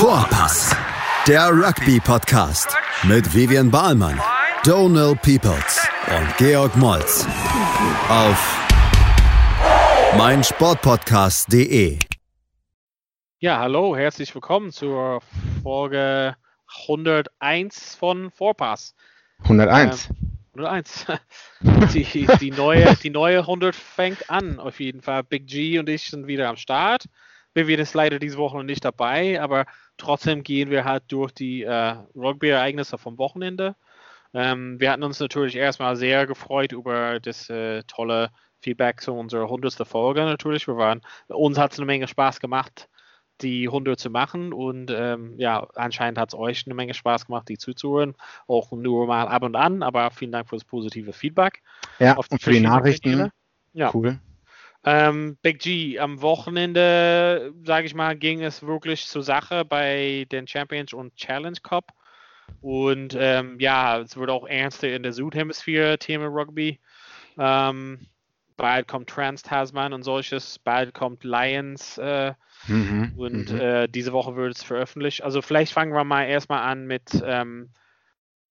Vorpass, 0.00 0.74
der 1.28 1.50
Rugby-Podcast 1.50 2.74
mit 3.02 3.34
Vivian 3.34 3.70
Bahlmann, 3.70 4.18
Donal 4.64 5.14
Peoples 5.14 5.86
und 6.06 6.36
Georg 6.38 6.74
Moltz 6.78 7.26
auf 8.08 8.66
meinsportpodcast.de. 10.16 11.98
Ja, 13.40 13.58
hallo, 13.58 13.94
herzlich 13.94 14.34
willkommen 14.34 14.72
zur 14.72 15.20
Folge 15.62 16.34
101 16.86 17.94
von 17.96 18.30
Vorpass. 18.30 18.94
101. 19.42 20.08
Ähm, 20.08 20.16
101. 20.54 21.06
die, 21.92 22.26
die, 22.40 22.50
neue, 22.52 22.96
die 22.96 23.10
neue 23.10 23.40
100 23.40 23.76
fängt 23.76 24.30
an, 24.30 24.60
auf 24.60 24.80
jeden 24.80 25.02
Fall. 25.02 25.24
Big 25.24 25.46
G 25.46 25.78
und 25.78 25.90
ich 25.90 26.08
sind 26.08 26.26
wieder 26.26 26.48
am 26.48 26.56
Start. 26.56 27.04
Wir 27.52 27.66
sind 27.66 27.94
leider 27.94 28.18
diese 28.20 28.38
Woche 28.38 28.56
noch 28.56 28.62
nicht 28.62 28.84
dabei, 28.84 29.40
aber 29.40 29.66
trotzdem 30.00 30.42
gehen 30.42 30.70
wir 30.70 30.84
halt 30.84 31.04
durch 31.08 31.32
die 31.32 31.62
äh, 31.62 31.96
Rugby-Ereignisse 32.14 32.98
vom 32.98 33.18
Wochenende. 33.18 33.76
Ähm, 34.32 34.78
wir 34.80 34.90
hatten 34.90 35.02
uns 35.02 35.20
natürlich 35.20 35.56
erstmal 35.56 35.96
sehr 35.96 36.26
gefreut 36.26 36.72
über 36.72 37.20
das 37.20 37.48
äh, 37.50 37.82
tolle 37.84 38.30
Feedback 38.60 39.00
zu 39.00 39.12
unserer 39.12 39.44
100. 39.44 39.86
Folge 39.86 40.24
natürlich. 40.24 40.66
Wir 40.66 40.76
waren, 40.76 41.00
uns 41.28 41.58
hat 41.58 41.72
es 41.72 41.78
eine 41.78 41.86
Menge 41.86 42.06
Spaß 42.06 42.40
gemacht, 42.40 42.88
die 43.40 43.66
100 43.66 43.98
zu 43.98 44.10
machen 44.10 44.52
und 44.52 44.90
ähm, 44.94 45.34
ja, 45.38 45.66
anscheinend 45.74 46.18
hat 46.18 46.28
es 46.28 46.38
euch 46.38 46.66
eine 46.66 46.74
Menge 46.74 46.94
Spaß 46.94 47.26
gemacht, 47.26 47.48
die 47.48 47.58
zuzuhören. 47.58 48.14
Auch 48.46 48.70
nur 48.72 49.06
mal 49.06 49.28
ab 49.28 49.42
und 49.42 49.56
an, 49.56 49.82
aber 49.82 50.10
vielen 50.10 50.32
Dank 50.32 50.48
für 50.48 50.56
das 50.56 50.64
positive 50.64 51.12
Feedback. 51.12 51.62
Ja, 51.98 52.16
und 52.16 52.40
für 52.40 52.50
die 52.50 52.60
Nachrichten. 52.60 53.30
Ja. 53.72 53.90
Cool. 53.92 54.20
Ähm, 54.82 55.36
Big 55.42 55.58
G, 55.58 55.98
am 55.98 56.22
Wochenende, 56.22 57.52
sage 57.64 57.86
ich 57.86 57.94
mal, 57.94 58.16
ging 58.16 58.42
es 58.42 58.62
wirklich 58.62 59.06
zur 59.06 59.22
Sache 59.22 59.64
bei 59.64 60.26
den 60.32 60.46
Champions 60.46 60.94
und 60.94 61.16
Challenge 61.16 61.58
Cup. 61.62 61.92
Und 62.62 63.16
ähm, 63.18 63.58
ja, 63.60 63.98
es 63.98 64.16
wird 64.16 64.30
auch 64.30 64.46
ernster 64.46 64.88
in 64.88 65.02
der 65.02 65.12
Südhemisphäre 65.12 65.98
Thema 65.98 66.26
Rugby. 66.26 66.80
Ähm, 67.38 68.06
bald 68.56 68.88
kommt 68.88 69.08
Trans-Tasman 69.08 69.92
und 69.92 70.02
solches, 70.02 70.58
bald 70.58 70.92
kommt 70.92 71.24
Lions 71.24 71.96
äh, 71.98 72.34
mhm, 72.66 73.12
und 73.16 73.52
mhm. 73.52 73.60
Äh, 73.60 73.88
diese 73.88 74.12
Woche 74.12 74.36
wird 74.36 74.54
es 74.54 74.62
veröffentlicht. 74.62 75.22
Also 75.22 75.40
vielleicht 75.42 75.72
fangen 75.72 75.94
wir 75.94 76.04
mal 76.04 76.24
erstmal 76.24 76.62
an 76.62 76.86
mit 76.86 77.22
ähm, 77.24 77.70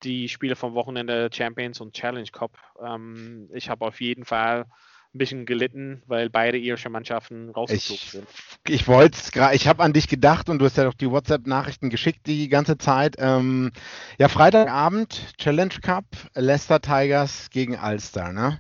die 0.03 0.29
Spiele 0.29 0.55
vom 0.55 0.73
Wochenende 0.73 1.29
Champions 1.31 1.81
und 1.81 1.93
Challenge 1.93 2.29
Cup. 2.31 2.57
Ähm, 2.81 3.49
ich 3.53 3.69
habe 3.69 3.85
auf 3.85 4.01
jeden 4.01 4.25
Fall 4.25 4.65
ein 5.13 5.17
bisschen 5.17 5.45
gelitten, 5.45 6.03
weil 6.05 6.29
beide 6.29 6.57
irische 6.57 6.89
Mannschaften 6.89 7.49
rausgeflogen 7.49 8.07
sind. 8.09 8.27
Ich 8.67 8.87
wollte 8.87 9.17
es 9.17 9.31
gerade, 9.31 9.55
ich 9.55 9.67
habe 9.67 9.81
an 9.83 9.93
dich 9.93 10.07
gedacht 10.07 10.49
und 10.49 10.59
du 10.59 10.65
hast 10.65 10.77
ja 10.77 10.83
doch 10.83 10.93
die 10.93 11.09
WhatsApp-Nachrichten 11.09 11.89
geschickt 11.89 12.27
die 12.27 12.47
ganze 12.47 12.77
Zeit. 12.77 13.15
Ähm, 13.17 13.71
ja, 14.19 14.27
Freitagabend, 14.27 15.35
Challenge 15.37 15.73
Cup, 15.81 16.05
Leicester 16.35 16.79
Tigers 16.79 17.49
gegen 17.49 17.75
Ulster, 17.79 18.31
ne? 18.31 18.59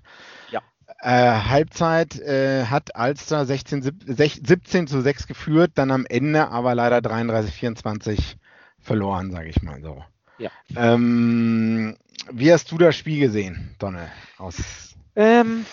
Ja. 0.51 0.61
Äh, 1.01 1.43
Halbzeit 1.47 2.19
äh, 2.19 2.65
hat 2.65 2.89
Ulster 2.97 3.45
16, 3.45 3.83
17 4.07 4.87
zu 4.87 5.01
6 5.01 5.27
geführt, 5.27 5.73
dann 5.75 5.91
am 5.91 6.07
Ende 6.07 6.47
aber 6.47 6.73
leider 6.73 7.01
33, 7.01 7.53
24 7.53 8.37
verloren, 8.79 9.29
sage 9.29 9.49
ich 9.49 9.61
mal 9.61 9.81
so. 9.83 10.03
Ja. 10.39 10.49
Ähm, 10.75 11.95
wie 12.31 12.51
hast 12.51 12.71
du 12.71 12.79
das 12.79 12.95
Spiel 12.95 13.19
gesehen, 13.19 13.75
Donne? 13.77 14.09
Aus 14.37 14.95
ähm, 15.15 15.65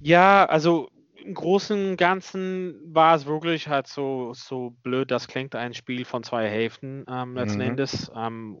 ja, 0.00 0.44
also 0.46 0.88
im 1.16 1.34
Großen 1.34 1.90
und 1.90 1.96
Ganzen 1.96 2.80
war 2.94 3.14
es 3.14 3.26
wirklich 3.26 3.68
halt 3.68 3.86
so, 3.86 4.32
so 4.34 4.70
blöd, 4.82 5.10
das 5.10 5.28
klingt 5.28 5.54
ein 5.54 5.74
Spiel 5.74 6.04
von 6.04 6.22
zwei 6.22 6.48
Hälften 6.48 7.04
ähm, 7.08 7.34
letzten 7.34 7.58
mhm. 7.58 7.64
Endes. 7.64 8.10
Ähm, 8.14 8.58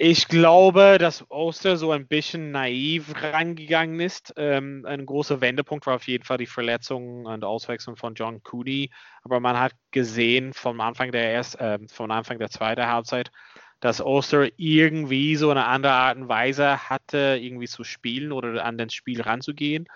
ich 0.00 0.28
glaube, 0.28 0.98
dass 1.00 1.28
Oster 1.28 1.76
so 1.76 1.90
ein 1.90 2.06
bisschen 2.06 2.52
naiv 2.52 3.12
rangegangen 3.20 3.98
ist. 3.98 4.32
Ähm, 4.36 4.84
ein 4.86 5.04
großer 5.04 5.40
Wendepunkt 5.40 5.86
war 5.86 5.96
auf 5.96 6.06
jeden 6.06 6.22
Fall 6.22 6.38
die 6.38 6.46
Verletzung 6.46 7.24
und 7.24 7.44
Auswechslung 7.44 7.96
von 7.96 8.14
John 8.14 8.40
Cooney. 8.44 8.90
Aber 9.24 9.40
man 9.40 9.58
hat 9.58 9.72
gesehen 9.90 10.52
vom 10.52 10.80
Anfang 10.80 11.10
der 11.10 11.32
erst, 11.32 11.58
äh, 11.60 11.80
vom 11.88 12.12
Anfang 12.12 12.38
der 12.38 12.48
zweiten 12.48 12.86
Halbzeit, 12.86 13.32
dass 13.80 14.00
Oster 14.00 14.48
irgendwie 14.56 15.36
so 15.36 15.50
eine 15.50 15.66
andere 15.66 15.92
Art 15.92 16.18
und 16.18 16.28
Weise 16.28 16.88
hatte, 16.88 17.38
irgendwie 17.40 17.68
zu 17.68 17.84
spielen 17.84 18.32
oder 18.32 18.64
an 18.64 18.78
das 18.78 18.92
Spiel 18.92 19.20
ranzugehen. 19.20 19.86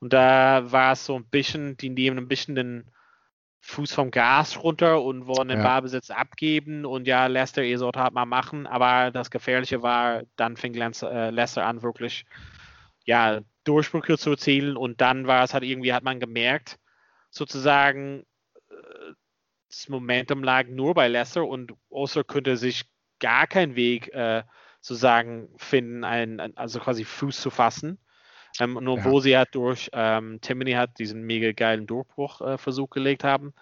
Und 0.00 0.12
da 0.12 0.70
war 0.70 0.92
es 0.92 1.04
so 1.04 1.16
ein 1.16 1.24
bisschen, 1.24 1.76
die 1.76 1.90
nehmen 1.90 2.18
ein 2.18 2.28
bisschen 2.28 2.54
den 2.54 2.90
Fuß 3.60 3.92
vom 3.92 4.10
Gas 4.10 4.62
runter 4.62 5.02
und 5.02 5.26
wollen 5.26 5.48
den 5.48 5.58
ja. 5.58 5.64
Ballbesitz 5.64 6.10
abgeben 6.10 6.84
und 6.84 7.06
ja, 7.06 7.26
Leicester 7.26 7.62
ihr 7.62 7.78
sollt 7.78 7.96
halt 7.96 8.14
mal 8.14 8.24
machen, 8.24 8.66
aber 8.66 9.10
das 9.10 9.30
Gefährliche 9.30 9.82
war, 9.82 10.22
dann 10.36 10.56
fing 10.56 10.74
äh, 10.74 11.30
Leicester 11.30 11.66
an, 11.66 11.82
wirklich 11.82 12.24
ja, 13.04 13.40
Durchbrüche 13.64 14.16
zu 14.16 14.30
erzielen 14.30 14.76
und 14.76 15.00
dann 15.00 15.26
war 15.26 15.42
es 15.42 15.54
halt 15.54 15.64
irgendwie, 15.64 15.92
hat 15.92 16.04
man 16.04 16.20
gemerkt, 16.20 16.78
sozusagen, 17.30 18.24
äh, 18.70 19.12
das 19.68 19.88
Momentum 19.88 20.42
lag 20.42 20.68
nur 20.68 20.94
bei 20.94 21.08
Leicester 21.08 21.46
und 21.46 21.74
Oster 21.90 22.24
könnte 22.24 22.56
sich 22.56 22.84
gar 23.20 23.46
keinen 23.46 23.76
Weg 23.76 24.12
äh, 24.14 24.42
sozusagen 24.80 25.48
finden, 25.56 26.04
ein, 26.04 26.40
ein, 26.40 26.56
also 26.56 26.80
quasi 26.80 27.04
Fuß 27.04 27.40
zu 27.40 27.50
fassen. 27.50 27.98
Ähm, 28.60 28.76
obwohl 28.76 29.16
ja. 29.16 29.20
sie 29.20 29.36
halt 29.36 29.54
durch 29.54 29.90
ähm, 29.92 30.40
Timony 30.40 30.72
hat 30.72 30.98
diesen 30.98 31.22
mega 31.22 31.52
geilen 31.52 31.86
Durchbruchversuch 31.86 32.90
äh, 32.90 32.94
gelegt 32.94 33.24
haben, 33.24 33.52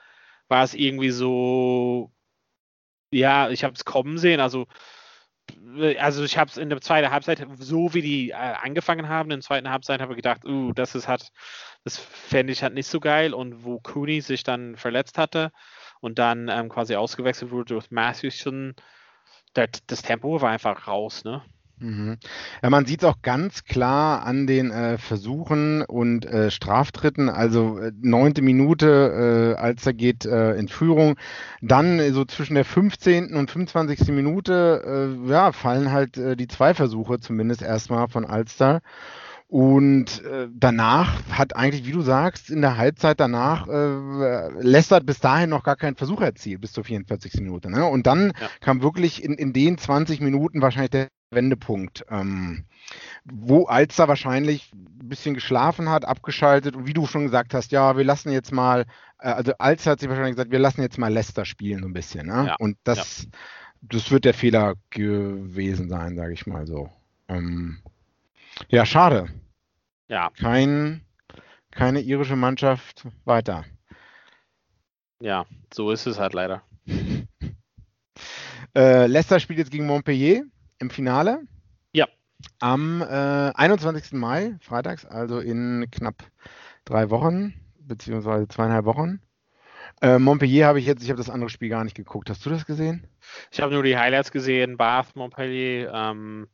war 0.49 0.63
es 0.63 0.75
irgendwie 0.75 1.11
so, 1.11 2.13
ja, 3.11 3.51
ich 3.51 3.65
habe 3.65 3.75
es 3.75 3.85
kommen 3.85 4.17
sehen. 4.19 4.41
Also, 4.41 4.67
äh, 5.79 5.99
also 5.99 6.25
ich 6.25 6.39
habe 6.39 6.51
es 6.51 6.57
in 6.57 6.71
der 6.71 6.81
zweiten 6.81 7.11
Halbzeit, 7.11 7.47
so 7.59 7.95
wie 7.95 8.03
die 8.03 8.31
äh, 8.31 8.35
angefangen 8.35 9.09
haben, 9.09 9.31
in 9.31 9.41
der 9.41 9.47
zweiten 9.47 9.71
Halbzeit 9.71 10.01
habe 10.01 10.13
ich 10.13 10.17
gedacht, 10.17 10.45
uh, 10.45 10.73
das 10.73 10.95
ist 10.95 11.09
halt, 11.09 11.31
das 11.85 11.99
fände 11.99 12.53
ich 12.53 12.63
halt 12.63 12.75
nicht 12.75 12.89
so 12.89 13.01
geil. 13.01 13.35
Und 13.35 13.65
wo 13.65 13.81
Cooney 13.81 14.21
sich 14.21 14.45
dann 14.45 14.77
verletzt 14.77 15.19
hatte 15.19 15.53
und 16.01 16.19
dann 16.19 16.49
ähm, 16.49 16.69
quasi 16.69 16.97
ausgewechselt 16.97 17.51
wurde 17.51 17.75
durch 17.75 17.91
Matthewson, 17.91 18.75
das 19.87 20.03
Tempo 20.03 20.41
war 20.41 20.51
einfach 20.51 20.87
raus, 20.87 21.25
ne? 21.25 21.43
Mhm. 21.79 22.17
Ja, 22.63 22.71
man 22.71 22.87
sieht 22.87 23.03
es 23.03 23.09
auch 23.09 23.21
ganz 23.21 23.65
klar 23.65 24.25
an 24.25 24.47
den 24.47 24.71
äh, 24.71 24.97
Versuchen 24.97 25.83
und 25.83 26.25
äh, 26.25 26.51
Straftritten. 26.51 27.29
Also 27.29 27.79
äh, 27.79 27.93
neunte 28.01 28.41
Minute, 28.41 29.55
äh, 29.57 29.61
als 29.61 29.85
er 29.85 29.93
geht 29.93 30.25
äh, 30.25 30.55
in 30.55 30.69
Führung. 30.69 31.17
Dann 31.61 31.99
äh, 31.99 32.13
so 32.13 32.25
zwischen 32.25 32.55
der 32.55 32.65
15. 32.65 33.35
und 33.35 33.51
25. 33.51 34.09
Minute, 34.09 35.19
ja, 35.27 35.53
fallen 35.53 35.93
halt 35.93 36.17
die 36.17 36.49
zwei 36.49 36.73
Versuche 36.75 37.21
zumindest 37.21 37.63
erstmal 37.63 38.09
von 38.09 38.25
Alster. 38.25 38.81
Und 39.49 40.25
äh, 40.25 40.49
danach 40.53 41.23
hat 41.31 41.55
eigentlich, 41.55 41.87
wie 41.87 41.93
du 41.93 42.03
sagst, 42.03 42.51
in 42.51 42.63
der 42.63 42.77
Halbzeit 42.77 43.21
danach 43.21 43.69
äh, 43.69 44.49
Leicester 44.61 45.01
bis 45.01 45.21
dahin 45.21 45.51
noch 45.51 45.63
gar 45.63 45.77
keinen 45.77 45.95
Versuch 45.95 46.21
erzielt, 46.21 46.61
bis 46.61 46.73
zur 46.73 46.83
44. 46.83 47.35
Minute. 47.35 47.71
Ne? 47.71 47.87
Und 47.87 48.09
dann 48.09 48.33
ja. 48.41 48.49
kam 48.61 48.83
wirklich 48.83 49.23
in, 49.23 49.35
in 49.35 49.53
den 49.53 49.79
20 49.79 50.21
Minuten 50.21 50.63
wahrscheinlich 50.63 50.91
der 50.91 51.09
Wendepunkt, 51.31 52.05
ähm, 52.11 52.65
wo 53.25 53.67
Alster 53.67 54.09
wahrscheinlich 54.09 54.73
ein 54.75 55.09
bisschen 55.09 55.35
geschlafen 55.35 55.89
hat, 55.91 56.05
abgeschaltet 56.05 56.75
und 56.75 56.87
wie 56.87 56.95
du 56.95 57.07
schon 57.07 57.25
gesagt 57.25 57.55
hast, 57.55 57.71
ja, 57.71 57.97
wir 57.97 58.05
lassen 58.05 58.33
jetzt 58.33 58.53
mal, 58.53 58.85
äh, 59.21 59.29
also 59.29 59.53
Alster 59.59 59.93
hat 59.93 60.01
sich 60.01 60.09
wahrscheinlich 60.09 60.35
gesagt, 60.35 60.51
wir 60.51 60.59
lassen 60.59 60.83
jetzt 60.83 60.99
mal 60.99 61.13
Leicester 61.13 61.45
spielen 61.45 61.83
so 61.83 61.89
ein 61.89 61.93
bisschen. 61.93 62.27
Ne? 62.27 62.47
Ja. 62.49 62.57
Und 62.59 62.79
das, 62.83 63.23
ja. 63.23 63.29
das 63.83 64.11
wird 64.11 64.25
der 64.25 64.35
Fehler 64.35 64.75
gewesen 64.91 65.89
sein, 65.89 66.17
sage 66.17 66.33
ich 66.33 66.49
mal 66.49 66.67
so. 66.67 66.91
Ähm, 67.29 67.79
ja, 68.69 68.87
schade. 68.87 69.29
Ja. 70.09 70.31
Kein, 70.39 71.03
keine 71.71 72.01
irische 72.01 72.37
Mannschaft 72.37 73.07
weiter. 73.25 73.65
Ja, 75.21 75.47
so 75.73 75.91
ist 75.91 76.07
es 76.07 76.19
halt 76.19 76.35
leider. 76.35 76.63
äh, 78.77 79.07
Leicester 79.07 79.41
spielt 79.41 79.59
jetzt 79.59 79.71
gegen 79.71 79.87
Montpellier 79.87 80.45
im 80.79 80.91
Finale. 80.91 81.41
Ja. 81.93 82.07
Am 82.61 83.03
äh, 83.03 83.53
21. 83.55 84.13
Mai, 84.13 84.57
freitags, 84.61 85.07
also 85.07 85.39
in 85.39 85.87
knapp 85.91 86.23
drei 86.85 87.11
Wochen, 87.11 87.55
beziehungsweise 87.79 88.47
zweieinhalb 88.49 88.85
Wochen. 88.85 89.21
Äh, 90.03 90.19
Montpellier 90.19 90.67
habe 90.67 90.79
ich 90.79 90.87
jetzt, 90.87 91.03
ich 91.03 91.09
habe 91.09 91.19
das 91.19 91.31
andere 91.31 91.49
Spiel 91.49 91.71
gar 91.71 91.85
nicht 91.85 91.97
geguckt. 91.97 92.29
Hast 92.29 92.45
du 92.45 92.51
das 92.51 92.67
gesehen? 92.67 93.07
Ich 93.51 93.61
habe 93.61 93.73
nur 93.73 93.83
die 93.83 93.97
Highlights 93.97 94.31
gesehen, 94.31 94.77
Bath, 94.77 95.17
Montpellier. 95.17 95.91
Ähm, 95.93 96.49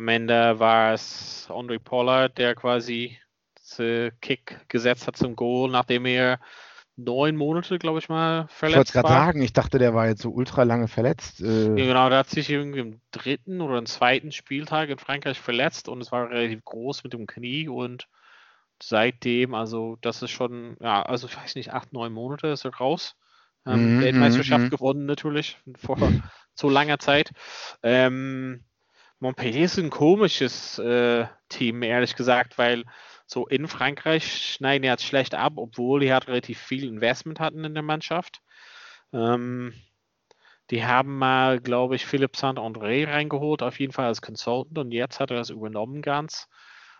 am 0.00 0.08
Ende 0.08 0.58
war 0.58 0.94
es 0.94 1.46
Andre 1.50 1.78
Pollard, 1.78 2.38
der 2.38 2.54
quasi 2.54 3.18
den 3.78 4.10
Kick 4.22 4.58
gesetzt 4.68 5.06
hat 5.06 5.16
zum 5.18 5.36
Goal, 5.36 5.70
nachdem 5.70 6.06
er 6.06 6.40
neun 6.96 7.36
Monate, 7.36 7.78
glaube 7.78 7.98
ich 7.98 8.08
mal, 8.08 8.46
verletzt 8.48 8.76
war. 8.76 8.80
Ich 8.82 8.94
wollte 8.94 9.08
gerade 9.08 9.08
sagen, 9.26 9.42
ich 9.42 9.52
dachte, 9.52 9.78
der 9.78 9.94
war 9.94 10.08
jetzt 10.08 10.22
so 10.22 10.30
ultra 10.30 10.62
lange 10.62 10.88
verletzt. 10.88 11.42
Äh 11.42 11.68
ja, 11.68 11.86
genau, 11.86 12.08
der 12.08 12.18
hat 12.18 12.30
sich 12.30 12.48
irgendwie 12.48 12.80
im 12.80 13.00
dritten 13.10 13.60
oder 13.60 13.76
im 13.76 13.84
zweiten 13.84 14.32
Spieltag 14.32 14.88
in 14.88 14.98
Frankreich 14.98 15.38
verletzt 15.38 15.86
und 15.88 16.00
es 16.00 16.10
war 16.10 16.30
relativ 16.30 16.64
groß 16.64 17.04
mit 17.04 17.12
dem 17.12 17.26
Knie 17.26 17.68
und 17.68 18.08
seitdem, 18.82 19.54
also 19.54 19.98
das 20.00 20.22
ist 20.22 20.30
schon, 20.30 20.78
ja, 20.80 21.02
also 21.02 21.26
ich 21.26 21.36
weiß 21.36 21.56
nicht, 21.56 21.74
acht, 21.74 21.92
neun 21.92 22.12
Monate 22.14 22.48
ist 22.48 22.64
er 22.64 22.74
raus. 22.74 23.16
Ähm, 23.66 23.96
mhm, 23.96 24.00
Weltmeisterschaft 24.00 24.64
mhm. 24.64 24.70
gewonnen 24.70 25.04
natürlich 25.04 25.58
vor 25.76 25.98
so 26.54 26.70
langer 26.70 26.98
Zeit. 26.98 27.32
Ähm, 27.82 28.64
Montpellier 29.20 29.64
ist 29.64 29.78
ein 29.78 29.90
komisches 29.90 30.78
äh, 30.78 31.26
Team, 31.48 31.82
ehrlich 31.82 32.16
gesagt, 32.16 32.58
weil 32.58 32.84
so 33.26 33.46
in 33.46 33.68
Frankreich 33.68 34.54
schneiden 34.54 34.82
die 34.82 34.88
jetzt 34.88 35.04
schlecht 35.04 35.34
ab, 35.34 35.52
obwohl 35.56 36.00
die 36.00 36.12
halt 36.12 36.26
relativ 36.26 36.58
viel 36.58 36.84
Investment 36.84 37.38
hatten 37.38 37.64
in 37.64 37.74
der 37.74 37.82
Mannschaft. 37.82 38.40
Ähm, 39.12 39.74
die 40.70 40.84
haben 40.84 41.18
mal, 41.18 41.60
glaube 41.60 41.96
ich, 41.96 42.06
Philipp 42.06 42.36
Saint-André 42.36 43.08
reingeholt, 43.08 43.62
auf 43.62 43.78
jeden 43.78 43.92
Fall 43.92 44.06
als 44.06 44.22
Consultant 44.22 44.78
und 44.78 44.92
jetzt 44.92 45.20
hat 45.20 45.30
er 45.30 45.36
das 45.36 45.50
übernommen 45.50 46.00
ganz. 46.00 46.48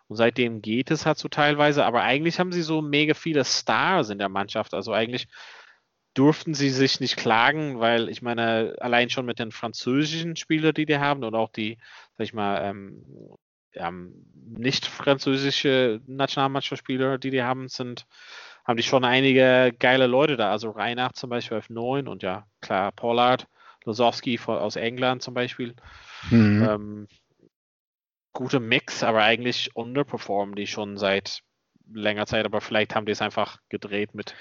Und 0.09 0.17
seitdem 0.17 0.61
geht 0.61 0.91
es 0.91 1.07
halt 1.07 1.19
so 1.19 1.29
teilweise, 1.29 1.85
aber 1.85 2.03
eigentlich 2.03 2.41
haben 2.41 2.53
sie 2.53 2.63
so 2.63 2.83
mega 2.83 3.15
viele 3.15 3.45
Stars 3.45 4.11
in 4.11 4.19
der 4.19 4.29
Mannschaft. 4.29 4.75
Also 4.75 4.93
eigentlich 4.93 5.29
durften 6.15 6.55
sie 6.55 6.71
sich 6.71 7.01
nicht 7.01 7.17
klagen, 7.17 7.79
weil 7.79 8.09
ich 8.09 8.23
meine, 8.23 8.75
allein 8.81 9.11
schon 9.11 9.27
mit 9.27 9.39
den 9.39 9.53
französischen 9.53 10.37
Spielern, 10.37 10.75
die 10.75 10.87
die 10.87 10.99
haben 10.99 11.23
und 11.25 11.35
auch 11.35 11.51
die, 11.51 11.79
sag 12.17 12.25
ich 12.25 12.35
mal, 12.35 12.61
ähm, 12.63 13.05
ähm, 13.75 14.27
nicht 14.35 14.87
französische 14.87 16.01
Nationalmannschaftsspieler, 16.07 17.19
die 17.19 17.31
die 17.31 17.43
haben, 17.43 17.69
sind, 17.69 18.07
haben 18.65 18.77
die 18.77 18.83
schon 18.83 19.05
einige 19.05 19.73
geile 19.79 20.07
Leute 20.07 20.37
da. 20.37 20.51
Also 20.51 20.71
Reinach 20.71 21.13
zum 21.13 21.31
Beispiel 21.31 21.59
auf 21.59 21.71
9 21.71 22.09
und 22.09 22.23
ja, 22.23 22.47
klar, 22.61 22.91
Pollard, 22.93 23.47
Losowski 23.85 24.39
aus 24.47 24.77
England 24.77 25.23
zum 25.23 25.35
Beispiel. 25.35 25.75
Mhm. 26.31 26.69
Ähm, 26.69 27.09
gute 28.33 28.61
Mix, 28.61 29.03
aber 29.03 29.23
eigentlich 29.23 29.75
underperformen 29.75 30.55
die 30.55 30.67
schon 30.67 30.97
seit 30.97 31.43
länger 31.93 32.27
Zeit, 32.27 32.45
aber 32.45 32.61
vielleicht 32.61 32.95
haben 32.95 33.07
die 33.07 33.13
es 33.13 33.23
einfach 33.23 33.59
gedreht 33.69 34.15
mit 34.15 34.35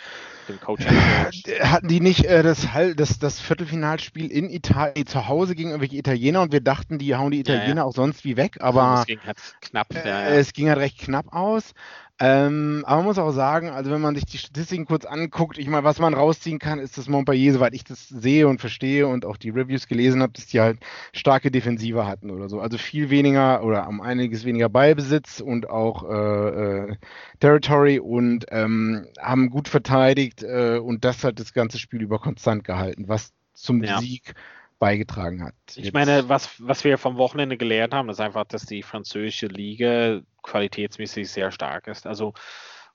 dem 0.48 0.60
Coaching. 0.60 0.88
Äh, 0.88 1.66
hatten 1.66 1.88
die 1.88 2.00
nicht 2.00 2.26
äh, 2.26 2.44
das, 2.44 2.68
das, 2.96 3.20
das 3.20 3.40
Viertelfinalspiel 3.40 4.32
in 4.32 4.50
Italien 4.50 5.08
zu 5.08 5.28
Hause 5.28 5.56
gegen 5.56 5.70
irgendwelche 5.70 5.98
Italiener 5.98 6.42
und 6.42 6.52
wir 6.52 6.62
dachten, 6.62 6.98
die 6.98 7.16
hauen 7.16 7.32
die 7.32 7.40
Italiener 7.40 7.68
ja, 7.68 7.76
ja. 7.76 7.84
auch 7.84 7.94
sonst 7.94 8.24
wie 8.24 8.38
weg, 8.38 8.58
aber 8.62 9.00
es 9.00 9.06
ging 9.06 9.20
halt 9.26 9.38
knapp. 9.62 9.96
Äh, 9.96 10.08
ja, 10.08 10.28
es 10.30 10.54
ging 10.54 10.70
halt 10.70 10.80
recht 10.80 11.00
knapp 11.00 11.34
aus. 11.34 11.74
Ähm, 12.22 12.84
aber 12.86 12.98
man 12.98 13.06
muss 13.06 13.18
auch 13.18 13.32
sagen, 13.32 13.70
also 13.70 13.92
wenn 13.92 14.02
man 14.02 14.14
sich 14.14 14.26
die 14.26 14.38
Statistiken 14.38 14.86
kurz 14.86 15.06
anguckt, 15.06 15.58
ich 15.58 15.68
meine, 15.70 15.86
was 15.86 16.00
man 16.00 16.14
rausziehen 16.14 16.60
kann, 16.60 16.78
ist, 16.78 16.98
dass 16.98 17.08
Montpellier, 17.08 17.54
soweit 17.54 17.74
ich 17.74 17.86
das 17.86 18.10
sehe 18.10 18.46
und 18.50 18.60
verstehe 18.60 19.08
und 19.08 19.26
auch 19.26 19.38
die 19.38 19.52
Reviews 19.52 19.88
gelesen 19.88 20.22
habe, 20.22 20.34
dass 20.34 20.48
die 20.48 20.60
halt 20.60 20.80
starke 21.14 21.50
Defensive 21.50 22.06
hatten 22.06 22.30
oder 22.30 22.50
so. 22.50 22.60
Also 22.60 22.78
viel 22.78 23.10
weniger 23.10 23.64
oder 23.64 23.88
um 23.88 24.02
einiges 24.02 24.44
weniger 24.44 24.68
Ballbesitz 24.68 25.40
und 25.40 25.70
auch 25.70 26.10
äh, 26.10 26.90
äh, 26.90 26.96
Territory 27.40 28.00
und 28.00 28.46
ähm, 28.50 29.08
haben 29.18 29.50
gut 29.50 29.70
verteidigt 29.70 30.44
äh, 30.44 30.78
und 30.78 31.06
das 31.06 31.24
hat 31.24 31.40
das 31.40 31.54
ganze 31.54 31.80
Spiel 31.80 32.02
über 32.02 32.20
konstant 32.20 32.66
gehalten, 32.66 33.08
was 33.08 33.32
zum 33.54 33.82
ja. 33.82 33.98
Sieg 34.00 34.34
beigetragen 34.80 35.44
hat. 35.44 35.54
Ich 35.76 35.86
Jetzt. 35.86 35.94
meine, 35.94 36.30
was, 36.30 36.50
was 36.60 36.84
wir 36.84 36.98
vom 36.98 37.18
Wochenende 37.18 37.58
gelernt 37.58 37.94
haben, 37.94 38.10
ist 38.10 38.22
einfach, 38.22 38.46
dass 38.46 38.66
die 38.66 38.82
französische 38.82 39.48
Liga 39.48 40.22
qualitätsmäßig 40.42 41.30
sehr 41.30 41.52
stark 41.52 41.88
ist. 41.88 42.08
Also 42.08 42.34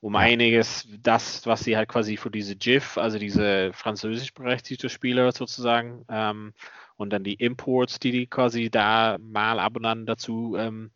um 0.01 0.15
ja. 0.15 0.21
einiges 0.21 0.89
das, 1.03 1.47
was 1.47 1.61
sie 1.61 1.77
halt 1.77 1.89
quasi 1.89 2.17
für 2.17 2.31
diese 2.31 2.57
GIF, 2.57 2.99
also 2.99 3.19
diese 3.19 3.73
französisch 3.73 4.35
berechtigte 4.35 4.89
Spieler 4.89 5.31
sozusagen, 5.33 6.05
ähm, 6.09 6.53
und 6.97 7.11
dann 7.11 7.25
die 7.25 7.35
Imports, 7.35 7.99
die 7.99 8.13
die 8.13 8.27
quasi 8.27 8.71
da 8.71 9.19
mal 9.21 9.59
ab 9.59 9.77
und 9.77 9.85
an 9.85 10.07
dazu 10.07 10.57
ähm, 10.57 10.91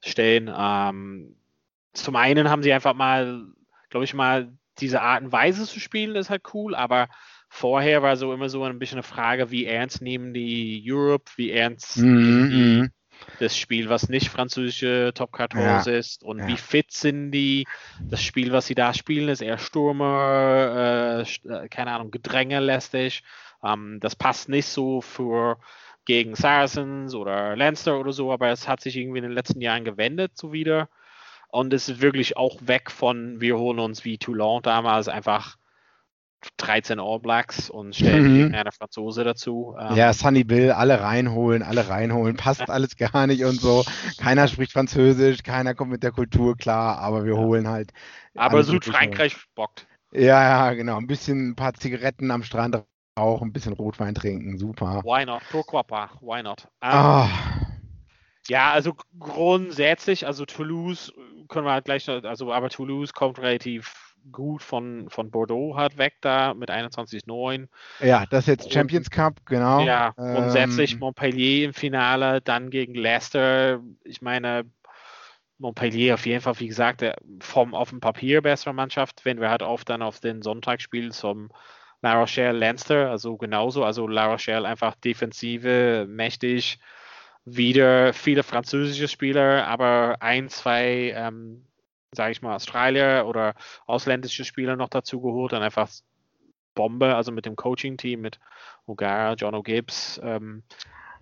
stellen. 0.00 0.52
Ähm, 0.54 1.36
zum 1.94 2.16
einen 2.16 2.50
haben 2.50 2.62
sie 2.62 2.72
einfach 2.72 2.94
mal, 2.94 3.46
glaube 3.88 4.04
ich 4.04 4.14
mal, 4.14 4.52
diese 4.78 5.02
Art 5.02 5.22
und 5.22 5.32
Weise 5.32 5.66
zu 5.66 5.80
spielen, 5.80 6.16
ist 6.16 6.30
halt 6.30 6.54
cool, 6.54 6.74
aber 6.74 7.08
vorher 7.52 8.02
war 8.02 8.16
so 8.16 8.32
immer 8.32 8.48
so 8.48 8.64
ein 8.64 8.78
bisschen 8.78 8.96
eine 8.96 9.02
Frage, 9.02 9.50
wie 9.50 9.66
ernst 9.66 10.00
nehmen 10.00 10.32
die 10.32 10.82
Europe, 10.86 11.30
wie 11.36 11.50
ernst 11.50 11.98
mm 11.98 12.02
-hmm. 12.02 12.90
das 13.40 13.58
Spiel, 13.58 13.90
was 13.90 14.08
nicht 14.08 14.30
französische 14.30 15.12
Top 15.14 15.36
14 15.36 15.60
ja. 15.60 15.82
ist 15.82 16.24
und 16.24 16.38
ja. 16.38 16.46
wie 16.48 16.56
fit 16.56 16.90
sind 16.90 17.30
die. 17.30 17.66
Das 18.00 18.22
Spiel, 18.22 18.52
was 18.52 18.66
sie 18.66 18.74
da 18.74 18.94
spielen, 18.94 19.28
ist 19.28 19.42
eher 19.42 19.58
Stürmer, 19.58 21.24
äh, 21.46 21.48
äh 21.48 21.68
keine 21.68 21.92
Ahnung, 21.92 22.10
gedrängelästig. 22.10 23.22
Ähm, 23.62 23.98
das 24.00 24.16
passt 24.16 24.48
nicht 24.48 24.66
so 24.66 25.02
für 25.02 25.58
gegen 26.06 26.34
Saracens 26.34 27.14
oder 27.14 27.54
Leinster 27.54 28.00
oder 28.00 28.12
so, 28.12 28.32
aber 28.32 28.48
es 28.48 28.66
hat 28.66 28.80
sich 28.80 28.96
irgendwie 28.96 29.18
in 29.18 29.24
den 29.24 29.32
letzten 29.32 29.60
Jahren 29.60 29.84
gewendet 29.84 30.32
so 30.36 30.54
wieder. 30.54 30.88
Und 31.48 31.74
es 31.74 31.90
ist 31.90 32.00
wirklich 32.00 32.38
auch 32.38 32.56
weg 32.62 32.90
von, 32.90 33.42
wir 33.42 33.58
holen 33.58 33.78
uns 33.78 34.06
wie 34.06 34.16
Toulon 34.16 34.62
damals 34.62 35.08
einfach 35.08 35.58
13 36.58 37.00
All 37.00 37.20
Blacks 37.20 37.70
und 37.70 37.94
stellen 37.94 38.48
mhm. 38.48 38.54
eine 38.54 38.72
Franzose 38.72 39.24
dazu. 39.24 39.74
Ähm, 39.78 39.96
ja, 39.96 40.12
Sunny 40.12 40.44
Bill, 40.44 40.72
alle 40.72 41.00
reinholen, 41.00 41.62
alle 41.62 41.88
reinholen, 41.88 42.36
passt 42.36 42.60
alles 42.70 42.96
gar 42.96 43.26
nicht 43.26 43.44
und 43.44 43.60
so. 43.60 43.84
Keiner 44.18 44.48
spricht 44.48 44.72
Französisch, 44.72 45.42
keiner 45.42 45.74
kommt 45.74 45.90
mit 45.90 46.02
der 46.02 46.12
Kultur 46.12 46.56
klar, 46.56 46.98
aber 46.98 47.24
wir 47.24 47.36
holen 47.36 47.68
halt. 47.68 47.92
Aber 48.34 48.62
Südfrankreich 48.62 49.36
bockt. 49.54 49.86
Ja, 50.12 50.42
ja, 50.42 50.74
genau. 50.74 50.96
Ein 50.98 51.06
bisschen 51.06 51.50
ein 51.50 51.56
paar 51.56 51.74
Zigaretten 51.74 52.30
am 52.30 52.42
Strand 52.42 52.82
rauchen, 53.18 53.48
ein 53.48 53.52
bisschen 53.52 53.72
Rotwein 53.72 54.14
trinken, 54.14 54.58
super. 54.58 55.02
Why 55.04 55.24
not? 55.24 55.42
Pourquoi 55.50 55.82
pas? 55.82 56.10
Why 56.20 56.42
not? 56.42 56.68
Um, 56.80 56.90
oh. 56.92 57.28
Ja, 58.48 58.72
also 58.72 58.94
grundsätzlich, 59.18 60.26
also 60.26 60.44
Toulouse 60.44 61.12
können 61.48 61.66
wir 61.66 61.72
halt 61.72 61.84
gleich, 61.84 62.08
also 62.08 62.52
aber 62.52 62.70
Toulouse 62.70 63.12
kommt 63.12 63.38
relativ 63.38 64.11
gut 64.30 64.62
von, 64.62 65.08
von 65.10 65.30
Bordeaux 65.30 65.76
hat 65.76 65.98
weg 65.98 66.14
da 66.20 66.54
mit 66.54 66.70
21-9. 66.70 67.68
Ja, 68.00 68.24
das 68.26 68.44
ist 68.44 68.48
jetzt 68.48 68.72
Champions 68.72 69.08
und, 69.08 69.12
Cup, 69.12 69.46
genau. 69.46 69.80
Ja, 69.80 70.14
ähm, 70.18 70.34
grundsätzlich 70.34 70.98
Montpellier 70.98 71.66
im 71.66 71.74
Finale, 71.74 72.40
dann 72.40 72.70
gegen 72.70 72.94
Leicester. 72.94 73.80
Ich 74.04 74.22
meine, 74.22 74.64
Montpellier 75.58 76.14
auf 76.14 76.26
jeden 76.26 76.40
Fall, 76.40 76.58
wie 76.60 76.68
gesagt, 76.68 77.04
vom 77.40 77.74
auf 77.74 77.90
dem 77.90 78.00
Papier 78.00 78.42
bessere 78.42 78.74
Mannschaft, 78.74 79.24
wenn 79.24 79.40
wir 79.40 79.50
halt 79.50 79.62
oft 79.62 79.88
dann 79.88 80.02
auf 80.02 80.20
den 80.20 80.42
Sonntag 80.42 80.82
spielen 80.82 81.12
zum 81.12 81.50
La 82.02 82.14
Rochelle 82.14 82.58
Leinster, 82.58 83.10
also 83.10 83.36
genauso, 83.36 83.84
also 83.84 84.08
La 84.08 84.26
Rochelle 84.26 84.66
einfach 84.66 84.96
defensive, 84.96 86.04
mächtig, 86.08 86.78
wieder 87.44 88.12
viele 88.12 88.42
französische 88.42 89.08
Spieler, 89.08 89.66
aber 89.66 90.16
ein, 90.20 90.48
zwei 90.48 91.12
ähm, 91.16 91.64
sage 92.12 92.32
ich 92.32 92.42
mal, 92.42 92.54
Australier 92.54 93.24
oder 93.26 93.54
ausländische 93.86 94.44
Spieler 94.44 94.76
noch 94.76 94.88
dazu 94.88 95.20
geholt 95.20 95.52
und 95.52 95.62
einfach 95.62 95.88
Bombe, 96.74 97.14
also 97.14 97.32
mit 97.32 97.46
dem 97.46 97.56
Coaching-Team, 97.56 98.20
mit 98.20 98.38
O'Gara, 98.86 99.34
John 99.34 99.54
O'Gibbs. 99.54 100.20
Ähm, 100.22 100.62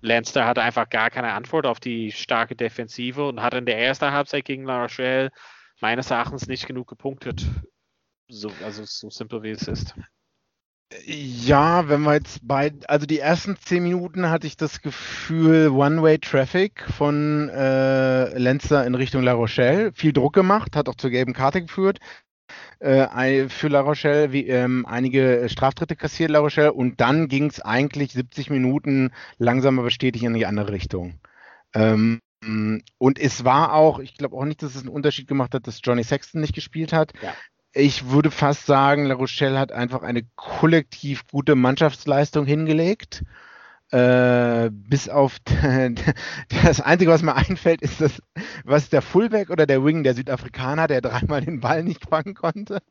Lanster 0.00 0.47
hatte 0.47 0.62
einfach 0.62 0.88
gar 0.88 1.11
keine 1.11 1.32
Antwort 1.32 1.66
auf 1.66 1.80
die 1.80 2.12
starke 2.12 2.56
Defensive 2.56 3.26
und 3.26 3.42
hat 3.42 3.54
in 3.54 3.66
der 3.66 3.78
ersten 3.78 4.12
Halbzeit 4.12 4.44
gegen 4.44 4.64
La 4.64 4.82
Rochelle 4.82 5.30
meines 5.80 6.11
Erachtens 6.11 6.47
nicht 6.47 6.66
genug 6.66 6.88
gepunktet. 6.88 7.47
So, 8.28 8.50
also 8.64 8.85
so 8.85 9.11
simpel 9.11 9.42
wie 9.42 9.50
es 9.50 9.66
ist. 9.66 9.94
Ja, 11.06 11.88
wenn 11.88 12.02
wir 12.02 12.14
jetzt 12.14 12.40
bei, 12.47 12.73
also 12.88 13.06
die 13.06 13.20
ersten 13.20 13.56
zehn 13.56 13.85
Minuten 13.85 14.28
hatte 14.28 14.49
ich 14.49 14.56
das 14.56 14.82
Gefühl, 14.82 15.68
One-Way-Traffic 15.68 16.85
von 16.97 17.49
äh, 17.49 18.37
Lenzer 18.37 18.85
in 18.85 18.97
Richtung 18.97 19.23
La 19.23 19.32
Rochelle. 19.32 19.92
Viel 19.92 20.12
Druck 20.12 20.32
gemacht, 20.32 20.75
hat 20.75 20.88
auch 20.88 20.97
zur 20.97 21.11
gelben 21.11 21.32
Karte 21.32 21.62
geführt. 21.62 22.00
Äh, 22.80 23.49
für 23.49 23.68
La 23.68 23.80
Rochelle, 23.80 24.32
wie, 24.32 24.49
ähm, 24.49 24.85
einige 24.85 25.47
Straftritte 25.49 25.94
kassiert 25.94 26.30
La 26.30 26.40
Rochelle 26.40 26.73
und 26.73 27.00
dann 27.00 27.28
ging 27.28 27.47
es 27.47 27.61
eigentlich 27.61 28.12
70 28.12 28.50
Minuten 28.50 29.12
langsam 29.38 29.78
aber 29.78 29.90
stetig 29.90 30.25
in 30.25 30.35
die 30.35 30.47
andere 30.47 30.73
Richtung. 30.73 31.20
Ähm, 31.73 32.20
und 32.99 33.18
es 33.18 33.44
war 33.44 33.75
auch, 33.75 34.00
ich 34.00 34.16
glaube 34.16 34.37
auch 34.37 34.44
nicht, 34.44 34.62
dass 34.62 34.75
es 34.75 34.80
einen 34.80 34.88
Unterschied 34.88 35.28
gemacht 35.28 35.54
hat, 35.54 35.68
dass 35.68 35.80
Johnny 35.85 36.02
Sexton 36.02 36.40
nicht 36.40 36.54
gespielt 36.54 36.92
hat. 36.92 37.12
Ja 37.23 37.32
ich 37.72 38.10
würde 38.10 38.30
fast 38.30 38.66
sagen, 38.66 39.06
La 39.06 39.14
Rochelle 39.14 39.58
hat 39.58 39.72
einfach 39.72 40.02
eine 40.02 40.22
kollektiv 40.36 41.26
gute 41.28 41.54
Mannschaftsleistung 41.54 42.46
hingelegt. 42.46 43.24
Äh, 43.92 44.70
bis 44.72 45.08
auf 45.08 45.38
das 46.62 46.80
Einzige, 46.80 47.10
was 47.10 47.22
mir 47.22 47.34
einfällt, 47.34 47.82
ist 47.82 48.00
das, 48.00 48.22
was 48.64 48.88
der 48.88 49.02
Fullback 49.02 49.50
oder 49.50 49.66
der 49.66 49.84
Wing, 49.84 50.04
der 50.04 50.14
Südafrikaner, 50.14 50.86
der 50.86 51.00
dreimal 51.00 51.40
den 51.40 51.60
Ball 51.60 51.82
nicht 51.82 52.08
fangen 52.08 52.34
konnte. 52.34 52.82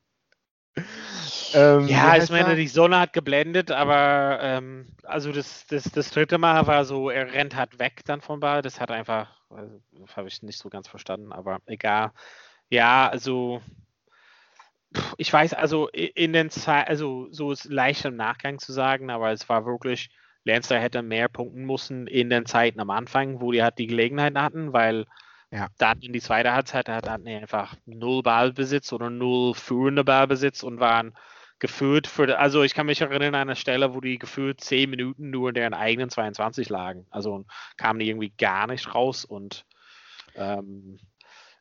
Ähm, 1.53 1.87
ja, 1.87 2.17
ich 2.17 2.29
meine, 2.29 2.55
die 2.55 2.67
Sonne 2.67 2.99
hat 2.99 3.13
geblendet, 3.13 3.71
aber 3.71 4.39
ähm, 4.41 4.87
also 5.03 5.31
das, 5.31 5.65
das, 5.67 5.83
das 5.85 6.11
dritte 6.11 6.37
Mal 6.37 6.67
war 6.67 6.85
so, 6.85 7.09
er 7.09 7.33
rennt 7.33 7.55
halt 7.55 7.79
weg 7.79 8.01
dann 8.05 8.21
vom 8.21 8.39
Ball. 8.39 8.61
Das 8.61 8.79
hat 8.79 8.91
einfach, 8.91 9.29
also, 9.49 9.79
habe 10.15 10.27
ich 10.27 10.43
nicht 10.43 10.59
so 10.59 10.69
ganz 10.69 10.87
verstanden, 10.87 11.31
aber 11.31 11.59
egal. 11.65 12.11
Ja, 12.69 13.07
also 13.09 13.61
ich 15.17 15.31
weiß, 15.31 15.53
also 15.53 15.87
in 15.89 16.33
den 16.33 16.49
Zeit, 16.49 16.87
also 16.87 17.27
so 17.31 17.51
ist 17.51 17.65
leicht 17.65 18.05
im 18.05 18.15
Nachgang 18.15 18.59
zu 18.59 18.73
sagen, 18.73 19.09
aber 19.09 19.31
es 19.31 19.47
war 19.49 19.65
wirklich, 19.65 20.09
Lancer 20.43 20.79
hätte 20.79 21.01
mehr 21.01 21.27
punkten 21.27 21.65
müssen 21.65 22.07
in 22.07 22.29
den 22.29 22.45
Zeiten 22.45 22.79
am 22.79 22.89
Anfang, 22.89 23.41
wo 23.41 23.51
die 23.51 23.61
halt 23.61 23.77
die 23.77 23.87
Gelegenheit 23.87 24.35
hatten, 24.35 24.73
weil 24.73 25.05
ja. 25.51 25.67
dann 25.77 25.99
in 26.01 26.13
die 26.13 26.21
zweite 26.21 26.53
Halbzeit 26.53 26.89
hatten 26.89 27.25
die 27.25 27.35
einfach 27.35 27.75
null 27.85 28.23
Ballbesitz 28.23 28.91
oder 28.93 29.09
null 29.09 29.53
führende 29.53 30.03
Ballbesitz 30.03 30.63
und 30.63 30.79
waren 30.79 31.13
gefühlt 31.59 32.07
für, 32.07 32.39
also 32.39 32.63
ich 32.63 32.73
kann 32.73 32.85
mich 32.85 33.01
erinnern 33.01 33.35
an 33.35 33.41
eine 33.41 33.55
Stelle, 33.55 33.93
wo 33.93 33.99
die 33.99 34.17
gefühlt 34.17 34.61
zehn 34.61 34.89
Minuten 34.89 35.29
nur 35.29 35.49
in 35.49 35.55
deren 35.55 35.73
eigenen 35.73 36.09
22 36.09 36.69
lagen. 36.69 37.05
Also 37.09 37.45
kamen 37.77 37.99
die 37.99 38.07
irgendwie 38.07 38.33
gar 38.37 38.67
nicht 38.67 38.95
raus 38.95 39.25
und 39.25 39.65
ähm, 40.35 40.99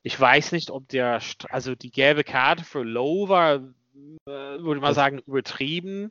ich 0.08 0.18
weiß 0.18 0.52
nicht, 0.52 0.70
ob 0.70 0.88
der, 0.88 1.20
also 1.50 1.74
die 1.74 1.90
gelbe 1.90 2.24
Karte 2.24 2.64
für 2.64 2.82
Low 2.82 3.28
war, 3.28 3.56
äh, 3.56 3.60
würde 4.24 4.80
man 4.80 4.94
sagen, 4.94 5.18
übertrieben. 5.26 6.10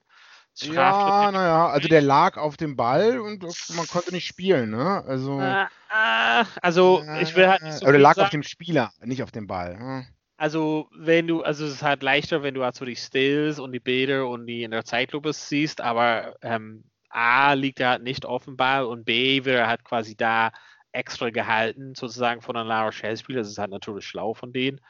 Ja, 0.54 1.32
naja, 1.32 1.68
also 1.70 1.88
der 1.88 2.04
lag 2.04 2.38
auf 2.38 2.58
dem 2.58 2.75
Ball 2.75 3.20
und 3.20 3.44
man 3.75 3.88
konnte 3.88 4.13
nicht 4.13 4.27
spielen, 4.27 4.70
ne? 4.70 5.04
Also, 5.08 5.42
äh, 5.42 5.63
äh, 5.63 6.46
also 6.62 7.04
ich 7.20 7.36
will 7.36 7.48
halt 7.48 7.63
nicht 7.63 7.80
so 7.80 7.88
Oder 7.88 7.98
lag 7.98 8.13
sagen. 8.13 8.25
auf 8.25 8.30
dem 8.30 8.44
Spieler, 8.44 8.92
nicht 9.01 9.24
auf 9.24 9.32
dem 9.32 9.48
Ball. 9.48 9.77
Ne? 9.80 10.06
Also 10.38 10.89
wenn 10.96 11.25
du, 11.25 11.42
also 11.42 11.66
es 11.66 11.74
ist 11.74 11.84
halt 11.84 12.04
leichter, 12.04 12.44
wenn 12.44 12.54
du 12.54 12.63
halt 12.63 12.75
so 12.75 12.86
die 12.86 12.96
Stills 12.96 13.58
und 13.58 13.72
die 13.72 13.80
Bilder 13.80 14.27
und 14.27 14.46
die 14.46 14.62
in 14.62 14.70
der 14.70 14.86
Zeitlupe 14.86 15.34
siehst, 15.34 15.82
aber 15.82 16.36
ähm, 16.44 16.84
A 17.10 17.54
liegt 17.54 17.80
er 17.80 17.89
halt 17.89 18.04
nicht 18.04 18.27
auf 18.27 18.46
dem 18.46 18.58
Ball 18.58 18.86
und 18.86 19.06
B 19.06 19.44
wird 19.44 19.58
er 19.58 19.68
halt 19.68 19.84
quasi 19.84 20.16
da 20.16 20.51
extra 20.91 21.29
gehalten, 21.29 21.96
sozusagen 21.96 22.41
von 22.41 22.56
einem 22.56 22.70
La 22.70 22.84
Rochelle-Spieler. 22.84 23.39
Das 23.39 23.50
ist 23.50 23.58
halt 23.58 23.72
natürlich 23.72 24.06
schlau 24.06 24.34
von 24.34 24.53
denen. 24.53 24.82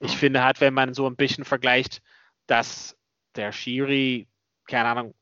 Ich 0.00 0.16
finde 0.16 0.42
halt, 0.42 0.60
wenn 0.60 0.74
man 0.74 0.94
so 0.94 1.06
ein 1.06 1.16
bisschen 1.16 1.44
vergleicht, 1.44 2.02
dass 2.46 2.96
der 3.34 3.52
Schiri 3.52 4.28
keine 4.66 4.88
Ahnung, 4.88 5.14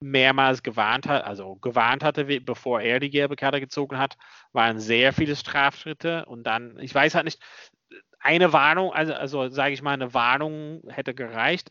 mehrmals 0.00 0.62
gewarnt 0.62 1.08
hat, 1.08 1.24
also 1.24 1.56
gewarnt 1.56 2.04
hatte, 2.04 2.24
bevor 2.40 2.80
er 2.80 3.00
die 3.00 3.10
gelbe 3.10 3.36
Karte 3.36 3.60
gezogen 3.60 3.98
hat, 3.98 4.16
waren 4.52 4.78
sehr 4.78 5.12
viele 5.12 5.34
Strafschritte 5.34 6.24
und 6.26 6.44
dann, 6.44 6.78
ich 6.78 6.94
weiß 6.94 7.14
halt 7.14 7.24
nicht, 7.24 7.42
eine 8.20 8.52
Warnung, 8.52 8.92
also, 8.92 9.14
also 9.14 9.48
sage 9.48 9.74
ich 9.74 9.82
mal, 9.82 9.92
eine 9.92 10.14
Warnung 10.14 10.82
hätte 10.88 11.14
gereicht. 11.14 11.70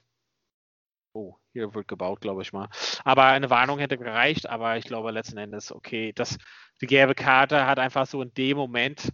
Oh, 1.18 1.36
hier 1.52 1.74
wird 1.74 1.88
gebaut, 1.88 2.22
glaube 2.22 2.44
ich 2.44 2.54
mal. 2.54 2.70
Aber 3.04 3.24
eine 3.24 3.50
Warnung 3.50 3.80
hätte 3.80 3.98
gereicht, 3.98 4.48
aber 4.48 4.78
ich 4.78 4.86
glaube 4.86 5.10
letzten 5.10 5.40
Endes, 5.40 5.72
okay, 5.72 6.14
das, 6.14 6.38
die 6.80 6.86
gelbe 6.86 7.16
Karte 7.16 7.66
hat 7.66 7.80
einfach 7.80 8.06
so 8.06 8.22
in 8.22 8.32
dem 8.36 8.56
Moment 8.56 9.12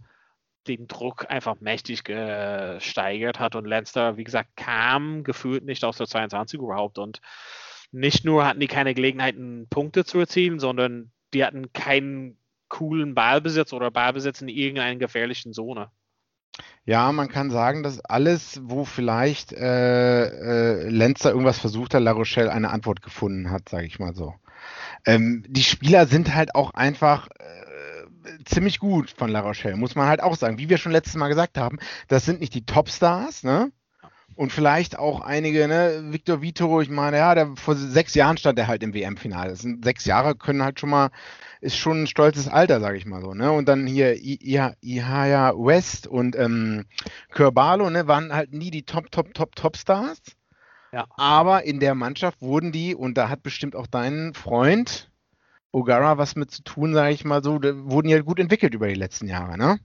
den 0.68 0.86
Druck 0.86 1.30
einfach 1.30 1.60
mächtig 1.60 2.04
gesteigert 2.04 3.40
hat 3.40 3.56
und 3.56 3.64
Lenster, 3.64 4.18
wie 4.18 4.24
gesagt, 4.24 4.50
kam 4.54 5.24
gefühlt 5.24 5.64
nicht 5.64 5.82
aus 5.82 5.96
der 5.96 6.06
22 6.06 6.60
überhaupt 6.60 6.98
und 6.98 7.22
nicht 7.90 8.26
nur 8.26 8.46
hatten 8.46 8.60
die 8.60 8.66
keine 8.66 8.92
Gelegenheiten, 8.92 9.66
Punkte 9.70 10.04
zu 10.04 10.18
erzielen, 10.18 10.58
sondern 10.58 11.10
die 11.32 11.42
hatten 11.42 11.72
keinen 11.72 12.38
coolen 12.68 13.14
Ballbesitz 13.14 13.72
oder 13.72 13.90
Ballbesitz 13.90 14.42
in 14.42 14.48
irgendeiner 14.48 14.98
gefährlichen 14.98 15.54
Zone. 15.54 15.90
Ja, 16.84 17.10
man 17.12 17.28
kann 17.28 17.50
sagen, 17.50 17.82
dass 17.82 18.00
alles, 18.04 18.60
wo 18.64 18.84
vielleicht 18.84 19.52
äh, 19.52 20.26
äh, 20.84 20.88
Lenzer 20.88 21.30
irgendwas 21.30 21.58
versucht 21.58 21.94
hat, 21.94 22.02
La 22.02 22.12
Rochelle 22.12 22.52
eine 22.52 22.70
Antwort 22.70 23.00
gefunden 23.02 23.50
hat, 23.50 23.68
sage 23.68 23.86
ich 23.86 23.98
mal 23.98 24.14
so. 24.14 24.34
Ähm, 25.06 25.44
die 25.48 25.62
Spieler 25.62 26.06
sind 26.06 26.34
halt 26.34 26.54
auch 26.54 26.72
einfach 26.74 27.28
äh, 27.38 28.44
ziemlich 28.44 28.78
gut 28.78 29.10
von 29.10 29.30
La 29.30 29.40
Rochelle, 29.40 29.76
muss 29.76 29.94
man 29.94 30.08
halt 30.08 30.22
auch 30.22 30.36
sagen. 30.36 30.58
Wie 30.58 30.68
wir 30.68 30.78
schon 30.78 30.92
letztes 30.92 31.16
Mal 31.16 31.28
gesagt 31.28 31.58
haben, 31.58 31.78
das 32.08 32.24
sind 32.24 32.40
nicht 32.40 32.54
die 32.54 32.66
Topstars, 32.66 33.44
ne? 33.44 33.72
Und 34.36 34.52
vielleicht 34.52 34.98
auch 34.98 35.20
einige, 35.20 35.68
ne, 35.68 36.06
Victor 36.08 36.42
Vito, 36.42 36.80
ich 36.80 36.90
meine, 36.90 37.18
ja, 37.18 37.34
der, 37.34 37.54
vor 37.56 37.76
sechs 37.76 38.14
Jahren 38.14 38.36
stand 38.36 38.58
er 38.58 38.66
halt 38.66 38.82
im 38.82 38.92
WM-Finale. 38.92 39.50
Das 39.50 39.60
sind 39.60 39.84
sechs 39.84 40.04
Jahre, 40.04 40.34
können 40.34 40.62
halt 40.62 40.80
schon 40.80 40.90
mal, 40.90 41.10
ist 41.60 41.76
schon 41.76 42.02
ein 42.02 42.06
stolzes 42.06 42.48
Alter, 42.48 42.80
sage 42.80 42.96
ich 42.96 43.06
mal 43.06 43.22
so, 43.22 43.32
ne? 43.32 43.52
Und 43.52 43.68
dann 43.68 43.86
hier 43.86 44.16
Ihaya 44.16 45.52
West 45.56 46.06
und 46.06 46.36
ähm, 46.36 46.86
Körbalo, 47.30 47.90
ne, 47.90 48.08
waren 48.08 48.32
halt 48.32 48.52
nie 48.52 48.70
die 48.70 48.84
Top, 48.84 49.10
Top, 49.12 49.34
Top, 49.34 49.54
Top 49.54 49.76
Stars. 49.76 50.20
Ja. 50.92 51.06
Aber 51.16 51.64
in 51.64 51.80
der 51.80 51.94
Mannschaft 51.94 52.40
wurden 52.40 52.72
die, 52.72 52.94
und 52.94 53.16
da 53.16 53.28
hat 53.28 53.42
bestimmt 53.42 53.76
auch 53.76 53.86
dein 53.86 54.34
Freund 54.34 55.10
O'Gara 55.72 56.18
was 56.18 56.36
mit 56.36 56.52
zu 56.52 56.62
tun, 56.62 56.94
sage 56.94 57.12
ich 57.12 57.24
mal 57.24 57.42
so, 57.42 57.60
wurden 57.60 58.06
die 58.06 58.14
halt 58.14 58.24
gut 58.24 58.38
entwickelt 58.38 58.74
über 58.74 58.86
die 58.86 58.94
letzten 58.94 59.26
Jahre, 59.26 59.58
ne? 59.58 59.78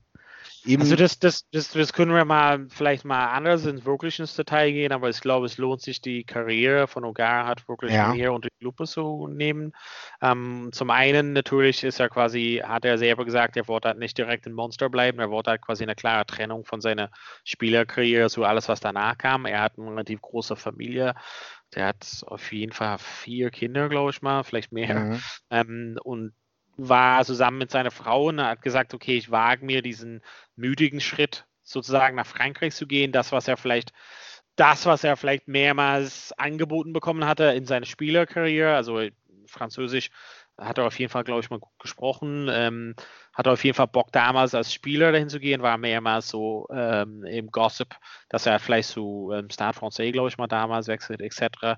Eben 0.69 0.83
also 0.83 0.95
das, 0.95 1.17
das, 1.17 1.49
das, 1.49 1.71
das 1.71 1.93
können 1.93 2.13
wir 2.13 2.25
mal 2.25 2.67
vielleicht 2.69 3.03
mal 3.03 3.29
anders 3.29 3.65
ins 3.65 3.85
wirklich 3.85 4.19
ins 4.19 4.35
Detail 4.35 4.71
gehen, 4.71 4.91
aber 4.91 5.09
ich 5.09 5.19
glaube, 5.19 5.47
es 5.47 5.57
lohnt 5.57 5.81
sich, 5.81 5.99
die 5.99 6.23
Karriere 6.23 6.87
von 6.87 7.05
Ogar 7.05 7.47
hat 7.47 7.67
wirklich 7.67 7.91
ja. 7.91 8.13
mehr 8.13 8.31
unter 8.31 8.49
die 8.49 8.63
Lupe 8.63 8.85
zu 8.85 9.27
nehmen. 9.27 9.73
Ähm, 10.21 10.69
zum 10.71 10.91
einen 10.91 11.33
natürlich 11.33 11.83
ist 11.83 11.99
er 11.99 12.09
quasi, 12.09 12.61
hat 12.63 12.85
er 12.85 12.99
selber 12.99 13.25
gesagt, 13.25 13.57
er 13.57 13.67
wollte 13.67 13.87
halt 13.87 13.97
nicht 13.97 14.15
direkt 14.15 14.45
ein 14.45 14.53
Monster 14.53 14.89
bleiben, 14.89 15.17
er 15.17 15.31
wollte 15.31 15.49
halt 15.49 15.63
quasi 15.63 15.81
eine 15.81 15.95
klare 15.95 16.27
Trennung 16.27 16.65
von 16.65 16.81
seiner 16.81 17.09
Spielerkarriere 17.45 18.29
zu 18.29 18.43
alles, 18.43 18.69
was 18.69 18.79
danach 18.79 19.17
kam. 19.17 19.47
Er 19.47 19.61
hat 19.61 19.79
eine 19.79 19.89
relativ 19.89 20.21
große 20.21 20.55
Familie. 20.55 21.15
Der 21.73 21.87
hat 21.87 22.23
auf 22.27 22.51
jeden 22.51 22.73
Fall 22.73 22.99
vier 22.99 23.49
Kinder, 23.49 23.89
glaube 23.89 24.11
ich 24.11 24.21
mal, 24.21 24.43
vielleicht 24.43 24.71
mehr. 24.71 24.99
Mhm. 24.99 25.21
Ähm, 25.49 25.99
und 26.03 26.33
war 26.79 27.25
zusammen 27.25 27.57
mit 27.57 27.71
seiner 27.71 27.91
Frau 27.91 28.27
und 28.27 28.41
hat 28.41 28.61
gesagt, 28.61 28.93
okay, 28.93 29.17
ich 29.17 29.31
wage 29.31 29.65
mir 29.65 29.81
diesen 29.81 30.21
müdigen 30.55 31.01
Schritt 31.01 31.45
sozusagen 31.63 32.15
nach 32.15 32.25
Frankreich 32.25 32.73
zu 32.73 32.87
gehen, 32.87 33.11
das, 33.11 33.31
was 33.31 33.47
er 33.47 33.57
vielleicht, 33.57 33.91
das, 34.55 34.85
was 34.85 35.03
er 35.03 35.17
vielleicht 35.17 35.47
mehrmals 35.47 36.33
angeboten 36.33 36.93
bekommen 36.93 37.25
hatte 37.25 37.45
in 37.45 37.65
seiner 37.65 37.85
Spielerkarriere, 37.85 38.75
also 38.75 39.01
Französisch 39.45 40.09
hat 40.57 40.77
er 40.77 40.85
auf 40.87 40.99
jeden 40.99 41.11
Fall, 41.11 41.23
glaube 41.23 41.41
ich, 41.41 41.49
mal 41.49 41.59
gut 41.59 41.79
gesprochen, 41.79 42.49
ähm, 42.51 42.95
hat 43.33 43.47
er 43.47 43.53
auf 43.53 43.63
jeden 43.63 43.75
Fall 43.75 43.87
Bock 43.87 44.11
damals 44.11 44.53
als 44.53 44.73
Spieler 44.73 45.11
dahin 45.11 45.29
zu 45.29 45.39
gehen, 45.39 45.61
war 45.61 45.77
mehrmals 45.77 46.27
so 46.29 46.67
ähm, 46.71 47.23
im 47.23 47.47
Gossip, 47.47 47.95
dass 48.27 48.45
er 48.45 48.59
vielleicht 48.59 48.89
zu 48.89 49.31
ähm, 49.33 49.49
Stade 49.49 49.77
Francais, 49.77 50.11
glaube 50.11 50.29
ich, 50.29 50.37
mal 50.37 50.47
damals 50.47 50.87
wechselt, 50.87 51.21
etc 51.21 51.77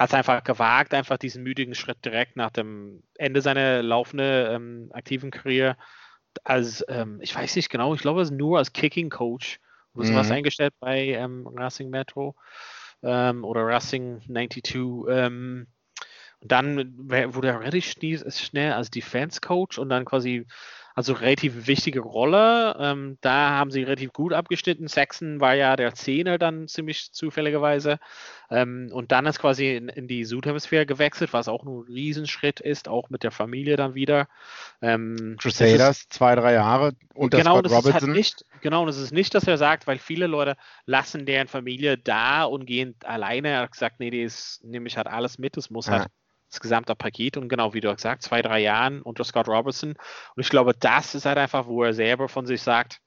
hat 0.00 0.08
es 0.08 0.14
einfach 0.14 0.42
gewagt, 0.44 0.94
einfach 0.94 1.18
diesen 1.18 1.42
müdigen 1.42 1.74
Schritt 1.74 2.02
direkt 2.06 2.34
nach 2.34 2.50
dem 2.50 3.02
Ende 3.18 3.42
seiner 3.42 3.82
laufenden 3.82 4.54
ähm, 4.54 4.90
aktiven 4.94 5.30
Karriere 5.30 5.76
als, 6.42 6.82
ähm, 6.88 7.18
ich 7.20 7.34
weiß 7.34 7.54
nicht 7.54 7.68
genau, 7.68 7.92
ich 7.92 8.00
glaube, 8.00 8.22
es 8.22 8.30
nur 8.30 8.56
als 8.56 8.72
Kicking 8.72 9.10
Coach 9.10 9.60
oder 9.92 10.06
sowas 10.06 10.28
mhm. 10.28 10.36
eingestellt 10.36 10.72
bei 10.80 11.08
ähm, 11.08 11.46
Racing 11.46 11.90
Metro 11.90 12.34
ähm, 13.02 13.44
oder 13.44 13.66
Racing 13.66 14.22
92. 14.22 14.74
Ähm, 15.10 15.66
und 16.40 16.50
dann 16.50 16.78
wurde 17.34 17.48
er 17.48 17.60
relativ 17.60 17.84
schnell 17.84 18.72
als 18.72 18.90
Defense 18.90 19.42
Coach 19.42 19.78
und 19.78 19.90
dann 19.90 20.06
quasi 20.06 20.46
also 21.00 21.14
relativ 21.14 21.66
wichtige 21.66 22.00
Rolle. 22.00 22.76
Ähm, 22.78 23.16
da 23.22 23.52
haben 23.52 23.70
sie 23.70 23.84
relativ 23.84 24.12
gut 24.12 24.34
abgeschnitten. 24.34 24.86
Saxon 24.86 25.40
war 25.40 25.54
ja 25.54 25.74
der 25.74 25.94
Zehner 25.94 26.36
dann 26.36 26.68
ziemlich 26.68 27.10
zufälligerweise. 27.12 27.98
Ähm, 28.50 28.90
und 28.92 29.10
dann 29.10 29.24
ist 29.24 29.38
quasi 29.38 29.76
in, 29.76 29.88
in, 29.88 30.08
die 30.08 30.26
Südhemisphäre 30.26 30.84
gewechselt, 30.84 31.32
was 31.32 31.48
auch 31.48 31.64
ein 31.64 31.84
Riesenschritt 31.88 32.60
ist, 32.60 32.86
auch 32.86 33.08
mit 33.08 33.22
der 33.22 33.30
Familie 33.30 33.76
dann 33.76 33.94
wieder. 33.94 34.28
Ähm, 34.82 35.36
Crusaders, 35.40 36.00
ist, 36.00 36.12
zwei, 36.12 36.34
drei 36.34 36.52
Jahre 36.52 36.92
unter 37.14 37.38
genau, 37.38 37.54
Scott 37.54 37.64
das 37.64 37.72
Robertson. 37.72 37.96
Ist 37.96 38.02
halt 38.02 38.12
nicht, 38.12 38.44
genau, 38.60 38.84
das 38.84 38.98
ist 38.98 39.12
nicht, 39.12 39.34
dass 39.34 39.46
er 39.46 39.56
sagt, 39.56 39.86
weil 39.86 39.96
viele 39.96 40.26
Leute 40.26 40.58
lassen 40.84 41.24
deren 41.24 41.48
Familie 41.48 41.96
da 41.96 42.44
und 42.44 42.66
gehen 42.66 42.94
alleine. 43.04 43.48
Er 43.48 43.60
hat 43.62 43.72
gesagt, 43.72 44.00
nee, 44.00 44.10
das 44.22 44.60
nehme 44.64 44.86
ich 44.86 44.98
halt 44.98 45.06
alles 45.06 45.38
mit, 45.38 45.56
das 45.56 45.70
muss 45.70 45.86
ja. 45.86 46.00
halt 46.00 46.08
das 46.50 46.60
gesamte 46.60 46.94
Paket 46.94 47.36
und 47.36 47.48
genau 47.48 47.74
wie 47.74 47.80
du 47.80 47.94
gesagt, 47.94 48.22
zwei, 48.22 48.42
drei 48.42 48.60
Jahren 48.60 49.02
unter 49.02 49.24
Scott 49.24 49.48
Robertson. 49.48 49.90
Und 49.90 50.40
ich 50.42 50.50
glaube, 50.50 50.74
das 50.78 51.14
ist 51.14 51.24
halt 51.24 51.38
einfach, 51.38 51.66
wo 51.66 51.84
er 51.84 51.94
selber 51.94 52.28
von 52.28 52.46
sich 52.46 52.62
sagt, 52.62 53.00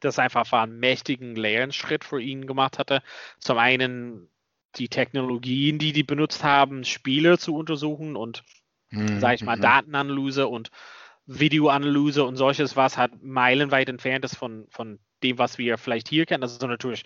dass 0.00 0.18
er 0.18 0.24
einfach 0.24 0.50
einen 0.52 0.78
mächtigen 0.78 1.36
Lernschritt 1.36 2.04
für 2.04 2.20
ihn 2.20 2.46
gemacht 2.46 2.78
hatte. 2.78 3.02
Zum 3.38 3.58
einen 3.58 4.28
die 4.76 4.88
Technologien, 4.88 5.78
die 5.78 5.92
die 5.92 6.02
benutzt 6.02 6.42
haben, 6.44 6.84
Spiele 6.84 7.38
zu 7.38 7.54
untersuchen 7.54 8.16
und, 8.16 8.42
mhm. 8.90 9.20
sage 9.20 9.34
ich 9.34 9.42
mal, 9.42 9.58
mhm. 9.58 9.62
Datenanalyse 9.62 10.48
und 10.48 10.70
Videoanalyse 11.26 12.24
und 12.24 12.36
solches, 12.36 12.74
was 12.74 12.96
halt 12.96 13.22
meilenweit 13.22 13.88
entfernt 13.88 14.24
ist 14.24 14.36
von, 14.36 14.66
von 14.70 14.98
dem, 15.22 15.38
was 15.38 15.58
wir 15.58 15.78
vielleicht 15.78 16.08
hier 16.08 16.26
kennen. 16.26 16.40
Das 16.40 16.52
ist 16.52 16.60
so 16.60 16.66
natürlich, 16.66 17.04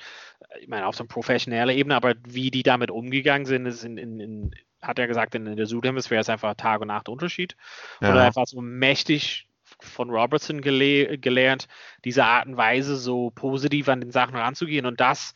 ich 0.61 0.68
meine, 0.68 0.87
auf 0.87 0.94
so 0.94 1.02
einer 1.02 1.08
professionellen 1.08 1.76
Ebene, 1.76 1.96
aber 1.96 2.14
wie 2.26 2.50
die 2.50 2.62
damit 2.62 2.90
umgegangen 2.90 3.46
sind, 3.46 3.66
ist 3.66 3.85
in, 3.85 3.99
in, 3.99 4.20
in 4.20 4.54
hat 4.83 4.99
er 4.99 5.06
gesagt, 5.06 5.35
in, 5.35 5.56
der 5.56 5.66
Südhemisphäre 5.66 6.21
ist 6.21 6.30
einfach 6.30 6.54
Tag 6.54 6.80
und 6.80 6.88
Nacht 6.88 7.09
Unterschied. 7.09 7.56
Ja. 8.00 8.11
Und 8.11 8.18
einfach 8.18 8.47
so 8.47 8.61
mächtig 8.61 9.49
von 9.80 10.11
Robertson 10.11 10.61
gele 10.61 11.18
gelernt, 11.18 11.66
diese 12.04 12.25
Art 12.25 12.47
und 12.47 12.56
Weise 12.56 12.97
so 12.97 13.30
positiv 13.30 13.88
an 13.88 14.00
den 14.00 14.11
Sachen 14.11 14.37
ranzugehen. 14.37 14.87
Und 14.87 15.00
das 15.00 15.35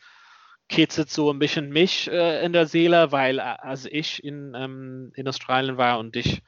kitzelt 0.69 1.09
so 1.09 1.31
ein 1.31 1.39
bisschen 1.39 1.69
mich 1.69 2.09
äh, 2.09 2.43
in 2.45 2.53
der 2.53 2.65
Seele, 2.65 3.11
weil 3.11 3.39
äh, 3.39 3.41
als 3.41 3.85
ich 3.85 4.23
in, 4.23 4.53
ähm, 4.55 5.11
in 5.15 5.27
Australien 5.27 5.77
war 5.77 5.99
und 5.99 6.15
dich 6.15 6.41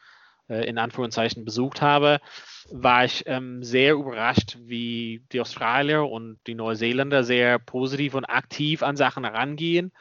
äh, 0.48 0.66
in 0.66 0.78
Anführungszeichen 0.78 1.44
besucht 1.44 1.82
habe, 1.82 2.20
war 2.72 3.04
ich 3.04 3.24
ähm, 3.28 3.64
sehr 3.64 3.94
überrascht, 3.96 4.58
wie 4.62 5.26
die 5.34 5.42
Australier 5.42 6.06
und 6.06 6.40
die 6.48 6.56
Neuseeländer 6.56 7.26
sehr 7.26 7.60
positiv 7.60 8.14
und 8.14 8.26
aktiv 8.26 8.82
an 8.82 8.96
Sachen 8.96 9.26
herangehen. 9.26 9.92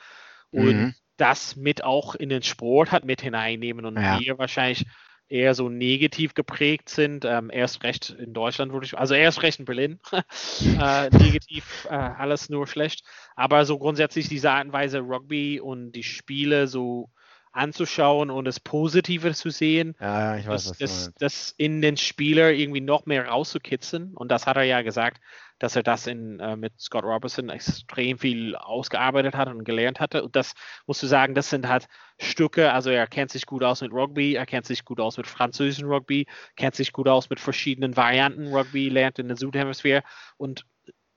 Und 0.52 0.76
mhm 0.76 0.94
das 1.22 1.54
mit 1.54 1.84
auch 1.84 2.16
in 2.16 2.28
den 2.28 2.42
Sport 2.42 2.90
hat 2.90 3.04
mit 3.04 3.22
hineinnehmen 3.22 3.86
und 3.86 3.96
ja. 3.96 4.18
wir 4.18 4.38
wahrscheinlich 4.38 4.86
eher 5.28 5.54
so 5.54 5.68
negativ 5.68 6.34
geprägt 6.34 6.88
sind. 6.88 7.24
Ähm, 7.24 7.48
erst 7.52 7.84
recht 7.84 8.10
in 8.10 8.34
Deutschland 8.34 8.72
würde 8.72 8.86
ich, 8.86 8.98
also 8.98 9.14
erst 9.14 9.42
recht 9.42 9.60
in 9.60 9.64
Berlin. 9.64 10.00
äh, 10.12 11.10
negativ, 11.10 11.86
äh, 11.88 11.94
alles 11.94 12.50
nur 12.50 12.66
schlecht. 12.66 13.04
Aber 13.36 13.64
so 13.64 13.78
grundsätzlich 13.78 14.28
diese 14.28 14.50
Art 14.50 14.66
und 14.66 14.72
Weise 14.72 14.98
Rugby 14.98 15.60
und 15.60 15.92
die 15.92 16.02
Spiele 16.02 16.66
so 16.66 17.08
anzuschauen 17.52 18.30
und 18.30 18.46
das 18.46 18.58
Positive 18.58 19.32
zu 19.32 19.50
sehen, 19.50 19.94
ja, 20.00 20.44
weiß, 20.44 20.64
das, 20.64 20.78
das, 20.78 21.12
das, 21.18 21.54
in 21.56 21.82
den 21.82 21.96
Spieler 21.98 22.50
irgendwie 22.50 22.80
noch 22.80 23.06
mehr 23.06 23.28
rauszukitzeln. 23.28 24.14
Und 24.14 24.32
das 24.32 24.46
hat 24.46 24.56
er 24.56 24.64
ja 24.64 24.82
gesagt, 24.82 25.20
dass 25.62 25.76
er 25.76 25.84
das 25.84 26.08
in, 26.08 26.40
äh, 26.40 26.56
mit 26.56 26.80
Scott 26.80 27.04
Robertson 27.04 27.48
extrem 27.48 28.18
viel 28.18 28.56
ausgearbeitet 28.56 29.36
hat 29.36 29.46
und 29.46 29.62
gelernt 29.62 30.00
hatte. 30.00 30.24
Und 30.24 30.34
das 30.34 30.54
musst 30.86 31.04
du 31.04 31.06
sagen, 31.06 31.36
das 31.36 31.50
sind 31.50 31.68
halt 31.68 31.86
Stücke, 32.18 32.72
also 32.72 32.90
er 32.90 33.06
kennt 33.06 33.30
sich 33.30 33.46
gut 33.46 33.62
aus 33.62 33.80
mit 33.80 33.92
Rugby, 33.92 34.34
er 34.34 34.44
kennt 34.44 34.66
sich 34.66 34.84
gut 34.84 34.98
aus 34.98 35.18
mit 35.18 35.28
französischen 35.28 35.86
Rugby, 35.86 36.26
kennt 36.56 36.74
sich 36.74 36.92
gut 36.92 37.06
aus 37.06 37.30
mit 37.30 37.38
verschiedenen 37.38 37.96
Varianten 37.96 38.48
Rugby, 38.48 38.88
lernt 38.88 39.20
in 39.20 39.28
der 39.28 39.36
Südhemisphäre 39.36 40.02
und 40.36 40.66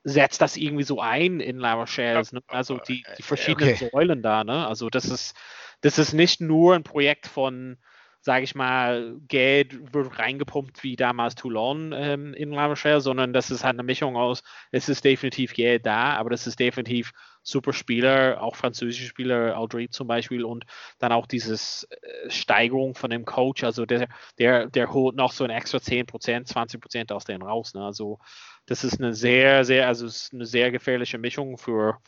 setzt 0.04 0.42
das 0.42 0.58
irgendwie 0.58 0.84
so 0.84 1.02
ein 1.02 1.40
in 1.40 1.58
La 1.58 1.74
Rochelle. 1.74 2.22
Ne? 2.32 2.42
Also 2.48 2.78
die, 2.78 3.04
die 3.18 3.24
verschiedenen 3.24 3.74
okay. 3.74 3.90
Säulen 3.92 4.22
da, 4.22 4.44
ne? 4.44 4.68
Also 4.68 4.92
das 4.92 5.06
ist 5.06 5.36
das 5.82 5.98
ist 5.98 6.14
nicht 6.14 6.40
nur 6.40 6.76
ein 6.76 6.84
Projekt 6.84 7.26
von, 7.26 7.78
sage 8.26 8.44
ich 8.44 8.56
mal, 8.56 9.18
Geld 9.28 9.94
wird 9.94 10.18
reingepumpt 10.18 10.82
wie 10.82 10.96
damals 10.96 11.36
Toulon 11.36 11.94
ähm, 11.96 12.34
in 12.34 12.50
La 12.50 12.66
Rochelle, 12.66 13.00
sondern 13.00 13.34
das 13.34 13.52
ist 13.52 13.64
halt 13.64 13.76
eine 13.76 13.84
Mischung 13.84 14.18
aus, 14.18 14.42
es 14.72 14.90
ist 14.90 15.06
definitiv 15.06 15.54
Geld 15.54 15.86
da, 15.86 16.16
aber 16.16 16.32
das 16.32 16.48
ist 16.48 16.60
definitiv 16.60 17.12
super 17.44 17.72
Spieler, 17.72 18.42
auch 18.42 18.56
französische 18.56 19.06
Spieler, 19.06 19.60
Audrey 19.60 19.90
zum 19.92 20.08
Beispiel 20.08 20.44
und 20.44 20.66
dann 20.98 21.12
auch 21.12 21.28
dieses 21.28 21.84
äh, 21.84 22.32
Steigerung 22.32 22.96
von 22.96 23.12
dem 23.12 23.26
Coach, 23.26 23.64
also 23.64 23.86
der, 23.86 24.08
der, 24.40 24.72
der 24.72 24.92
holt 24.92 25.16
noch 25.16 25.32
so 25.32 25.44
ein 25.44 25.52
extra 25.52 25.78
10%, 25.78 26.52
20% 26.52 27.14
aus 27.14 27.26
denen 27.26 27.44
raus. 27.44 27.76
Ne? 27.76 27.86
Also 27.86 28.18
das 28.66 28.84
ist 28.84 29.00
eine 29.00 29.14
sehr, 29.14 29.66
sehr, 29.66 29.88
also 29.88 30.08
ist 30.08 30.34
eine 30.34 30.48
sehr 30.48 30.72
gefährliche 30.72 31.20
Mischung 31.20 31.60
für 31.60 32.00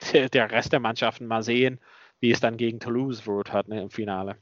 der 0.32 0.50
Rest 0.50 0.72
der 0.72 0.80
Mannschaften. 0.80 1.26
Mal 1.26 1.42
sehen, 1.42 1.80
wie 2.20 2.30
es 2.30 2.40
dann 2.40 2.56
gegen 2.56 2.80
Toulouse 2.80 3.26
wird 3.26 3.52
hat 3.52 3.68
ne, 3.68 3.82
im 3.82 3.90
Finale. 3.90 4.38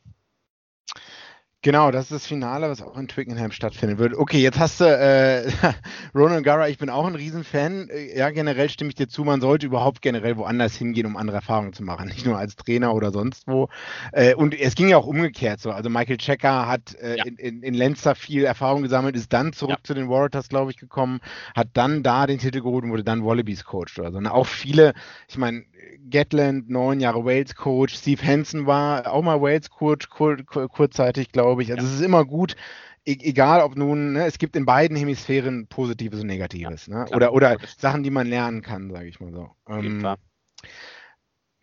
Genau, 1.65 1.91
das 1.91 2.03
ist 2.03 2.13
das 2.13 2.27
Finale, 2.27 2.69
was 2.69 2.83
auch 2.83 2.95
in 2.99 3.09
Twickenham 3.09 3.51
stattfinden 3.51 3.97
wird. 3.97 4.15
Okay, 4.15 4.37
jetzt 4.37 4.59
hast 4.59 4.81
du 4.81 4.85
äh, 4.85 5.51
Ronan 6.15 6.43
Gara, 6.43 6.69
ich 6.69 6.77
bin 6.77 6.91
auch 6.91 7.07
ein 7.07 7.15
Riesenfan. 7.15 7.89
Äh, 7.89 8.19
ja, 8.19 8.29
generell 8.29 8.69
stimme 8.69 8.91
ich 8.91 8.97
dir 8.97 9.09
zu, 9.09 9.25
man 9.25 9.41
sollte 9.41 9.65
überhaupt 9.65 10.03
generell 10.03 10.37
woanders 10.37 10.77
hingehen, 10.77 11.07
um 11.07 11.17
andere 11.17 11.39
Erfahrungen 11.39 11.73
zu 11.73 11.83
machen, 11.83 12.09
nicht 12.15 12.27
nur 12.27 12.37
als 12.37 12.57
Trainer 12.57 12.95
oder 12.95 13.13
sonst 13.13 13.49
wo. 13.49 13.71
Äh, 14.13 14.35
und 14.35 14.55
es 14.55 14.75
ging 14.75 14.89
ja 14.89 14.99
auch 14.99 15.07
umgekehrt 15.07 15.59
so. 15.59 15.71
Also 15.71 15.89
Michael 15.89 16.19
Checker 16.19 16.69
hat 16.69 16.97
äh, 16.97 17.17
ja. 17.17 17.25
in, 17.25 17.37
in, 17.37 17.63
in 17.63 17.73
Lenster 17.73 18.15
viel 18.15 18.45
Erfahrung 18.45 18.83
gesammelt, 18.83 19.17
ist 19.17 19.33
dann 19.33 19.55
zurück 19.55 19.79
ja. 19.79 19.85
zu 19.85 19.95
den 19.95 20.11
Warriors, 20.11 20.51
glaube 20.51 20.71
ich, 20.71 20.77
gekommen, 20.77 21.21
hat 21.57 21.69
dann 21.73 22.03
da 22.03 22.27
den 22.27 22.41
Titel 22.41 22.61
geholt 22.61 22.85
und 22.85 22.91
wurde 22.91 23.05
dann 23.05 23.25
Wallabies 23.25 23.65
Coach 23.65 23.99
oder 23.99 24.13
so. 24.13 24.19
Und 24.19 24.27
auch 24.27 24.47
viele, 24.47 24.93
ich 25.29 25.39
meine, 25.39 25.65
Gatland, 26.11 26.69
neun 26.69 27.01
Jahre 27.01 27.25
Wales 27.25 27.55
Coach, 27.55 27.95
Steve 27.95 28.23
Hansen 28.27 28.67
war 28.67 29.11
auch 29.11 29.23
mal 29.23 29.41
Wales 29.41 29.71
Coach 29.71 30.09
kur, 30.11 30.37
kurzzeitig, 30.45 31.33
glaube 31.33 31.53
ich. 31.53 31.54
Also 31.59 31.73
ja. 31.73 31.77
es 31.77 31.95
ist 31.95 32.01
immer 32.05 32.25
gut, 32.25 32.57
e 33.05 33.17
egal 33.21 33.61
ob 33.61 33.77
nun, 33.77 34.13
ne, 34.15 34.27
es 34.27 34.39
gibt 34.39 34.57
in 34.57 34.67
beiden 34.67 34.97
Hemisphären 34.97 35.67
Positives 35.67 36.21
und 36.21 36.27
Negatives. 36.27 36.87
Ja, 36.87 37.05
ne? 37.05 37.11
Oder, 37.15 37.33
oder 37.33 37.57
Sachen, 37.79 38.03
die 38.03 38.11
man 38.11 38.27
lernen 38.27 38.63
kann, 38.63 38.91
sage 38.91 39.09
ich 39.09 39.21
mal 39.21 39.33
so. 39.33 39.51
Ähm, 39.69 40.17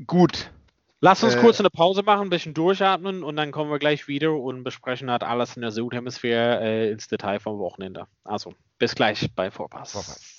gut. 0.05 0.51
Lass 1.03 1.23
uns 1.23 1.33
äh, 1.33 1.39
kurz 1.39 1.59
eine 1.59 1.71
Pause 1.71 2.03
machen, 2.03 2.27
ein 2.27 2.29
bisschen 2.29 2.53
durchatmen 2.53 3.23
und 3.23 3.35
dann 3.35 3.51
kommen 3.51 3.71
wir 3.71 3.79
gleich 3.79 4.07
wieder 4.07 4.33
und 4.33 4.63
besprechen 4.63 5.09
halt 5.09 5.23
alles 5.23 5.55
in 5.55 5.63
der 5.63 5.71
Südhemisphäre 5.71 6.61
äh, 6.61 6.91
ins 6.91 7.07
Detail 7.07 7.39
vom 7.39 7.57
Wochenende. 7.57 8.05
Also, 8.23 8.53
bis 8.77 8.93
gleich 8.93 9.27
bei 9.35 9.49
Vorpass. 9.49 9.93
Vorpass. 9.93 10.37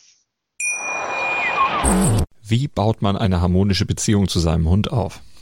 Wie 2.45 2.69
baut 2.69 3.03
man 3.03 3.17
eine 3.17 3.41
harmonische 3.41 3.87
Beziehung 3.87 4.29
zu 4.29 4.39
seinem 4.39 4.69
Hund 4.69 4.93
auf? 4.93 5.21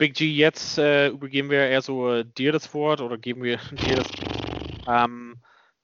Big 0.00 0.14
G, 0.14 0.32
jetzt 0.32 0.78
äh, 0.78 1.08
übergeben 1.08 1.50
wir 1.50 1.68
eher 1.68 1.82
so 1.82 2.10
äh, 2.10 2.24
dir 2.24 2.52
das 2.52 2.72
Wort 2.72 3.02
oder 3.02 3.18
geben 3.18 3.42
wir 3.42 3.58
dir 3.72 3.96
das 3.96 4.08
ähm, 4.88 5.36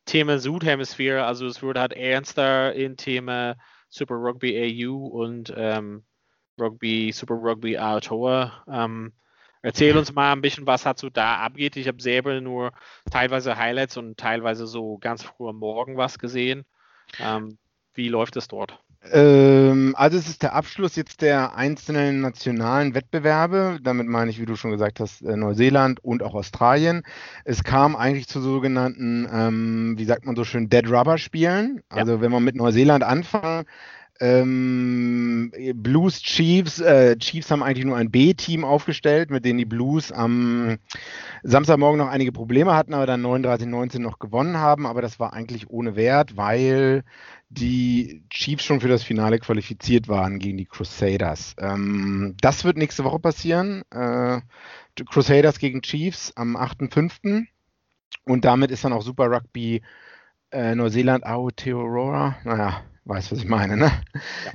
Thema 0.07 0.39
Südhemisphäre. 0.39 1.27
Also 1.27 1.47
es 1.47 1.61
wird 1.61 1.79
halt 1.79 1.93
ernster 1.93 2.73
in 2.73 2.97
Thema 2.97 3.57
Super 3.91 4.15
Rugby 4.15 4.57
AU 4.89 5.07
und 5.09 5.53
ähm, 5.55 6.03
Rugby, 6.59 7.13
Super 7.13 7.35
Rugby 7.35 7.77
Aotearoa. 7.77 8.65
Ähm, 8.73 9.13
erzähl 9.61 9.95
uns 9.99 10.15
mal 10.15 10.33
ein 10.33 10.41
bisschen, 10.41 10.67
was 10.67 10.87
halt 10.87 10.97
so 10.97 11.11
da 11.11 11.37
abgeht. 11.41 11.77
Ich 11.77 11.87
habe 11.87 12.01
selber 12.01 12.41
nur 12.41 12.73
teilweise 13.11 13.59
Highlights 13.59 13.99
und 13.99 14.17
teilweise 14.17 14.67
so 14.67 14.97
ganz 14.97 15.25
früh 15.25 15.47
am 15.47 15.57
Morgen 15.57 15.99
was 15.99 16.19
gesehen. 16.19 16.65
Ähm, 17.21 17.59
wie 17.93 18.09
läuft 18.09 18.37
es 18.37 18.49
dort? 18.49 18.83
Ähm, 19.12 19.95
also 19.97 20.19
es 20.19 20.29
ist 20.29 20.42
der 20.42 20.55
Abschluss 20.55 20.97
jetzt 20.97 21.23
der 21.23 21.55
einzelnen 21.55 22.21
nationalen 22.21 22.95
Wettbewerbe. 22.95 23.79
Damit 23.83 24.07
meine 24.07 24.31
ich, 24.31 24.40
wie 24.40 24.47
du 24.47 24.57
schon 24.57 24.71
gesagt 24.71 25.01
hast, 25.01 25.23
äh, 25.23 25.37
Neuseeland 25.37 26.03
und 26.03 26.23
auch 26.23 26.35
Australien. 26.35 27.03
Es 27.45 27.64
kam 27.64 27.97
eigentlich 27.97 28.29
zu 28.29 28.40
sogenannten, 28.40 29.29
ähm, 29.33 29.95
wie 29.97 30.05
sagt 30.05 30.27
man 30.27 30.37
so 30.37 30.45
schön, 30.45 30.69
Dead 30.69 30.88
Rubber 30.90 31.19
Spielen. 31.19 31.83
Also 31.88 32.14
ja. 32.14 32.21
wenn 32.21 32.33
man 32.33 32.45
mit 32.45 32.57
Neuseeland 32.57 33.05
anfangen, 33.05 33.66
ähm, 34.21 35.53
Blues 35.75 36.21
Chiefs, 36.23 36.81
äh, 36.81 37.17
Chiefs 37.19 37.51
haben 37.51 37.63
eigentlich 37.63 37.85
nur 37.85 37.97
ein 37.97 38.11
B-Team 38.11 38.65
aufgestellt, 38.65 39.31
mit 39.31 39.45
denen 39.45 39.59
die 39.59 39.65
Blues 39.65 40.13
am 40.13 40.79
Samstagmorgen 41.43 41.99
noch 41.99 42.09
einige 42.09 42.33
Probleme 42.33 42.75
hatten, 42.75 42.95
aber 42.95 43.07
dann 43.07 43.25
39-19 43.25 43.99
noch 44.01 44.19
gewonnen 44.19 44.57
haben. 44.57 44.87
Aber 44.87 45.03
das 45.03 45.21
war 45.21 45.33
eigentlich 45.33 45.71
ohne 45.71 45.97
Wert, 45.97 46.37
weil 46.37 47.05
die 47.49 48.25
Chiefs 48.31 48.65
schon 48.65 48.81
für 48.81 48.89
das 48.89 49.03
Finale 49.03 49.39
qualifiziert 49.39 50.09
waren 50.09 50.39
gegen 50.39 50.57
die 50.57 50.67
Crusaders. 50.67 51.55
Ähm, 51.59 52.35
das 52.41 52.65
wird 52.65 52.77
nächste 52.77 53.05
Woche 53.05 53.19
passieren. 53.19 53.83
Äh, 53.91 54.41
Crusaders 55.05 55.59
gegen 55.59 55.83
Chiefs 55.83 56.33
am 56.37 56.57
8.5. 56.57 57.45
Und 58.25 58.45
damit 58.45 58.71
ist 58.71 58.85
dann 58.85 58.93
auch 58.93 59.03
Super 59.03 59.31
Rugby 59.31 59.83
äh, 60.51 60.75
Neuseeland 60.75 61.25
Aotearoa. 61.25 62.37
Naja, 62.45 62.83
weiß, 63.07 63.33
was 63.33 63.38
ich 63.38 63.49
meine. 63.49 63.77
Ne? 63.77 63.90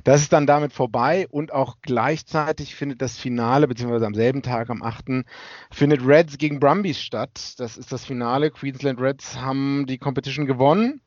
Das 0.04 0.20
ist 0.20 0.32
dann 0.32 0.46
damit 0.46 0.72
vorbei 0.72 1.26
und 1.30 1.52
auch 1.52 1.76
gleichzeitig 1.82 2.74
findet 2.74 3.02
das 3.02 3.18
Finale, 3.18 3.66
beziehungsweise 3.66 4.06
am 4.06 4.14
selben 4.14 4.42
Tag, 4.42 4.70
am 4.70 4.82
8., 4.82 5.24
findet 5.70 6.06
Reds 6.06 6.38
gegen 6.38 6.60
Brumbies 6.60 7.00
statt. 7.00 7.54
Das 7.58 7.76
ist 7.76 7.92
das 7.92 8.04
Finale. 8.04 8.50
Queensland 8.50 9.00
Reds 9.00 9.40
haben 9.40 9.86
die 9.86 9.98
Competition 9.98 10.46
gewonnen. 10.46 11.00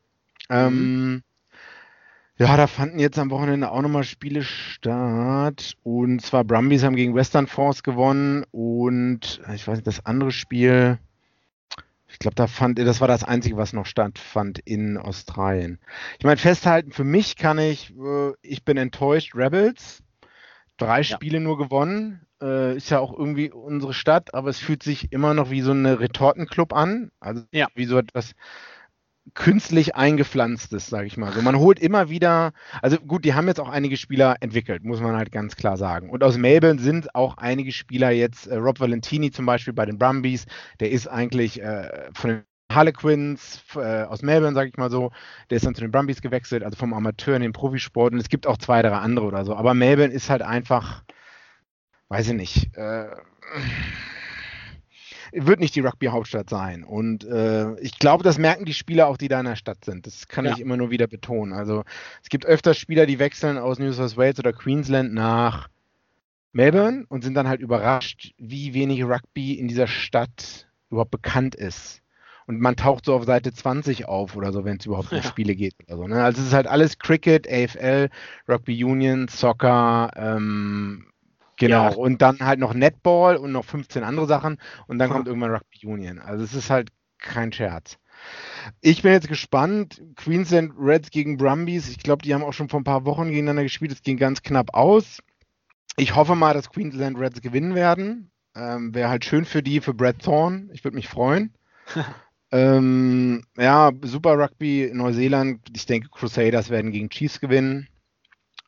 Ähm, 0.50 0.74
mhm. 0.74 0.78
Ähm, 0.78 1.22
ja, 2.38 2.54
da 2.58 2.66
fanden 2.66 2.98
jetzt 2.98 3.18
am 3.18 3.30
Wochenende 3.30 3.70
auch 3.70 3.80
nochmal 3.80 4.04
Spiele 4.04 4.42
statt. 4.42 5.74
Und 5.82 6.20
zwar 6.20 6.44
Brumbies 6.44 6.82
haben 6.82 6.96
gegen 6.96 7.14
Western 7.14 7.46
Force 7.46 7.82
gewonnen 7.82 8.44
und 8.50 9.40
ich 9.54 9.66
weiß 9.66 9.76
nicht, 9.76 9.86
das 9.86 10.04
andere 10.04 10.32
Spiel, 10.32 10.98
ich 12.16 12.20
glaube, 12.20 12.34
da 12.34 12.46
fand, 12.46 12.78
das 12.78 13.02
war 13.02 13.08
das 13.08 13.24
Einzige, 13.24 13.58
was 13.58 13.74
noch 13.74 13.84
stattfand 13.84 14.58
in 14.60 14.96
Australien. 14.96 15.78
Ich 16.18 16.24
meine, 16.24 16.38
festhalten, 16.38 16.90
für 16.90 17.04
mich 17.04 17.36
kann 17.36 17.58
ich, 17.58 17.92
äh, 17.94 18.32
ich 18.40 18.64
bin 18.64 18.78
enttäuscht, 18.78 19.34
Rebels, 19.34 20.02
drei 20.78 21.00
ja. 21.00 21.04
Spiele 21.04 21.40
nur 21.40 21.58
gewonnen, 21.58 22.22
äh, 22.40 22.74
ist 22.74 22.88
ja 22.88 23.00
auch 23.00 23.12
irgendwie 23.12 23.50
unsere 23.50 23.92
Stadt, 23.92 24.32
aber 24.32 24.48
es 24.48 24.58
fühlt 24.58 24.82
sich 24.82 25.12
immer 25.12 25.34
noch 25.34 25.50
wie 25.50 25.60
so 25.60 25.72
eine 25.72 26.00
Retortenclub 26.00 26.72
an, 26.72 27.10
also 27.20 27.42
ja. 27.52 27.66
wie 27.74 27.84
so 27.84 27.98
etwas 27.98 28.32
künstlich 29.34 29.94
eingepflanztes, 29.94 30.86
sage 30.86 31.06
ich 31.06 31.16
mal. 31.16 31.32
So, 31.32 31.42
man 31.42 31.58
holt 31.58 31.78
immer 31.78 32.08
wieder, 32.08 32.52
also 32.82 32.98
gut, 32.98 33.24
die 33.24 33.34
haben 33.34 33.48
jetzt 33.48 33.60
auch 33.60 33.68
einige 33.68 33.96
Spieler 33.96 34.36
entwickelt, 34.40 34.84
muss 34.84 35.00
man 35.00 35.16
halt 35.16 35.32
ganz 35.32 35.56
klar 35.56 35.76
sagen. 35.76 36.10
Und 36.10 36.22
aus 36.22 36.36
Melbourne 36.36 36.80
sind 36.80 37.14
auch 37.14 37.36
einige 37.36 37.72
Spieler 37.72 38.10
jetzt, 38.10 38.46
äh, 38.46 38.56
Rob 38.56 38.80
Valentini 38.80 39.30
zum 39.30 39.46
Beispiel 39.46 39.72
bei 39.74 39.86
den 39.86 39.98
Brumbies, 39.98 40.46
der 40.80 40.90
ist 40.90 41.08
eigentlich 41.08 41.60
äh, 41.60 42.10
von 42.14 42.30
den 42.30 42.42
Harlequins 42.72 43.62
äh, 43.76 44.02
aus 44.02 44.22
Melbourne, 44.22 44.54
sage 44.54 44.70
ich 44.70 44.76
mal 44.76 44.90
so, 44.90 45.12
der 45.50 45.56
ist 45.56 45.66
dann 45.66 45.74
zu 45.74 45.82
den 45.82 45.92
Brumbies 45.92 46.20
gewechselt, 46.20 46.64
also 46.64 46.76
vom 46.76 46.94
Amateur 46.94 47.36
in 47.36 47.42
den 47.42 47.52
Profisport. 47.52 48.12
Und 48.12 48.18
es 48.18 48.28
gibt 48.28 48.46
auch 48.46 48.58
zwei, 48.58 48.82
drei 48.82 48.90
andere 48.90 49.26
oder 49.26 49.44
so. 49.44 49.54
Aber 49.54 49.74
Melbourne 49.74 50.12
ist 50.12 50.30
halt 50.30 50.42
einfach, 50.42 51.04
weiß 52.08 52.28
ich 52.28 52.34
nicht, 52.34 52.76
äh, 52.76 53.08
wird 55.36 55.60
nicht 55.60 55.74
die 55.74 55.80
Rugby-Hauptstadt 55.80 56.48
sein. 56.48 56.82
Und 56.82 57.24
äh, 57.24 57.78
ich 57.80 57.98
glaube, 57.98 58.24
das 58.24 58.38
merken 58.38 58.64
die 58.64 58.74
Spieler 58.74 59.06
auch, 59.06 59.16
die 59.16 59.28
da 59.28 59.40
in 59.40 59.46
der 59.46 59.56
Stadt 59.56 59.84
sind. 59.84 60.06
Das 60.06 60.28
kann 60.28 60.44
ja. 60.44 60.52
ich 60.52 60.60
immer 60.60 60.76
nur 60.76 60.90
wieder 60.90 61.06
betonen. 61.06 61.52
Also 61.52 61.84
es 62.22 62.28
gibt 62.28 62.46
öfter 62.46 62.74
Spieler, 62.74 63.06
die 63.06 63.18
wechseln 63.18 63.58
aus 63.58 63.78
New 63.78 63.92
South 63.92 64.16
Wales 64.16 64.38
oder 64.38 64.52
Queensland 64.52 65.12
nach 65.12 65.68
Melbourne 66.52 67.04
und 67.08 67.22
sind 67.22 67.34
dann 67.34 67.48
halt 67.48 67.60
überrascht, 67.60 68.32
wie 68.38 68.72
wenig 68.72 69.04
Rugby 69.04 69.54
in 69.54 69.68
dieser 69.68 69.86
Stadt 69.86 70.66
überhaupt 70.90 71.10
bekannt 71.10 71.54
ist. 71.54 72.00
Und 72.46 72.60
man 72.60 72.76
taucht 72.76 73.04
so 73.04 73.14
auf 73.14 73.24
Seite 73.24 73.52
20 73.52 74.06
auf 74.06 74.36
oder 74.36 74.52
so, 74.52 74.64
wenn 74.64 74.78
es 74.78 74.86
überhaupt 74.86 75.10
um 75.10 75.18
ja. 75.18 75.24
Spiele 75.24 75.54
geht 75.56 75.74
oder 75.86 75.96
so. 75.96 76.06
Ne? 76.06 76.22
Also 76.22 76.40
es 76.40 76.48
ist 76.48 76.54
halt 76.54 76.68
alles 76.68 76.98
Cricket, 76.98 77.46
AFL, 77.48 78.08
Rugby 78.48 78.84
Union, 78.84 79.26
Soccer, 79.28 80.10
ähm, 80.16 81.06
genau. 81.56 81.90
Ja. 81.90 81.96
Und 81.96 82.22
dann 82.22 82.40
halt 82.40 82.58
noch 82.58 82.74
Netball 82.74 83.36
und 83.36 83.52
noch 83.52 83.64
15 83.64 84.02
andere 84.04 84.26
Sachen 84.26 84.58
und 84.86 84.98
dann 84.98 85.10
kommt 85.10 85.26
irgendwann 85.26 85.52
Rugby 85.52 85.86
Union. 85.86 86.18
Also 86.18 86.44
es 86.44 86.54
ist 86.54 86.70
halt 86.70 86.90
kein 87.18 87.52
Scherz. 87.52 87.98
Ich 88.80 89.02
bin 89.02 89.12
jetzt 89.12 89.28
gespannt. 89.28 90.02
Queensland 90.16 90.72
Reds 90.78 91.10
gegen 91.10 91.36
Brumbies. 91.36 91.88
Ich 91.88 91.98
glaube, 91.98 92.22
die 92.22 92.34
haben 92.34 92.44
auch 92.44 92.52
schon 92.52 92.68
vor 92.68 92.80
ein 92.80 92.84
paar 92.84 93.04
Wochen 93.04 93.28
gegeneinander 93.28 93.62
gespielt. 93.62 93.92
Es 93.92 94.02
ging 94.02 94.16
ganz 94.16 94.42
knapp 94.42 94.74
aus. 94.74 95.18
Ich 95.96 96.14
hoffe 96.14 96.34
mal, 96.34 96.54
dass 96.54 96.70
Queensland 96.70 97.18
Reds 97.18 97.40
gewinnen 97.40 97.74
werden. 97.74 98.30
Ähm, 98.54 98.94
Wäre 98.94 99.08
halt 99.08 99.24
schön 99.24 99.44
für 99.44 99.62
die, 99.62 99.80
für 99.80 99.94
Brad 99.94 100.22
Thorne. 100.22 100.68
Ich 100.72 100.84
würde 100.84 100.96
mich 100.96 101.08
freuen. 101.08 101.54
ähm, 102.52 103.44
ja, 103.56 103.92
Super 104.02 104.38
Rugby 104.38 104.90
Neuseeland. 104.92 105.60
Ich 105.74 105.86
denke, 105.86 106.08
Crusaders 106.08 106.70
werden 106.70 106.92
gegen 106.92 107.10
Chiefs 107.10 107.40
gewinnen. 107.40 107.88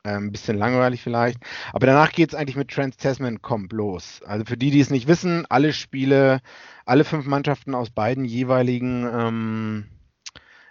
Ein 0.03 0.15
ähm, 0.15 0.31
bisschen 0.31 0.57
langweilig 0.57 1.01
vielleicht. 1.01 1.39
Aber 1.73 1.85
danach 1.85 2.11
geht 2.11 2.29
es 2.29 2.35
eigentlich 2.35 2.55
mit 2.55 2.69
Trans 2.69 2.97
Tasman 2.97 3.41
Comp 3.41 3.73
los. 3.73 4.21
Also 4.25 4.45
für 4.45 4.57
die, 4.57 4.71
die 4.71 4.79
es 4.79 4.89
nicht 4.89 5.07
wissen, 5.07 5.45
alle 5.49 5.73
Spiele, 5.73 6.39
alle 6.85 7.03
fünf 7.03 7.25
Mannschaften 7.25 7.75
aus 7.75 7.89
beiden 7.89 8.23
jeweiligen 8.23 9.07
ähm, 9.11 9.85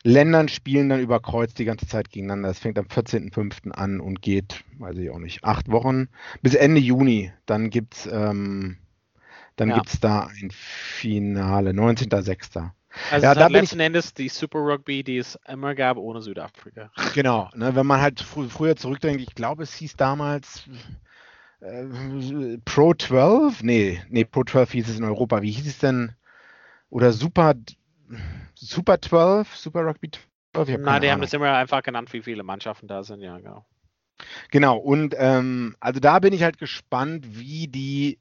Ländern 0.03 0.49
spielen 0.49 0.89
dann 0.89 1.01
über 1.01 1.21
Kreuz 1.21 1.53
die 1.53 1.67
ganze 1.67 1.87
Zeit 1.87 2.11
gegeneinander. 2.11 2.49
Das 2.49 2.59
fängt 2.59 2.79
am 2.79 2.87
14.05. 2.87 3.71
an 3.73 4.01
und 4.01 4.23
geht, 4.23 4.65
weiß 4.79 4.97
ich 4.97 5.11
auch 5.11 5.19
nicht, 5.19 5.45
acht 5.45 5.71
Wochen 5.71 6.09
bis 6.41 6.55
Ende 6.55 6.81
Juni. 6.81 7.33
Dann 7.47 7.69
gibt 7.69 7.95
es 7.95 8.07
ähm, 8.11 8.79
dann 9.57 9.71
ja. 9.71 9.83
da 10.01 10.29
ein 10.41 10.51
Finale, 10.53 11.71
19.06. 11.71 12.71
Also 13.11 13.27
ja, 13.27 13.35
da 13.35 13.47
letzten 13.47 13.81
ich, 13.81 13.87
Endes 13.87 14.15
die 14.15 14.29
Super 14.29 14.61
Rugby, 14.61 15.03
die 15.03 15.19
es 15.19 15.39
immer 15.47 15.75
gab 15.75 15.97
ohne 15.97 16.21
Südafrika. 16.23 16.91
Genau, 17.15 17.51
ne, 17.55 17.75
wenn 17.75 17.87
man 17.87 18.01
halt 18.01 18.21
fr 18.21 18.45
früher 18.49 18.77
zurückdenkt, 18.77 19.21
ich 19.21 19.35
glaube, 19.35 19.63
es 19.63 19.75
hieß 19.75 19.97
damals 19.97 20.69
äh, 21.61 22.59
Pro 22.65 22.95
12, 22.95 23.63
nee, 23.63 24.03
nee, 24.09 24.25
Pro 24.25 24.45
12 24.45 24.73
hieß 24.73 24.89
es 24.89 24.99
in 24.99 25.05
Europa. 25.05 25.43
Wie 25.43 25.51
hieß 25.51 25.67
es 25.67 25.79
denn? 25.79 26.13
Oder 26.91 27.13
Super 27.13 27.55
Super 28.55 29.01
12, 29.01 29.57
Super 29.57 29.87
Rugby 29.87 30.11
12? 30.55 30.79
Nein, 30.81 31.03
die 31.03 31.11
haben 31.11 31.21
das 31.21 31.33
immer 31.33 31.53
einfach 31.53 31.83
genannt, 31.83 32.13
wie 32.13 32.23
viele 32.23 32.43
Mannschaften 32.43 32.89
da 32.89 33.03
sind, 33.03 33.21
ja, 33.21 33.39
genau. 33.39 33.67
Genau, 34.51 34.77
und 34.79 35.15
ähm, 35.17 35.77
also 35.79 36.01
da 36.01 36.19
bin 36.19 36.33
ich 36.33 36.43
halt 36.43 36.59
gespannt, 36.59 37.39
wie 37.39 37.69
die 37.69 38.19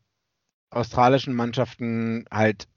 australischen 0.70 1.34
Mannschaften 1.34 2.26
halt 2.30 2.68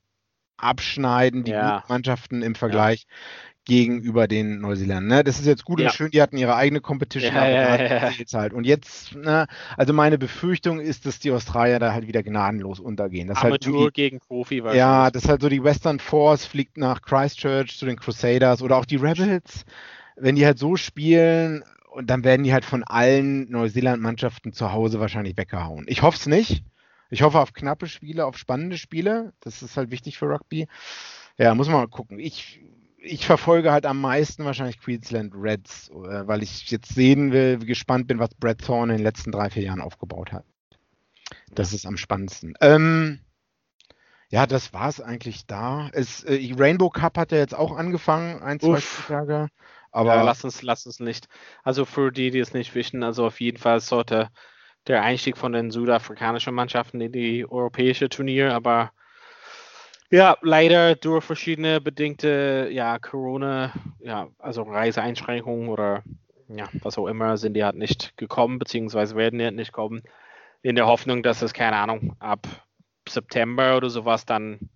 abschneiden, 0.63 1.45
die 1.45 1.53
ja. 1.53 1.85
Mannschaften 1.89 2.43
im 2.43 2.55
Vergleich 2.55 3.07
ja. 3.09 3.17
gegenüber 3.65 4.29
den 4.29 4.61
Neuseeländern. 4.61 5.07
Ne? 5.07 5.25
Das 5.25 5.39
ist 5.39 5.47
jetzt 5.47 5.65
gut 5.65 5.81
ja. 5.81 5.87
und 5.87 5.95
schön, 5.95 6.11
die 6.11 6.21
hatten 6.23 6.37
ihre 6.37 6.55
eigene 6.57 6.81
Competition, 6.81 7.35
ja, 7.35 7.41
aber 7.41 8.13
halt. 8.33 8.53
Und 8.53 8.65
jetzt, 8.65 9.15
ne, 9.15 9.47
also 9.77 9.93
meine 9.93 10.19
Befürchtung 10.19 10.81
ist, 10.81 11.07
dass 11.07 11.19
die 11.19 11.31
Australier 11.31 11.79
da 11.79 11.93
halt 11.93 12.07
wieder 12.07 12.23
gnadenlos 12.23 12.81
untergehen. 12.81 13.29
Das 13.29 13.39
Amateur 13.39 13.85
halt 13.85 13.95
gegen 13.95 14.21
Profi 14.21 14.63
Ja, 14.75 15.11
das 15.11 15.25
ist 15.25 15.29
halt 15.29 15.43
so 15.43 15.49
die 15.49 15.63
Western 15.63 15.99
Force 15.99 16.47
fliegt 16.47 16.77
nach 16.77 17.03
Christchurch 17.03 17.77
zu 17.77 17.87
den 17.87 17.97
Crusaders 17.97 18.63
oder 18.63 18.77
auch 18.77 18.85
die 18.85 18.97
Rebels, 18.97 19.65
wenn 20.17 20.37
die 20.37 20.47
halt 20.47 20.59
so 20.59 20.77
spielen 20.77 21.65
und 21.91 22.09
dann 22.09 22.25
werden 22.25 22.45
die 22.45 22.53
halt 22.53 22.65
von 22.65 22.85
allen 22.85 23.51
Neuseeland-Mannschaften 23.51 24.53
zu 24.53 24.73
Hause 24.73 25.01
wahrscheinlich 25.01 25.37
weggehauen. 25.37 25.85
Ich 25.89 26.03
hoffe 26.03 26.17
es 26.19 26.27
nicht. 26.27 26.65
Ich 27.11 27.23
hoffe 27.23 27.41
auf 27.41 27.53
knappe 27.53 27.89
Spiele, 27.89 28.25
auf 28.25 28.39
spannende 28.39 28.79
Spiele. 28.79 29.33
Das 29.41 29.63
ist 29.63 29.77
halt 29.77 29.91
wichtig 29.91 30.17
für 30.17 30.27
Rugby. 30.27 30.69
Ja, 31.37 31.55
muss 31.55 31.69
man 31.69 31.79
mal 31.79 31.89
gucken. 31.89 32.19
Ich, 32.19 32.61
ich 32.99 33.27
verfolge 33.27 33.73
halt 33.73 33.85
am 33.85 34.01
meisten 34.01 34.45
wahrscheinlich 34.45 34.81
Queensland 34.81 35.35
Reds, 35.35 35.91
äh, 35.91 36.27
weil 36.27 36.43
ich 36.43 36.71
jetzt 36.71 36.95
sehen 36.95 37.33
will, 37.33 37.59
gespannt 37.59 38.07
bin, 38.07 38.19
was 38.19 38.35
Brad 38.35 38.59
Thorne 38.59 38.93
in 38.93 38.99
den 38.99 39.05
letzten 39.05 39.33
drei, 39.33 39.51
vier 39.51 39.65
Jahren 39.65 39.81
aufgebaut 39.81 40.33
hat. 40.33 40.45
Das 41.53 41.73
ist 41.73 41.87
am 41.87 41.97
spannendsten. 41.97 42.55
Ähm, 42.61 43.21
ja, 44.29 44.47
das 44.47 44.73
war 44.73 44.89
es 44.89 45.01
eigentlich 45.01 45.47
da. 45.47 45.91
Es, 45.93 46.23
äh, 46.23 46.55
Rainbow 46.57 46.91
Cup 46.91 47.19
hat 47.19 47.33
ja 47.33 47.39
jetzt 47.39 47.55
auch 47.55 47.77
angefangen, 47.77 48.41
ein, 48.43 48.61
zwei 48.61 48.81
Tage. 49.09 49.49
Aber 49.91 50.15
ja, 50.15 50.23
lass 50.23 50.45
uns, 50.45 50.63
lass 50.63 50.87
uns 50.87 51.01
nicht. 51.01 51.29
Also 51.65 51.85
für 51.85 52.13
die, 52.13 52.31
die 52.31 52.39
es 52.39 52.55
nicht 52.55 52.75
wissen, 52.77 53.03
also 53.03 53.27
auf 53.27 53.41
jeden 53.41 53.59
Fall 53.59 53.81
sollte 53.81 54.29
der 54.87 55.03
Einstieg 55.03 55.37
von 55.37 55.53
den 55.53 55.71
südafrikanischen 55.71 56.55
Mannschaften 56.55 57.01
in 57.01 57.13
die 57.13 57.47
europäische 57.49 58.09
Turnier, 58.09 58.55
aber 58.55 58.93
ja, 60.11 60.37
leider 60.43 60.97
durch 60.97 61.25
verschiedene 61.25 61.81
bedingte 61.81 62.69
ja, 62.73 62.99
Corona, 62.99 63.73
ja, 64.01 64.29
also 64.39 64.63
Reiseeinschränkungen 64.63 65.69
oder 65.69 66.03
ja, 66.49 66.69
was 66.83 66.99
auch 66.99 67.07
immer, 67.07 67.37
sind 67.37 67.55
die 67.55 67.65
halt 67.65 67.77
nicht 67.77 68.17
gekommen, 68.17 68.59
beziehungsweise 68.59 69.15
werden 69.15 69.39
die 69.39 69.45
halt 69.45 69.55
nicht 69.55 69.73
kommen, 69.73 70.03
in 70.63 70.75
der 70.75 70.87
Hoffnung, 70.87 71.23
dass 71.23 71.43
es, 71.43 71.53
keine 71.53 71.77
Ahnung, 71.77 72.17
ab 72.19 72.47
September 73.09 73.77
oder 73.77 73.89
sowas 73.89 74.27
dann 74.27 74.71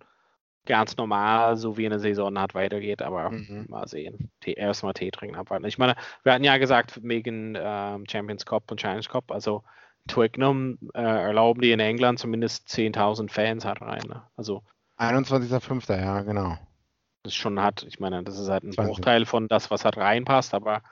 ganz 0.65 0.97
normal, 0.97 1.57
so 1.57 1.77
wie 1.77 1.85
eine 1.85 1.99
Saison 1.99 2.39
hat, 2.39 2.55
weitergeht, 2.55 3.01
aber 3.01 3.29
mhm. 3.29 3.65
mal 3.69 3.87
sehen. 3.87 4.31
Erstmal 4.43 4.93
Tee 4.93 5.11
trinken 5.11 5.35
abwarten. 5.35 5.65
Ich 5.65 5.77
meine, 5.77 5.95
wir 6.23 6.33
hatten 6.33 6.43
ja 6.43 6.57
gesagt, 6.57 6.99
wegen 7.03 7.55
ähm, 7.59 8.05
Champions 8.09 8.45
Cup 8.45 8.71
und 8.71 8.79
Challenge 8.79 9.05
Cup, 9.07 9.31
also 9.31 9.63
Twickenham 10.07 10.77
äh, 10.93 11.01
erlauben 11.01 11.61
die 11.61 11.71
in 11.71 11.79
England 11.79 12.19
zumindest 12.19 12.67
10.000 12.69 13.29
Fans 13.29 13.65
halt 13.65 13.81
rein. 13.81 14.03
Ne? 14.07 14.23
Also 14.35 14.63
21.05. 14.97 15.99
ja, 15.99 16.21
genau. 16.21 16.57
Das 17.23 17.33
schon 17.33 17.59
hat, 17.61 17.83
ich 17.83 17.99
meine, 17.99 18.23
das 18.23 18.39
ist 18.39 18.49
halt 18.49 18.63
ein 18.63 18.71
20. 18.71 18.85
Bruchteil 18.95 19.25
von 19.25 19.47
das, 19.47 19.71
was 19.71 19.83
halt 19.83 19.97
reinpasst, 19.97 20.53
aber 20.53 20.83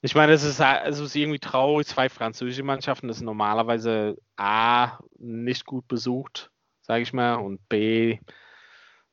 ich 0.00 0.14
meine, 0.14 0.32
es 0.32 0.44
ist, 0.44 0.60
es 0.60 1.00
ist 1.00 1.16
irgendwie 1.16 1.40
traurig, 1.40 1.88
zwei 1.88 2.08
französische 2.08 2.62
Mannschaften, 2.62 3.08
das 3.08 3.16
ist 3.16 3.24
normalerweise 3.24 4.16
A, 4.36 4.98
nicht 5.18 5.66
gut 5.66 5.88
besucht, 5.88 6.50
sage 6.82 7.02
ich 7.02 7.12
mal, 7.12 7.34
und 7.34 7.68
B, 7.68 8.20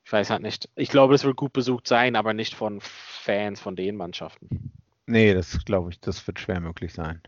ich 0.03 0.13
weiß 0.13 0.29
halt 0.29 0.43
nicht. 0.43 0.69
Ich 0.75 0.89
glaube, 0.89 1.15
es 1.15 1.23
wird 1.23 1.35
gut 1.35 1.53
besucht 1.53 1.87
sein, 1.87 2.15
aber 2.15 2.35
nicht 2.35 2.53
von 2.53 2.79
Fans 2.81 3.59
von 3.59 3.75
den 3.75 3.95
Mannschaften. 3.95 4.71
Nee, 5.07 5.33
das 5.33 5.65
glaube 5.65 5.89
ich, 5.89 5.99
das 5.99 6.25
wird 6.27 6.39
schwer 6.39 6.59
möglich 6.59 6.93
sein. 6.93 7.21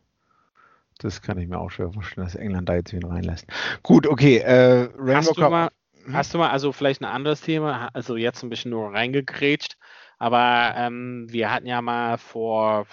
Das 0.97 1.21
kann 1.21 1.37
ich 1.37 1.47
mir 1.47 1.59
auch 1.59 1.69
schwer 1.69 1.91
vorstellen, 1.91 2.25
dass 2.25 2.35
England 2.35 2.69
da 2.69 2.75
jetzt 2.75 2.93
wen 2.93 3.03
reinlässt. 3.03 3.45
Gut, 3.83 4.07
okay. 4.07 4.37
Äh, 4.37 4.89
hast, 5.13 5.37
du 5.37 5.41
mal, 5.41 5.69
hm? 6.03 6.15
hast 6.15 6.33
du 6.33 6.37
mal, 6.37 6.49
also 6.49 6.71
vielleicht 6.71 7.01
ein 7.01 7.05
anderes 7.05 7.41
Thema, 7.41 7.89
also 7.93 8.15
jetzt 8.15 8.43
ein 8.43 8.49
bisschen 8.49 8.71
nur 8.71 8.93
reingegrätscht, 8.93 9.77
aber 10.17 10.73
ähm, 10.75 11.27
wir 11.29 11.51
hatten 11.51 11.67
ja 11.67 11.81
mal 11.81 12.17
vor 12.17 12.87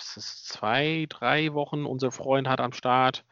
was 0.00 0.16
ist, 0.16 0.48
zwei, 0.48 1.06
drei 1.08 1.52
Wochen, 1.52 1.84
unser 1.84 2.10
Freund 2.10 2.48
hat 2.48 2.60
am 2.60 2.72
Start 2.72 3.24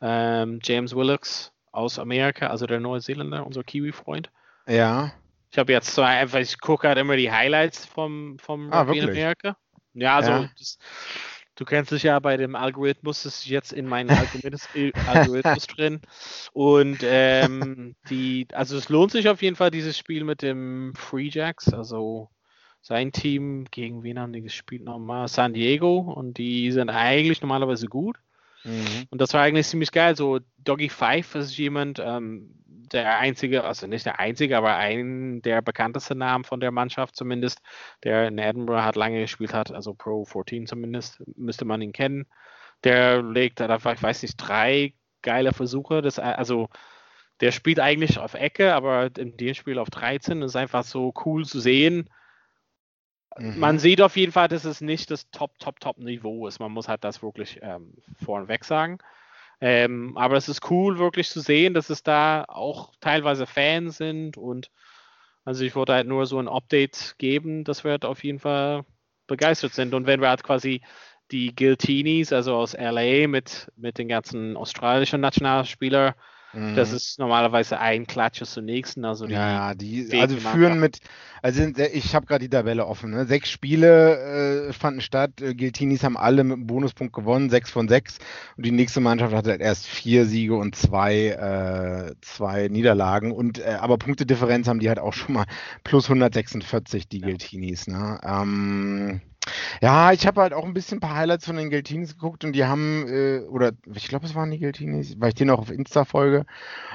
ähm, 0.00 0.58
James 0.62 0.94
Willocks 0.94 1.52
aus 1.70 1.98
Amerika, 1.98 2.48
also 2.48 2.66
der 2.66 2.80
Neuseeländer, 2.80 3.46
unser 3.46 3.62
Kiwi-Freund. 3.62 4.30
Ja. 4.66 5.12
Ich 5.50 5.58
habe 5.58 5.72
jetzt 5.72 5.94
so 5.94 6.02
einfach, 6.02 6.40
ich 6.40 6.60
gucke 6.60 6.88
halt 6.88 6.98
immer 6.98 7.16
die 7.16 7.30
Highlights 7.30 7.86
vom, 7.86 8.38
vom 8.38 8.72
ah, 8.72 8.82
in 8.92 9.08
Amerika. 9.08 9.56
Ja, 9.94 10.16
also 10.16 10.30
ja. 10.30 10.50
Das, 10.58 10.78
Du 11.58 11.64
kennst 11.64 11.90
dich 11.90 12.04
ja 12.04 12.20
bei 12.20 12.36
dem 12.36 12.54
Algorithmus, 12.54 13.24
das 13.24 13.40
ist 13.40 13.46
jetzt 13.48 13.72
in 13.72 13.88
meinem 13.88 14.16
Algorithmus, 14.16 14.68
Algorithmus 15.08 15.66
drin. 15.66 16.00
Und 16.52 16.98
ähm, 17.02 17.96
die, 18.08 18.46
also 18.52 18.76
es 18.76 18.88
lohnt 18.88 19.10
sich 19.10 19.28
auf 19.28 19.42
jeden 19.42 19.56
Fall, 19.56 19.72
dieses 19.72 19.98
Spiel 19.98 20.22
mit 20.22 20.40
dem 20.40 20.92
Free 20.94 21.30
Jacks. 21.32 21.72
Also 21.74 22.30
sein 22.80 23.10
Team, 23.10 23.64
gegen 23.72 24.04
wen 24.04 24.20
haben 24.20 24.32
die 24.32 24.40
gespielt 24.40 24.84
nochmal? 24.84 25.26
San 25.26 25.52
Diego 25.52 25.98
und 25.98 26.38
die 26.38 26.70
sind 26.70 26.90
eigentlich 26.90 27.42
normalerweise 27.42 27.88
gut. 27.88 28.18
Mhm. 28.62 29.08
Und 29.10 29.20
das 29.20 29.34
war 29.34 29.42
eigentlich 29.42 29.66
ziemlich 29.66 29.90
geil. 29.90 30.14
So 30.14 30.38
Doggy 30.58 30.88
Five 30.88 31.34
ist 31.34 31.58
jemand, 31.58 32.00
ähm, 32.00 32.54
der 32.92 33.18
einzige, 33.18 33.64
also 33.64 33.86
nicht 33.86 34.06
der 34.06 34.20
einzige, 34.20 34.56
aber 34.56 34.76
ein 34.76 35.42
der 35.42 35.62
bekanntesten 35.62 36.18
Namen 36.18 36.44
von 36.44 36.60
der 36.60 36.70
Mannschaft 36.70 37.16
zumindest, 37.16 37.60
der 38.04 38.28
in 38.28 38.38
Edinburgh 38.38 38.84
hat 38.84 38.96
lange 38.96 39.20
gespielt 39.20 39.54
hat, 39.54 39.72
also 39.72 39.94
Pro 39.94 40.24
14 40.24 40.66
zumindest, 40.66 41.22
müsste 41.36 41.64
man 41.64 41.82
ihn 41.82 41.92
kennen. 41.92 42.26
Der 42.84 43.22
legt 43.22 43.60
einfach, 43.60 43.94
ich 43.94 44.02
weiß 44.02 44.22
nicht, 44.22 44.36
drei 44.36 44.94
geile 45.22 45.52
Versuche. 45.52 46.02
Das, 46.02 46.18
also 46.18 46.68
der 47.40 47.52
spielt 47.52 47.80
eigentlich 47.80 48.18
auf 48.18 48.34
Ecke, 48.34 48.74
aber 48.74 49.10
in 49.16 49.36
dem 49.36 49.54
Spiel 49.54 49.78
auf 49.78 49.90
13 49.90 50.40
das 50.40 50.52
ist 50.52 50.56
einfach 50.56 50.84
so 50.84 51.12
cool 51.24 51.44
zu 51.44 51.60
sehen. 51.60 52.08
Mhm. 53.36 53.58
Man 53.58 53.78
sieht 53.78 54.00
auf 54.00 54.16
jeden 54.16 54.32
Fall, 54.32 54.48
dass 54.48 54.64
es 54.64 54.80
nicht 54.80 55.10
das 55.10 55.30
Top, 55.30 55.58
Top, 55.58 55.80
Top 55.80 55.98
Niveau 55.98 56.46
ist. 56.46 56.58
Man 56.58 56.72
muss 56.72 56.88
halt 56.88 57.04
das 57.04 57.22
wirklich 57.22 57.60
ähm, 57.62 57.94
vorneweg 58.24 58.64
sagen. 58.64 58.98
Ähm, 59.60 60.16
aber 60.16 60.36
es 60.36 60.48
ist 60.48 60.70
cool, 60.70 60.98
wirklich 60.98 61.28
zu 61.28 61.40
sehen, 61.40 61.74
dass 61.74 61.90
es 61.90 62.02
da 62.02 62.44
auch 62.46 62.92
teilweise 63.00 63.46
Fans 63.46 63.96
sind 63.96 64.36
und 64.36 64.70
also 65.44 65.64
ich 65.64 65.74
wollte 65.74 65.94
halt 65.94 66.06
nur 66.06 66.26
so 66.26 66.38
ein 66.38 66.46
Update 66.46 67.14
geben, 67.18 67.64
dass 67.64 67.82
wir 67.82 67.92
halt 67.92 68.04
auf 68.04 68.22
jeden 68.22 68.38
Fall 68.38 68.84
begeistert 69.26 69.72
sind. 69.72 69.94
Und 69.94 70.06
wenn 70.06 70.20
wir 70.20 70.28
halt 70.28 70.42
quasi 70.42 70.82
die 71.30 71.54
Giltinis, 71.54 72.34
also 72.34 72.54
aus 72.54 72.74
LA 72.74 73.28
mit, 73.28 73.72
mit 73.74 73.96
den 73.96 74.08
ganzen 74.08 74.58
australischen 74.58 75.22
Nationalspielern, 75.22 76.14
Mhm. 76.52 76.76
Das 76.76 76.92
ist 76.92 77.18
normalerweise 77.18 77.78
ein 77.78 78.06
Klatscher 78.06 78.46
zum 78.46 78.64
nächsten. 78.64 79.04
Also 79.04 79.26
die, 79.26 79.34
ja, 79.34 79.74
die 79.74 80.08
also 80.18 80.36
führen 80.36 80.80
mit, 80.80 81.00
also 81.42 81.62
ich 81.62 82.14
habe 82.14 82.26
gerade 82.26 82.44
die 82.44 82.48
Tabelle 82.48 82.86
offen. 82.86 83.10
Ne? 83.10 83.26
Sechs 83.26 83.50
Spiele 83.50 84.68
äh, 84.68 84.72
fanden 84.72 85.00
statt. 85.00 85.40
Äh, 85.42 85.54
Giltinis 85.54 86.02
haben 86.02 86.16
alle 86.16 86.44
mit 86.44 86.54
einem 86.54 86.66
Bonuspunkt 86.66 87.12
gewonnen, 87.12 87.50
sechs 87.50 87.70
von 87.70 87.88
sechs. 87.88 88.18
Und 88.56 88.64
die 88.64 88.70
nächste 88.70 89.00
Mannschaft 89.00 89.34
hatte 89.34 89.50
halt 89.50 89.60
erst 89.60 89.86
vier 89.86 90.24
Siege 90.24 90.56
und 90.56 90.74
zwei, 90.74 91.28
äh, 91.28 92.14
zwei 92.22 92.68
Niederlagen. 92.68 93.32
Und 93.32 93.58
äh, 93.58 93.76
aber 93.80 93.98
Punktedifferenz 93.98 94.68
haben 94.68 94.80
die 94.80 94.88
halt 94.88 94.98
auch 94.98 95.12
schon 95.12 95.34
mal 95.34 95.46
plus 95.84 96.06
146, 96.06 97.08
die 97.08 97.20
ja. 97.20 97.26
Giltinis. 97.26 97.86
Ne? 97.86 98.18
Ähm, 98.24 99.20
ja, 99.80 100.12
ich 100.12 100.26
habe 100.26 100.40
halt 100.40 100.52
auch 100.52 100.64
ein 100.64 100.74
bisschen 100.74 100.98
ein 100.98 101.00
paar 101.00 101.16
Highlights 101.16 101.46
von 101.46 101.56
den 101.56 101.70
Geltinis 101.70 102.14
geguckt 102.14 102.44
und 102.44 102.52
die 102.52 102.64
haben, 102.64 103.06
äh, 103.08 103.40
oder 103.48 103.72
ich 103.94 104.08
glaube, 104.08 104.26
es 104.26 104.34
waren 104.34 104.50
die 104.50 104.58
Geltinis, 104.58 105.16
weil 105.18 105.30
ich 105.30 105.34
die 105.34 105.44
noch 105.44 105.58
auf 105.58 105.70
Insta 105.70 106.04
folge. 106.04 106.44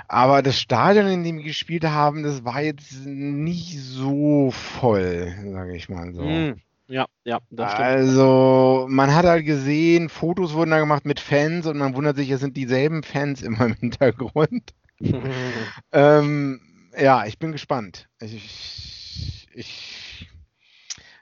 Aber 0.07 0.41
das 0.41 0.59
Stadion, 0.59 1.07
in 1.07 1.23
dem 1.23 1.37
die 1.37 1.43
gespielt 1.43 1.85
haben, 1.85 2.23
das 2.23 2.43
war 2.43 2.61
jetzt 2.61 3.05
nicht 3.05 3.79
so 3.79 4.51
voll, 4.51 5.33
sage 5.51 5.75
ich 5.75 5.89
mal 5.89 6.13
so. 6.13 6.23
Mm, 6.23 6.61
ja, 6.87 7.05
ja, 7.23 7.39
das 7.49 7.71
stimmt. 7.71 7.87
Also, 7.87 8.85
man 8.89 9.13
hat 9.13 9.25
halt 9.25 9.45
gesehen, 9.45 10.09
Fotos 10.09 10.53
wurden 10.53 10.71
da 10.71 10.79
gemacht 10.79 11.05
mit 11.05 11.19
Fans 11.19 11.65
und 11.65 11.77
man 11.77 11.95
wundert 11.95 12.17
sich, 12.17 12.29
es 12.29 12.41
sind 12.41 12.57
dieselben 12.57 13.03
Fans 13.03 13.41
immer 13.41 13.65
im 13.65 13.75
Hintergrund. 13.75 14.73
ähm, 15.91 16.61
ja, 16.99 17.25
ich 17.25 17.39
bin 17.39 17.51
gespannt. 17.51 18.07
Ich, 18.19 19.47
ich, 19.53 20.29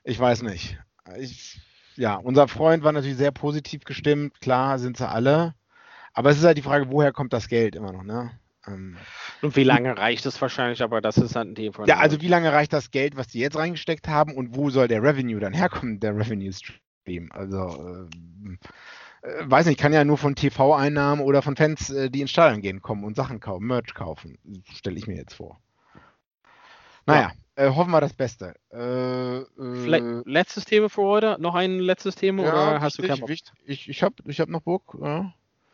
ich 0.03 0.19
weiß 0.19 0.41
nicht 0.41 0.77
ich, 1.17 1.59
ja, 1.95 2.15
unser 2.15 2.47
Freund 2.47 2.83
war 2.83 2.91
natürlich 2.91 3.17
sehr 3.17 3.31
positiv 3.31 3.83
gestimmt. 3.83 4.39
Klar 4.41 4.79
sind 4.79 4.97
sie 4.97 5.07
alle. 5.07 5.55
Aber 6.13 6.29
es 6.29 6.37
ist 6.37 6.43
halt 6.43 6.57
die 6.57 6.63
Frage, 6.63 6.91
woher 6.91 7.11
kommt 7.13 7.33
das 7.33 7.47
Geld 7.47 7.75
immer 7.75 7.91
noch, 7.91 8.03
ne? 8.03 8.31
Ähm, 8.67 8.97
und 9.41 9.55
wie 9.55 9.63
lange 9.63 9.97
reicht 9.97 10.25
es 10.25 10.41
wahrscheinlich, 10.41 10.83
aber 10.83 11.01
das 11.01 11.17
ist 11.17 11.35
halt 11.35 11.47
ein 11.47 11.55
Thema. 11.55 11.87
Ja, 11.87 11.97
also 11.97 12.21
wie 12.21 12.27
lange 12.27 12.51
reicht 12.51 12.73
das 12.73 12.91
Geld, 12.91 13.15
was 13.17 13.27
die 13.27 13.39
jetzt 13.39 13.57
reingesteckt 13.57 14.07
haben 14.07 14.35
und 14.35 14.55
wo 14.55 14.69
soll 14.69 14.87
der 14.87 15.01
Revenue 15.01 15.39
dann 15.39 15.53
herkommen, 15.53 15.99
der 15.99 16.15
Revenue 16.15 16.51
Stream? 16.53 17.31
Also, 17.31 18.07
äh, 19.23 19.27
äh, 19.27 19.49
weiß 19.49 19.65
nicht, 19.65 19.79
kann 19.79 19.93
ja 19.93 20.03
nur 20.03 20.17
von 20.17 20.35
TV-Einnahmen 20.35 21.21
oder 21.21 21.41
von 21.41 21.55
Fans, 21.55 21.89
äh, 21.89 22.09
die 22.09 22.21
ins 22.21 22.31
Stadion 22.31 22.61
gehen, 22.61 22.81
kommen 22.81 23.03
und 23.03 23.15
Sachen 23.15 23.39
kaufen, 23.39 23.65
Merch 23.65 23.93
kaufen. 23.93 24.37
Stelle 24.73 24.97
ich 24.97 25.07
mir 25.07 25.15
jetzt 25.15 25.33
vor. 25.33 25.59
Naja, 27.07 27.31
äh, 27.61 27.69
hoffen 27.69 27.91
wir 27.91 28.01
das 28.01 28.13
Beste. 28.13 28.55
Äh, 28.71 29.39
äh, 29.39 30.21
letztes 30.25 30.65
Thema 30.65 30.89
für 30.89 31.03
heute? 31.03 31.37
Noch 31.39 31.55
ein 31.55 31.79
letztes 31.79 32.15
Thema 32.15 32.43
ja, 32.43 32.51
oder 32.51 32.81
hast 32.81 32.97
wichtig, 32.97 33.19
du 33.19 33.25
keinen 33.25 33.37
Ich, 33.65 33.89
ich 33.89 34.03
habe 34.03 34.15
ich 34.25 34.39
hab 34.39 34.49
noch 34.49 34.61
Bock. 34.61 34.97
Ja. 35.01 35.33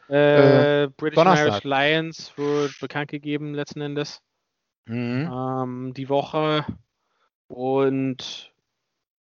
Äh, 0.10 0.84
äh, 0.84 0.90
British 0.96 1.24
Irish 1.24 1.64
Lions 1.64 2.38
wird 2.38 2.80
bekannt 2.80 3.10
gegeben 3.10 3.54
letzten 3.54 3.82
Endes. 3.82 4.22
Mhm. 4.86 5.30
Ähm, 5.32 5.94
die 5.96 6.10
Woche. 6.10 6.66
Und 7.48 8.54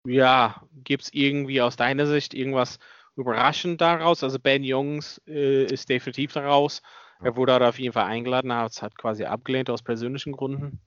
ja, 0.05 0.61
gibt 0.83 1.03
es 1.03 1.13
irgendwie 1.13 1.61
aus 1.61 1.75
deiner 1.75 2.05
Sicht 2.05 2.33
irgendwas 2.33 2.79
überraschend 3.15 3.81
daraus? 3.81 4.23
Also 4.23 4.39
Ben 4.39 4.63
Jungs 4.63 5.21
äh, 5.27 5.65
ist 5.65 5.89
definitiv 5.89 6.33
daraus. 6.33 6.81
Er 7.21 7.35
wurde 7.35 7.65
auf 7.65 7.79
jeden 7.79 7.93
Fall 7.93 8.05
eingeladen, 8.05 8.53
hat 8.53 8.71
es 8.71 8.81
quasi 8.97 9.23
abgelehnt 9.23 9.69
aus 9.69 9.81
persönlichen 9.81 10.33
Gründen. 10.33 10.81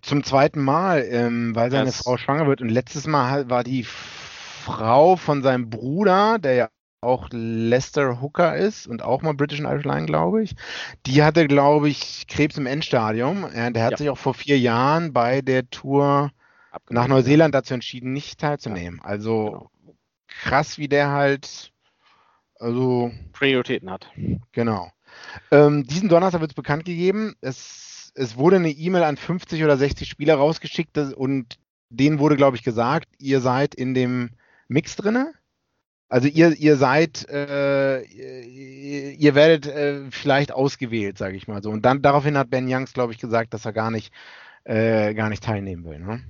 Zum 0.00 0.22
zweiten 0.24 0.62
Mal, 0.62 1.06
ähm, 1.08 1.54
weil 1.54 1.70
seine 1.70 1.86
das 1.86 1.98
Frau 2.02 2.16
schwanger 2.16 2.46
wird. 2.46 2.60
Und 2.60 2.68
letztes 2.68 3.06
Mal 3.06 3.50
war 3.50 3.64
die 3.64 3.84
Frau 3.84 5.16
von 5.16 5.42
seinem 5.42 5.70
Bruder, 5.70 6.38
der 6.38 6.54
ja 6.54 6.68
auch 7.00 7.28
Lester 7.32 8.20
Hooker 8.22 8.56
ist 8.56 8.86
und 8.86 9.02
auch 9.02 9.22
mal 9.22 9.34
British 9.34 9.58
and 9.60 9.68
Irish 9.68 9.84
Line, 9.84 10.06
glaube 10.06 10.42
ich. 10.42 10.54
Die 11.06 11.22
hatte, 11.22 11.48
glaube 11.48 11.88
ich, 11.88 12.26
Krebs 12.28 12.56
im 12.56 12.66
Endstadium. 12.66 13.46
der 13.52 13.84
hat 13.84 13.92
ja. 13.92 13.96
sich 13.96 14.08
auch 14.08 14.18
vor 14.18 14.34
vier 14.34 14.58
Jahren 14.58 15.12
bei 15.12 15.42
der 15.42 15.68
Tour 15.68 16.30
nach 16.88 17.08
Neuseeland 17.08 17.54
dazu 17.54 17.74
entschieden, 17.74 18.12
nicht 18.12 18.40
teilzunehmen. 18.40 19.00
Ja. 19.02 19.08
Also 19.08 19.70
genau. 19.80 19.96
krass, 20.28 20.78
wie 20.78 20.88
der 20.88 21.10
halt 21.10 21.72
also 22.58 23.10
Prioritäten 23.32 23.90
hat. 23.90 24.08
Genau. 24.52 24.92
Ähm, 25.50 25.84
diesen 25.84 26.08
Donnerstag 26.08 26.40
wird 26.40 26.52
es 26.52 26.56
bekannt 26.56 26.84
gegeben. 26.84 27.34
Es 27.40 27.91
es 28.14 28.36
wurde 28.36 28.56
eine 28.56 28.70
E-Mail 28.70 29.04
an 29.04 29.16
50 29.16 29.62
oder 29.64 29.76
60 29.76 30.08
Spieler 30.08 30.36
rausgeschickt 30.36 30.98
und 30.98 31.58
denen 31.88 32.18
wurde, 32.18 32.36
glaube 32.36 32.56
ich, 32.56 32.62
gesagt, 32.62 33.08
ihr 33.18 33.40
seid 33.40 33.74
in 33.74 33.94
dem 33.94 34.30
Mix 34.68 34.96
drinne. 34.96 35.32
Also 36.08 36.28
ihr, 36.28 36.52
ihr 36.52 36.76
seid, 36.76 37.26
äh, 37.30 38.02
ihr 38.02 39.34
werdet 39.34 39.66
äh, 39.66 40.10
vielleicht 40.10 40.52
ausgewählt, 40.52 41.16
sage 41.16 41.36
ich 41.36 41.48
mal 41.48 41.62
so. 41.62 41.70
Und 41.70 41.86
dann 41.86 42.02
daraufhin 42.02 42.36
hat 42.36 42.50
Ben 42.50 42.68
Youngs, 42.70 42.92
glaube 42.92 43.14
ich, 43.14 43.18
gesagt, 43.18 43.54
dass 43.54 43.64
er 43.64 43.72
gar 43.72 43.90
nicht, 43.90 44.12
äh, 44.64 45.14
gar 45.14 45.30
nicht 45.30 45.42
teilnehmen 45.42 45.84
will. 45.84 46.00
Ne? 46.00 46.22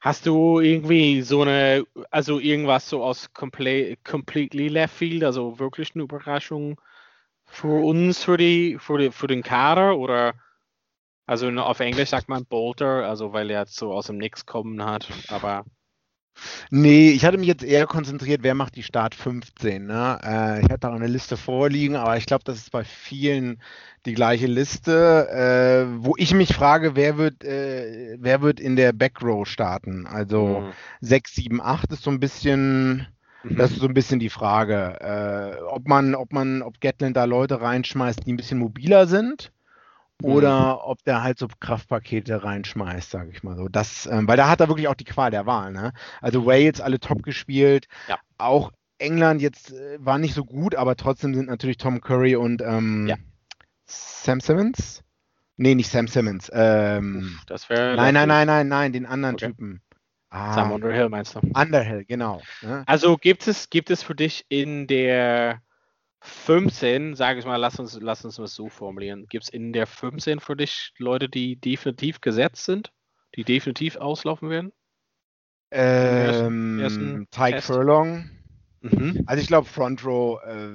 Hast 0.00 0.26
du 0.26 0.60
irgendwie 0.60 1.22
so 1.22 1.42
eine, 1.42 1.84
also 2.12 2.38
irgendwas 2.38 2.88
so 2.88 3.02
aus 3.02 3.32
complete, 3.32 3.96
completely 4.04 4.68
left 4.68 4.94
field, 4.94 5.24
also 5.24 5.58
wirklich 5.58 5.96
eine 5.96 6.04
Überraschung 6.04 6.80
für 7.56 7.82
uns, 7.82 8.22
für, 8.22 8.36
die, 8.36 8.76
für, 8.78 8.98
die, 8.98 9.10
für 9.10 9.26
den 9.26 9.42
Kader 9.42 9.96
oder 9.96 10.34
also 11.26 11.48
auf 11.48 11.80
Englisch 11.80 12.10
sagt 12.10 12.28
man 12.28 12.44
Bolter, 12.44 13.08
also 13.08 13.32
weil 13.32 13.50
er 13.50 13.66
so 13.66 13.92
aus 13.92 14.06
dem 14.06 14.18
Nix 14.18 14.46
kommen 14.46 14.84
hat, 14.84 15.08
aber. 15.28 15.64
Nee, 16.70 17.10
ich 17.10 17.24
hatte 17.24 17.38
mich 17.38 17.48
jetzt 17.48 17.64
eher 17.64 17.86
konzentriert, 17.86 18.42
wer 18.42 18.54
macht 18.54 18.76
die 18.76 18.82
Start 18.82 19.14
15. 19.14 19.86
Ne? 19.86 20.18
Äh, 20.22 20.60
ich 20.60 20.70
hatte 20.70 20.90
auch 20.90 20.94
eine 20.94 21.06
Liste 21.06 21.38
vorliegen, 21.38 21.96
aber 21.96 22.18
ich 22.18 22.26
glaube, 22.26 22.44
das 22.44 22.58
ist 22.58 22.70
bei 22.70 22.84
vielen 22.84 23.62
die 24.04 24.12
gleiche 24.12 24.46
Liste. 24.46 25.26
Äh, 25.30 26.04
wo 26.04 26.14
ich 26.18 26.34
mich 26.34 26.54
frage, 26.54 26.94
wer 26.94 27.16
wird, 27.16 27.42
äh, 27.42 28.18
wer 28.20 28.42
wird 28.42 28.60
in 28.60 28.76
der 28.76 28.92
Backrow 28.92 29.48
starten? 29.48 30.06
Also 30.06 30.60
mhm. 30.60 30.72
6, 31.00 31.34
7, 31.34 31.60
8 31.62 31.92
ist 31.92 32.02
so 32.02 32.10
ein 32.10 32.20
bisschen 32.20 33.08
das 33.44 33.72
ist 33.72 33.80
so 33.80 33.86
ein 33.86 33.94
bisschen 33.94 34.18
die 34.18 34.30
Frage, 34.30 34.98
äh, 35.00 35.62
ob 35.62 35.86
man, 35.86 36.14
ob 36.14 36.32
man, 36.32 36.62
ob 36.62 36.80
Gatland 36.80 37.16
da 37.16 37.24
Leute 37.24 37.60
reinschmeißt, 37.60 38.26
die 38.26 38.32
ein 38.32 38.36
bisschen 38.36 38.58
mobiler 38.58 39.06
sind, 39.06 39.52
oder 40.22 40.74
mhm. 40.74 40.80
ob 40.82 41.04
der 41.04 41.22
halt 41.22 41.38
so 41.38 41.46
Kraftpakete 41.60 42.42
reinschmeißt, 42.42 43.10
sage 43.10 43.30
ich 43.32 43.42
mal 43.42 43.56
so. 43.56 43.68
Das, 43.68 44.06
ähm, 44.06 44.26
weil 44.26 44.36
da 44.36 44.48
hat 44.48 44.60
er 44.60 44.68
wirklich 44.68 44.88
auch 44.88 44.94
die 44.94 45.04
Qual 45.04 45.30
der 45.30 45.46
Wahl. 45.46 45.72
Ne? 45.72 45.92
Also 46.20 46.46
Wales 46.46 46.80
alle 46.80 46.98
top 46.98 47.22
gespielt, 47.22 47.86
ja. 48.08 48.18
auch 48.38 48.72
England 48.98 49.42
jetzt 49.42 49.72
äh, 49.72 49.98
war 50.00 50.18
nicht 50.18 50.34
so 50.34 50.44
gut, 50.44 50.74
aber 50.74 50.96
trotzdem 50.96 51.34
sind 51.34 51.48
natürlich 51.48 51.76
Tom 51.76 52.00
Curry 52.00 52.36
und 52.36 52.62
ähm, 52.62 53.06
ja. 53.06 53.16
Sam 53.84 54.40
Simmons. 54.40 55.02
Nee, 55.58 55.74
nicht 55.74 55.90
Sam 55.90 56.08
Simmons. 56.08 56.50
Ähm, 56.52 57.38
das 57.46 57.68
wäre. 57.68 57.96
Nein, 57.96 58.14
nein, 58.14 58.28
nein, 58.28 58.46
nein, 58.46 58.68
nein, 58.68 58.92
den 58.92 59.06
anderen 59.06 59.36
okay. 59.36 59.48
Typen. 59.48 59.82
Ah, 60.36 60.52
Sam 60.52 60.72
Underhill 60.72 61.08
meinst 61.08 61.34
du? 61.34 61.40
Underhill, 61.54 62.04
genau. 62.04 62.42
Ja. 62.60 62.82
Also 62.86 63.16
gibt 63.16 63.48
es, 63.48 63.70
gibt 63.70 63.88
es 63.88 64.02
für 64.02 64.14
dich 64.14 64.44
in 64.50 64.86
der 64.86 65.62
15, 66.20 67.14
sage 67.14 67.38
ich 67.38 67.46
mal, 67.46 67.56
lass 67.56 67.80
uns, 67.80 67.98
lass 68.02 68.22
uns 68.22 68.36
das 68.36 68.54
so 68.54 68.68
formulieren, 68.68 69.26
gibt 69.30 69.44
es 69.44 69.48
in 69.48 69.72
der 69.72 69.86
15 69.86 70.40
für 70.40 70.54
dich 70.54 70.92
Leute, 70.98 71.30
die 71.30 71.56
definitiv 71.56 72.20
gesetzt 72.20 72.66
sind, 72.66 72.92
die 73.34 73.44
definitiv 73.44 73.96
auslaufen 73.96 74.50
werden? 74.50 74.72
Ähm, 75.70 76.80
ersten, 76.80 77.26
Tyke 77.30 77.62
Furlong. 77.62 78.28
Mhm. 78.82 79.22
Also 79.24 79.40
ich 79.40 79.48
glaube 79.48 79.66
Front 79.66 80.04
Row 80.04 80.38
äh, 80.44 80.68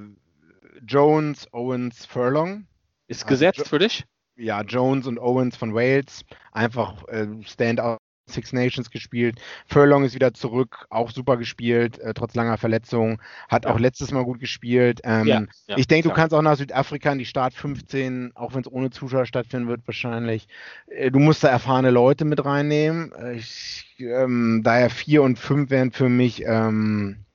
Jones, 0.87 1.47
Owens, 1.53 2.07
Furlong. 2.07 2.65
Ist 3.07 3.27
gesetzt 3.27 3.59
also, 3.59 3.69
für 3.69 3.79
dich? 3.79 4.05
Ja, 4.37 4.63
Jones 4.63 5.05
und 5.05 5.19
Owens 5.19 5.55
von 5.55 5.75
Wales. 5.75 6.25
Einfach 6.51 7.07
äh, 7.09 7.27
Standout 7.43 7.97
Six 8.31 8.53
Nations 8.53 8.89
gespielt. 8.89 9.39
Furlong 9.67 10.03
ist 10.03 10.15
wieder 10.15 10.33
zurück, 10.33 10.87
auch 10.89 11.11
super 11.11 11.37
gespielt, 11.37 11.99
äh, 11.99 12.13
trotz 12.13 12.35
langer 12.35 12.57
Verletzung. 12.57 13.21
Hat 13.49 13.65
ja. 13.65 13.71
auch 13.71 13.79
letztes 13.79 14.11
Mal 14.11 14.23
gut 14.23 14.39
gespielt. 14.39 15.01
Ähm, 15.03 15.27
ja, 15.27 15.43
ja, 15.67 15.77
ich 15.77 15.87
denke, 15.87 16.09
du 16.09 16.15
kannst 16.15 16.33
auch 16.33 16.41
nach 16.41 16.57
Südafrika 16.57 17.11
in 17.11 17.19
die 17.19 17.25
Start 17.25 17.53
15, 17.53 18.31
auch 18.35 18.53
wenn 18.53 18.61
es 18.61 18.71
ohne 18.71 18.89
Zuschauer 18.89 19.25
stattfinden 19.25 19.67
wird, 19.67 19.81
wahrscheinlich. 19.85 20.47
Äh, 20.87 21.11
du 21.11 21.19
musst 21.19 21.43
da 21.43 21.49
erfahrene 21.49 21.91
Leute 21.91 22.25
mit 22.25 22.43
reinnehmen. 22.43 23.11
Äh, 23.13 23.33
ich, 23.33 23.95
ähm, 23.99 24.61
daher 24.63 24.89
4 24.89 25.23
und 25.23 25.37
5 25.37 25.69
wären 25.69 25.91
für 25.91 26.09
mich 26.09 26.43
ähm, 26.45 27.25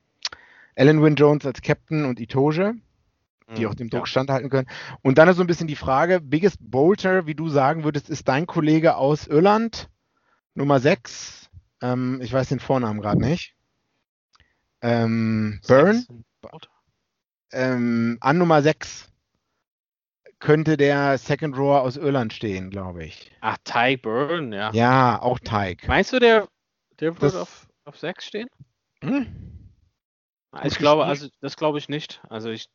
Alan 0.77 1.03
Wynne 1.03 1.17
Jones 1.17 1.47
als 1.47 1.63
Captain 1.63 2.05
und 2.05 2.21
Itoge 2.21 2.75
die 3.55 3.63
mhm, 3.63 3.69
auch 3.69 3.75
dem 3.75 3.91
Druck 3.91 4.09
standhalten 4.09 4.51
können. 4.51 4.69
Und 5.03 5.19
dann 5.19 5.29
ist 5.29 5.37
so 5.37 5.43
ein 5.43 5.47
bisschen 5.47 5.69
die 5.69 5.77
Frage, 5.77 6.21
Biggest 6.21 6.59
Bolter, 6.61 7.27
wie 7.27 7.35
du 7.35 7.49
sagen 7.49 7.85
würdest, 7.85 8.11
ist 8.11 8.29
dein 8.29 8.47
Kollege 8.47 8.97
aus 8.97 9.27
Irland, 9.27 9.89
Nummer 10.57 10.81
6, 10.81 11.51
ähm, 11.83 12.21
ich 12.23 12.33
weiß 12.33 12.49
den 12.49 12.61
Vornamen 12.61 13.03
gerade 13.03 13.21
nicht. 13.21 13.55
Ähm, 14.81 15.61
Burn. 15.69 16.07
Ähm, 17.53 18.17
an 18.21 18.39
Nummer 18.39 18.63
6. 18.63 19.13
könnte 20.39 20.79
der 20.79 21.19
Second 21.19 21.59
Rower 21.59 21.83
aus 21.83 21.99
Irland 21.99 22.33
stehen, 22.33 22.71
glaube 22.71 23.05
ich. 23.05 23.31
Ach, 23.43 23.59
Tyke 23.65 23.99
Burn, 23.99 24.53
ja. 24.55 24.71
Ja, 24.73 25.21
auch 25.21 25.39
Tyke. 25.41 25.87
Meinst 25.89 26.15
du, 26.15 26.19
der, 26.19 26.49
der 27.01 27.21
wird 27.21 27.35
auf, 27.35 27.69
auf 27.85 27.99
6 27.99 28.25
stehen? 28.25 28.49
Hm? 29.03 29.27
Ich 30.65 30.71
Gut 30.71 30.79
glaube, 30.79 31.05
also 31.05 31.29
das 31.43 31.59
glaube 31.59 31.77
ich 31.77 31.91
nicht. 31.91 32.23
Also 32.31 32.49
ich, 32.49 32.71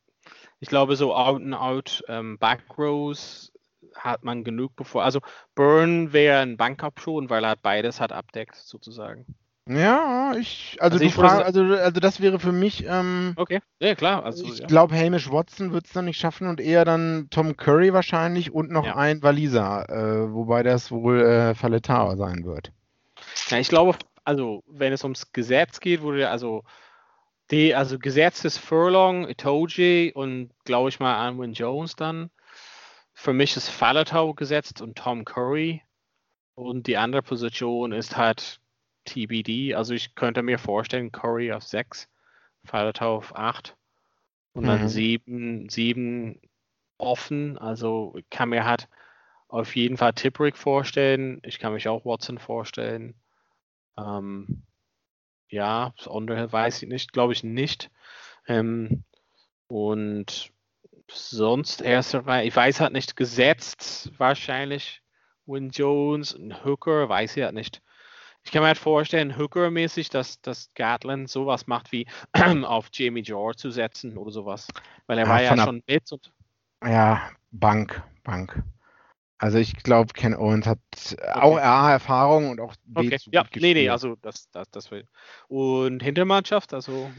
ich 0.60 0.68
glaube, 0.68 0.94
so 0.94 1.16
out 1.16 1.42
and 1.42 1.54
out 1.54 2.04
ähm, 2.06 2.38
Backrows 2.38 3.51
hat 3.96 4.24
man 4.24 4.44
genug 4.44 4.74
bevor. 4.76 5.04
Also 5.04 5.20
Burn 5.54 6.12
wäre 6.12 6.40
ein 6.40 6.56
Backup 6.56 7.00
schon, 7.00 7.30
weil 7.30 7.44
er 7.44 7.50
hat 7.50 7.62
beides 7.62 8.00
hat 8.00 8.12
abdeckt, 8.12 8.56
sozusagen. 8.56 9.26
Ja, 9.68 10.34
ich, 10.36 10.76
also, 10.80 10.94
Also 10.96 11.04
ich 11.04 11.16
würde 11.16 11.28
frag, 11.28 11.38
sa- 11.38 11.44
also, 11.44 11.62
also 11.76 12.00
das 12.00 12.20
wäre 12.20 12.40
für 12.40 12.50
mich, 12.50 12.84
ähm, 12.84 13.34
Okay. 13.36 13.60
Ja, 13.78 13.94
klar. 13.94 14.24
Also, 14.24 14.44
ich 14.44 14.58
ja. 14.58 14.66
glaube, 14.66 14.96
Hamish 14.96 15.30
Watson 15.30 15.72
wird 15.72 15.86
es 15.86 15.92
dann 15.92 16.06
nicht 16.06 16.18
schaffen 16.18 16.48
und 16.48 16.60
eher 16.60 16.84
dann 16.84 17.28
Tom 17.30 17.56
Curry 17.56 17.92
wahrscheinlich 17.92 18.52
und 18.52 18.70
noch 18.72 18.84
Ja. 18.84 18.96
ein 18.96 19.22
Waliser, 19.22 19.88
äh, 19.88 20.32
wobei 20.32 20.64
das 20.64 20.90
wohl 20.90 21.20
äh, 21.20 21.54
Faletau 21.54 22.16
sein 22.16 22.44
wird. 22.44 22.72
Ja, 23.50 23.58
ich 23.58 23.68
glaube, 23.68 23.96
also 24.24 24.64
wenn 24.66 24.92
es 24.92 25.04
ums 25.04 25.30
Gesetz 25.32 25.78
geht, 25.78 26.02
wurde 26.02 26.28
also 26.28 26.64
die, 27.52 27.74
also 27.74 27.98
Gesetz 28.00 28.44
ist 28.44 28.58
Furlong, 28.58 29.28
Itoji 29.28 30.12
und 30.12 30.50
glaube 30.64 30.88
ich 30.88 30.98
mal 30.98 31.16
Anwin 31.24 31.52
Jones 31.52 31.94
dann. 31.94 32.30
Für 33.14 33.32
mich 33.32 33.56
ist 33.56 33.68
Falatau 33.68 34.34
gesetzt 34.34 34.80
und 34.80 34.96
Tom 34.96 35.24
Curry. 35.24 35.82
Und 36.54 36.86
die 36.86 36.96
andere 36.96 37.22
Position 37.22 37.92
ist 37.92 38.16
halt 38.16 38.60
TBD. 39.04 39.74
Also 39.74 39.94
ich 39.94 40.14
könnte 40.14 40.42
mir 40.42 40.58
vorstellen, 40.58 41.12
Curry 41.12 41.52
auf 41.52 41.62
6, 41.64 42.08
Falatau 42.64 43.16
auf 43.16 43.34
8 43.34 43.76
und 44.52 44.66
dann 44.66 44.82
Mhm. 44.82 44.88
7, 44.88 45.68
7 45.68 46.40
offen. 46.98 47.58
Also 47.58 48.14
ich 48.16 48.28
kann 48.30 48.50
mir 48.50 48.64
halt 48.64 48.88
auf 49.48 49.76
jeden 49.76 49.96
Fall 49.96 50.12
Tipperick 50.12 50.56
vorstellen. 50.56 51.40
Ich 51.44 51.58
kann 51.58 51.72
mich 51.72 51.88
auch 51.88 52.04
Watson 52.04 52.38
vorstellen. 52.38 53.14
Ähm, 53.98 54.62
ja, 55.48 55.92
das 55.96 56.08
andere 56.08 56.50
weiß 56.50 56.82
ich 56.82 56.88
nicht, 56.88 57.12
glaube 57.12 57.32
ich 57.32 57.44
nicht. 57.44 57.90
Ähm, 58.46 59.04
und 59.68 60.51
sonst 61.14 61.80
erste 61.82 62.26
Reihe, 62.26 62.46
ich 62.46 62.56
weiß 62.56 62.80
halt 62.80 62.92
nicht, 62.92 63.16
gesetzt 63.16 64.12
wahrscheinlich 64.18 65.02
Win 65.46 65.70
Jones, 65.70 66.34
ein 66.34 66.64
Hooker, 66.64 67.08
weiß 67.08 67.36
ich 67.36 67.42
halt 67.44 67.54
nicht. 67.54 67.82
Ich 68.44 68.50
kann 68.52 68.62
mir 68.62 68.68
halt 68.68 68.78
vorstellen, 68.78 69.36
Hooker-mäßig, 69.38 70.10
dass, 70.10 70.40
dass 70.42 70.72
Gatland 70.74 71.30
sowas 71.30 71.66
macht 71.66 71.92
wie 71.92 72.06
auf 72.64 72.88
Jamie 72.92 73.22
George 73.22 73.56
zu 73.56 73.70
setzen 73.70 74.16
oder 74.18 74.32
sowas. 74.32 74.68
Weil 75.06 75.18
er 75.18 75.26
Ja, 75.26 75.30
war 75.30 75.42
ja 75.42 75.56
schon 75.56 75.82
mit 75.86 76.12
und 76.12 76.32
Ja, 76.84 77.30
Bank, 77.52 78.02
Bank. 78.24 78.62
Also 79.38 79.58
ich 79.58 79.76
glaube, 79.76 80.12
Ken 80.14 80.34
Owens 80.34 80.66
hat 80.66 80.78
auch 81.34 81.56
A, 81.58 81.90
Erfahrung 81.92 82.50
und 82.50 82.60
auch 82.60 82.74
B, 82.84 83.08
okay. 83.08 83.18
Ja, 83.30 83.44
nee, 83.54 83.74
nee, 83.74 83.88
also 83.88 84.16
das, 84.22 84.50
das, 84.50 84.70
das 84.70 84.90
will. 84.90 85.06
Und 85.48 86.02
Hintermannschaft, 86.02 86.72
also 86.74 87.12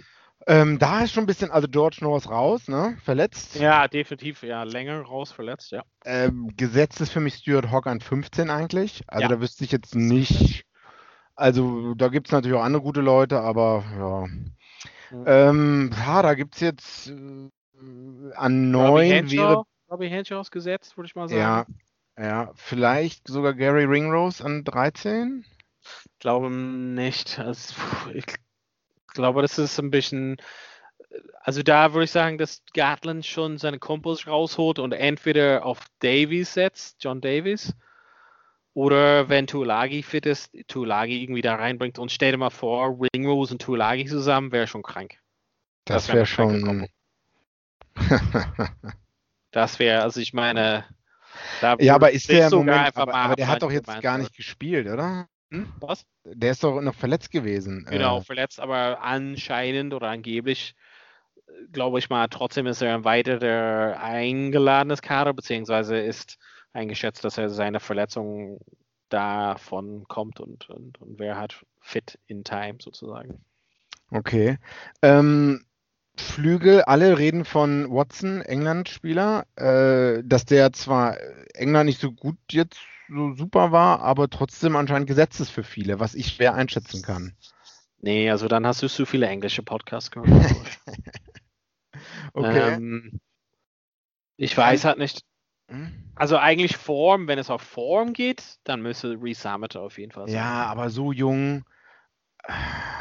Ähm, 0.45 0.77
da 0.79 1.03
ist 1.03 1.13
schon 1.13 1.23
ein 1.23 1.27
bisschen, 1.27 1.51
also 1.51 1.67
George 1.67 1.97
Norris 2.01 2.29
raus, 2.29 2.67
ne? 2.67 2.97
Verletzt. 3.03 3.55
ja, 3.55 3.87
definitiv, 3.87 4.43
ja, 4.43 4.63
länger 4.63 5.01
raus 5.01 5.31
verletzt, 5.31 5.71
ja. 5.71 5.83
Ähm, 6.05 6.51
gesetzt 6.57 6.99
ist 7.01 7.11
für 7.11 7.21
mich 7.21 7.35
Stuart 7.35 7.71
Hogg 7.71 7.89
an 7.89 8.01
15 8.01 8.49
eigentlich. 8.49 9.03
Also 9.07 9.23
Ja. 9.23 9.27
da 9.29 9.39
wüsste 9.39 9.63
ich 9.63 9.71
jetzt 9.71 9.95
nicht. 9.95 10.65
Also 11.35 11.95
da 11.95 12.09
gibt 12.09 12.27
es 12.27 12.31
natürlich 12.31 12.57
auch 12.57 12.63
andere 12.63 12.83
gute 12.83 13.01
Leute, 13.01 13.39
aber 13.39 13.83
ja. 13.97 15.17
Mhm. 15.17 15.23
Ähm, 15.25 15.91
ja, 15.97 16.21
da 16.21 16.33
gibt 16.33 16.55
es 16.55 16.61
jetzt 16.61 17.09
äh, 17.09 17.49
an 18.35 18.75
Robbie 18.75 19.21
9 19.21 19.31
wäre. 19.31 19.63
Robbie 19.89 20.09
Henshaw 20.09 20.41
ist 20.41 20.51
gesetzt, 20.51 20.97
würde 20.97 21.07
ich 21.07 21.15
mal 21.15 21.29
sagen. 21.29 21.39
Ja, 21.39 21.65
ja, 22.17 22.51
vielleicht 22.55 23.27
sogar 23.27 23.53
Gary 23.53 23.85
Ringrose 23.85 24.43
an 24.43 24.63
13. 24.63 25.45
Ich 25.83 26.19
glaube 26.19 26.49
nicht. 26.49 27.39
Also, 27.39 27.75
ich 28.13 28.25
glaube, 29.13 29.41
das 29.41 29.57
ist 29.57 29.79
ein 29.79 29.91
bisschen. 29.91 30.37
Also 31.41 31.61
da 31.61 31.93
würde 31.93 32.05
ich 32.05 32.11
sagen, 32.11 32.37
dass 32.37 32.63
Gatland 32.73 33.25
schon 33.25 33.57
seine 33.57 33.77
Kumpels 33.77 34.25
rausholt 34.25 34.79
und 34.79 34.93
entweder 34.93 35.65
auf 35.65 35.79
Davies 35.99 36.53
setzt, 36.53 37.03
John 37.03 37.21
Davies, 37.21 37.75
oder 38.73 39.29
wenn 39.29 39.45
Tulagi 39.45 40.01
fit 40.01 40.25
ist, 40.25 40.51
Tulagi 40.67 41.21
irgendwie 41.21 41.41
da 41.41 41.55
reinbringt 41.55 41.99
und 41.99 42.11
stell 42.11 42.31
dir 42.31 42.37
mal 42.37 42.49
vor, 42.49 42.97
Ringrose 43.13 43.53
und 43.53 43.61
Tulagi 43.61 44.05
zusammen 44.05 44.51
wäre 44.51 44.65
schon 44.65 44.81
krank. 44.81 45.19
Das 45.85 46.07
wär 46.07 46.15
wäre 46.15 46.25
kranke 46.25 46.59
schon. 46.59 46.87
Das 49.51 49.77
wäre, 49.77 50.01
also 50.01 50.19
ich 50.19 50.33
meine, 50.33 50.83
da 51.61 51.75
ja, 51.79 51.93
aber 51.93 52.09
ist 52.11 52.27
der 52.27 52.49
Moment, 52.49 52.97
aber, 52.97 53.13
aber 53.13 53.35
der 53.35 53.47
hat 53.47 53.61
doch 53.61 53.71
jetzt 53.71 54.01
gar 54.01 54.17
nicht 54.17 54.35
gespielt, 54.35 54.87
oder? 54.87 55.27
Hm? 55.53 55.67
Was? 55.79 56.05
Der 56.25 56.51
ist 56.51 56.63
doch 56.63 56.81
noch 56.81 56.95
verletzt 56.95 57.31
gewesen. 57.31 57.85
Genau, 57.87 58.19
Äh, 58.19 58.23
verletzt, 58.23 58.59
aber 58.59 59.01
anscheinend 59.01 59.93
oder 59.93 60.07
angeblich, 60.09 60.75
äh, 61.47 61.67
glaube 61.71 61.99
ich 61.99 62.09
mal, 62.09 62.27
trotzdem 62.27 62.65
ist 62.65 62.81
er 62.81 62.95
ein 62.95 63.05
weiterer 63.05 64.01
eingeladenes 64.01 65.03
Kader, 65.03 65.33
beziehungsweise 65.33 65.97
ist 65.99 66.39
eingeschätzt, 66.73 67.23
dass 67.23 67.37
er 67.37 67.49
seine 67.49 67.79
Verletzung 67.79 68.59
davon 69.09 70.05
kommt 70.07 70.39
und, 70.39 70.69
und, 70.71 70.99
und 70.99 71.19
wäre 71.19 71.37
halt 71.37 71.63
fit 71.81 72.17
in 72.25 72.43
time 72.43 72.77
sozusagen. 72.81 73.45
Okay. 74.09 74.57
Ähm, 75.03 75.65
Flügel, 76.17 76.81
alle 76.83 77.19
reden 77.19 77.45
von 77.45 77.91
Watson, 77.91 78.41
England-Spieler, 78.41 79.45
äh, 79.55 80.23
dass 80.25 80.45
der 80.45 80.73
zwar 80.73 81.17
England 81.53 81.87
nicht 81.87 81.99
so 82.01 82.11
gut 82.11 82.37
jetzt 82.49 82.79
so 83.09 83.33
super 83.33 83.71
war, 83.71 84.01
aber 84.01 84.29
trotzdem 84.29 84.75
anscheinend 84.75 85.07
gesetzt 85.07 85.39
ist 85.39 85.49
für 85.49 85.63
viele, 85.63 85.99
was 85.99 86.15
ich 86.15 86.27
schwer 86.27 86.55
einschätzen 86.55 87.01
kann. 87.01 87.33
Nee, 88.01 88.29
also 88.29 88.47
dann 88.47 88.67
hast 88.67 88.83
du 88.83 88.89
zu 88.89 89.05
viele 89.05 89.27
englische 89.27 89.63
Podcasts 89.63 90.11
gehört. 90.11 90.31
Okay. 92.35 92.75
ähm, 92.75 93.19
ich 94.37 94.57
weiß 94.57 94.85
halt 94.85 94.97
nicht, 94.97 95.21
Hm? 95.69 95.91
also 96.15 96.37
eigentlich 96.37 96.77
Form, 96.77 97.27
wenn 97.27 97.39
es 97.39 97.49
auf 97.49 97.61
Form 97.61 98.13
geht, 98.13 98.57
dann 98.63 98.81
müsste 98.81 99.17
Reese 99.21 99.41
Sammet 99.41 99.75
auf 99.75 99.97
jeden 99.97 100.11
Fall 100.11 100.27
sein. 100.27 100.35
Ja, 100.35 100.65
aber 100.65 100.89
so 100.89 101.11
jung, 101.11 101.63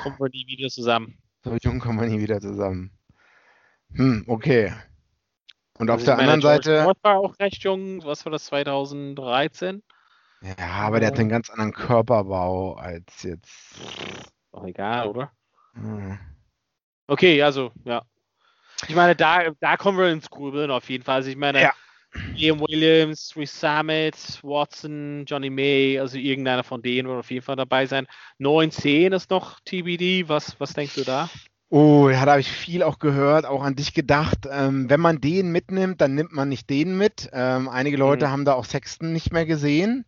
Kommen 0.03 0.17
wir 0.19 0.29
nie 0.31 0.47
wieder 0.47 0.69
zusammen. 0.69 1.19
so 1.45 1.57
jung 1.63 1.81
kommen 1.81 2.01
wir 2.01 2.09
nie 2.09 2.21
wieder 2.21 2.41
zusammen. 2.41 2.91
Hm, 3.95 4.25
okay. 4.29 4.73
Und 5.79 5.91
auf 5.91 5.95
Also 5.97 6.07
der 6.07 6.19
anderen 6.19 6.41
George 6.41 6.65
Seite, 6.65 6.83
North 6.85 6.99
war 7.03 7.19
auch 7.19 7.39
recht 7.39 7.63
jung. 7.65 8.05
Was 8.05 8.25
war 8.25 8.33
das, 8.33 8.47
2013? 8.47 9.83
ja, 10.43 10.69
aber 10.69 11.01
der 11.01 11.09
hat 11.09 11.19
einen 11.19 11.29
ganz 11.29 11.51
anderen 11.51 11.73
Körperbau 11.73 12.75
als 12.75 13.23
jetzt. 13.23 13.81
Doch 14.53 14.65
egal, 14.65 15.09
oder? 15.09 15.33
Hm. 15.75 16.19
Okay, 17.07 17.43
also, 17.43 17.73
ja. 17.85 18.03
Ich 18.89 18.95
meine, 18.95 19.15
da, 19.15 19.51
da 19.61 19.77
kommen 19.77 19.99
wir 19.99 20.11
ins 20.11 20.29
Grübeln 20.29 20.71
auf 20.71 20.89
jeden 20.91 21.05
Fall. 21.05 21.17
Also 21.17 21.31
ich 21.31 21.37
meine, 21.37 21.61
Ja. 21.61 21.73
Liam 22.35 22.61
Williams, 22.61 23.35
Reese 23.37 23.57
Summit, 23.57 24.17
Watson, 24.43 25.25
Johnny 25.27 25.49
May, 25.49 25.99
also 25.99 26.19
irgendeiner 26.19 26.63
von 26.63 26.83
denen 26.83 27.09
wird 27.09 27.19
auf 27.21 27.31
jeden 27.31 27.45
Fall 27.45 27.57
dabei 27.57 27.87
sein. 27.87 28.07
9-10 28.39 29.15
ist 29.15 29.31
noch 29.31 29.61
TBD. 29.61 30.29
Was, 30.29 30.59
was 30.61 30.75
denkst 30.75 30.95
du 30.97 31.05
da? 31.05 31.31
Oh, 31.75 32.11
ja, 32.11 32.27
da 32.27 32.33
habe 32.33 32.41
ich 32.43 32.53
viel 32.53 32.83
auch 32.83 32.99
gehört, 32.99 33.47
auch 33.47 33.63
an 33.63 33.75
dich 33.75 33.95
gedacht. 33.95 34.41
Ähm, 34.51 34.91
wenn 34.91 35.01
man 35.01 35.23
den 35.23 35.51
mitnimmt, 35.53 36.03
dann 36.03 36.15
nimmt 36.15 36.31
man 36.33 36.51
nicht 36.51 36.69
den 36.69 36.99
mit. 36.99 37.31
Ähm, 37.33 37.67
einige 37.67 37.97
Leute 37.97 38.27
Mhm. 38.27 38.31
haben 38.31 38.45
da 38.45 38.53
auch 38.53 38.67
Sexton 38.67 39.15
nicht 39.15 39.33
mehr 39.33 39.47
gesehen, 39.47 40.05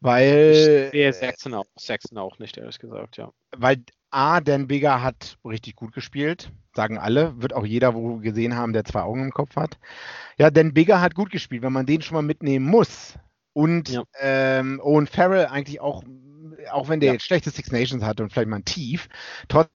weil, 0.00 0.92
Der 0.92 1.12
Sexton 1.12 1.54
auch, 1.54 1.66
Sexton 1.78 2.18
auch 2.18 2.38
nicht, 2.38 2.56
ehrlich 2.56 2.78
gesagt, 2.78 3.16
ja. 3.16 3.32
weil 3.56 3.82
A, 4.10 4.40
Dan 4.40 4.68
Bigger 4.68 5.02
hat 5.02 5.38
richtig 5.44 5.76
gut 5.76 5.92
gespielt, 5.92 6.50
sagen 6.74 6.98
alle, 6.98 7.40
wird 7.42 7.52
auch 7.52 7.66
jeder 7.66 7.94
wohl 7.94 8.20
gesehen 8.20 8.54
haben, 8.56 8.72
der 8.72 8.84
zwei 8.84 9.02
Augen 9.02 9.24
im 9.24 9.32
Kopf 9.32 9.56
hat. 9.56 9.78
Ja, 10.38 10.50
Dan 10.50 10.74
Bigger 10.74 11.00
hat 11.00 11.14
gut 11.14 11.30
gespielt, 11.30 11.62
wenn 11.62 11.72
man 11.72 11.86
den 11.86 12.02
schon 12.02 12.14
mal 12.16 12.22
mitnehmen 12.22 12.66
muss. 12.66 13.14
Und 13.54 13.90
Ja. 13.90 14.04
ähm, 14.20 14.80
Owen 14.84 15.06
Farrell 15.06 15.46
eigentlich 15.46 15.80
auch, 15.80 16.04
auch 16.70 16.88
wenn 16.88 17.00
der 17.00 17.08
Ja. 17.08 17.12
jetzt 17.14 17.24
schlechte 17.26 17.50
Six 17.50 17.72
Nations 17.72 18.04
hatte 18.04 18.22
und 18.22 18.32
vielleicht 18.32 18.48
mal 18.48 18.56
ein 18.58 18.64
Tief, 18.64 19.08
trotzdem 19.48 19.72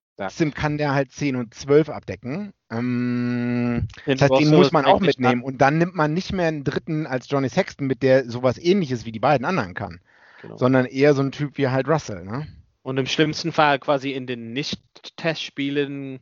kann 0.53 0.77
der 0.77 0.93
halt 0.93 1.11
10 1.11 1.35
und 1.35 1.53
12 1.53 1.89
abdecken. 1.89 2.53
Ähm, 2.71 3.87
das 4.05 4.21
heißt, 4.21 4.39
den 4.39 4.49
muss 4.51 4.71
man 4.71 4.85
auch 4.85 4.99
mitnehmen. 4.99 5.43
Und 5.43 5.59
dann 5.61 5.77
nimmt 5.77 5.95
man 5.95 6.13
nicht 6.13 6.33
mehr 6.33 6.47
einen 6.47 6.63
dritten 6.63 7.05
als 7.07 7.29
Johnny 7.29 7.49
Sexton 7.49 7.87
mit, 7.87 8.03
der 8.03 8.29
sowas 8.29 8.57
ähnliches 8.57 9.05
wie 9.05 9.11
die 9.11 9.19
beiden 9.19 9.45
anderen 9.45 9.73
kann, 9.73 9.99
Genau. 10.41 10.57
sondern 10.57 10.85
eher 10.85 11.13
so 11.13 11.21
ein 11.21 11.31
Typ 11.31 11.57
wie 11.57 11.67
halt 11.67 11.87
Russell. 11.87 12.23
Ne? 12.23 12.47
Und 12.83 12.97
im 12.97 13.05
schlimmsten 13.05 13.51
Fall 13.51 13.79
quasi 13.79 14.11
in 14.11 14.27
den 14.27 14.53
Nicht-Testspielen 14.53 16.19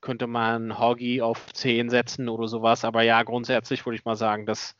könnte 0.00 0.26
man 0.26 0.78
Hoggy 0.78 1.22
auf 1.22 1.52
10 1.52 1.90
setzen 1.90 2.28
oder 2.28 2.48
sowas. 2.48 2.84
Aber 2.84 3.02
ja, 3.02 3.22
grundsätzlich 3.22 3.84
würde 3.84 3.96
ich 3.96 4.04
mal 4.04 4.16
sagen, 4.16 4.46
dass, 4.46 4.76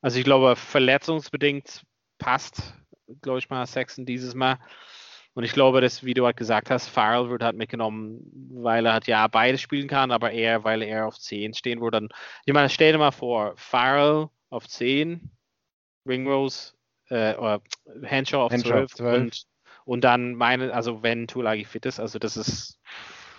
also 0.00 0.18
ich 0.18 0.24
glaube, 0.24 0.56
verletzungsbedingt 0.56 1.82
passt, 2.18 2.74
glaube 3.22 3.38
ich 3.38 3.50
mal, 3.50 3.66
Sexton 3.66 4.06
dieses 4.06 4.34
Mal. 4.34 4.58
Und 5.34 5.42
ich 5.42 5.52
glaube, 5.52 5.80
dass, 5.80 6.04
wie 6.04 6.14
du 6.14 6.24
halt 6.24 6.36
gesagt 6.36 6.70
hast, 6.70 6.88
Farrell 6.88 7.28
wird 7.28 7.42
halt 7.42 7.56
mitgenommen, 7.56 8.20
weil 8.52 8.86
er 8.86 8.92
halt 8.94 9.06
ja 9.08 9.26
beides 9.26 9.60
spielen 9.60 9.88
kann, 9.88 10.12
aber 10.12 10.30
eher, 10.30 10.62
weil 10.62 10.82
er 10.82 11.06
auf 11.06 11.18
10 11.18 11.54
stehen 11.54 11.80
würde. 11.80 12.00
Dann, 12.00 12.08
ich 12.44 12.54
meine, 12.54 12.68
stell 12.68 12.92
dir 12.92 12.98
mal 12.98 13.10
vor, 13.10 13.52
Farrell 13.56 14.28
auf 14.50 14.68
10, 14.68 15.30
Ringrose, 16.06 16.74
äh, 17.08 17.34
oder 17.34 17.60
Henshaw 18.02 18.44
auf 18.44 18.52
Henshaw 18.52 18.68
12, 18.68 18.84
auf 18.84 18.94
12. 18.94 19.22
Und, 19.22 19.46
und 19.84 20.04
dann 20.04 20.34
meine, 20.34 20.72
also 20.72 21.02
wenn 21.02 21.26
Tulagi 21.26 21.64
fit 21.64 21.84
ist, 21.86 21.98
also 21.98 22.20
das 22.20 22.36
ist, 22.36 22.78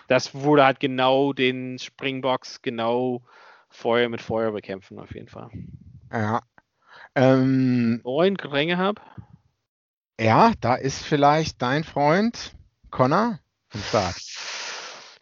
das 0.08 0.36
wurde 0.36 0.66
halt 0.66 0.82
genau 0.82 1.32
den 1.32 1.80
Springbox 1.80 2.62
genau 2.62 3.24
Feuer 3.70 4.10
mit 4.10 4.22
Feuer 4.22 4.52
bekämpfen, 4.52 5.00
auf 5.00 5.14
jeden 5.14 5.28
Fall. 5.30 5.50
Ja. 6.12 6.42
Ähm, 7.16 8.02
Neun 8.04 8.36
Ränge 8.36 8.78
habe. 8.78 9.02
Ja, 10.20 10.54
da 10.62 10.76
ist 10.76 11.04
vielleicht 11.04 11.62
dein 11.62 11.84
Freund 11.84 12.54
Connor 12.92 13.40
am 13.74 13.80
Start. 13.82 14.16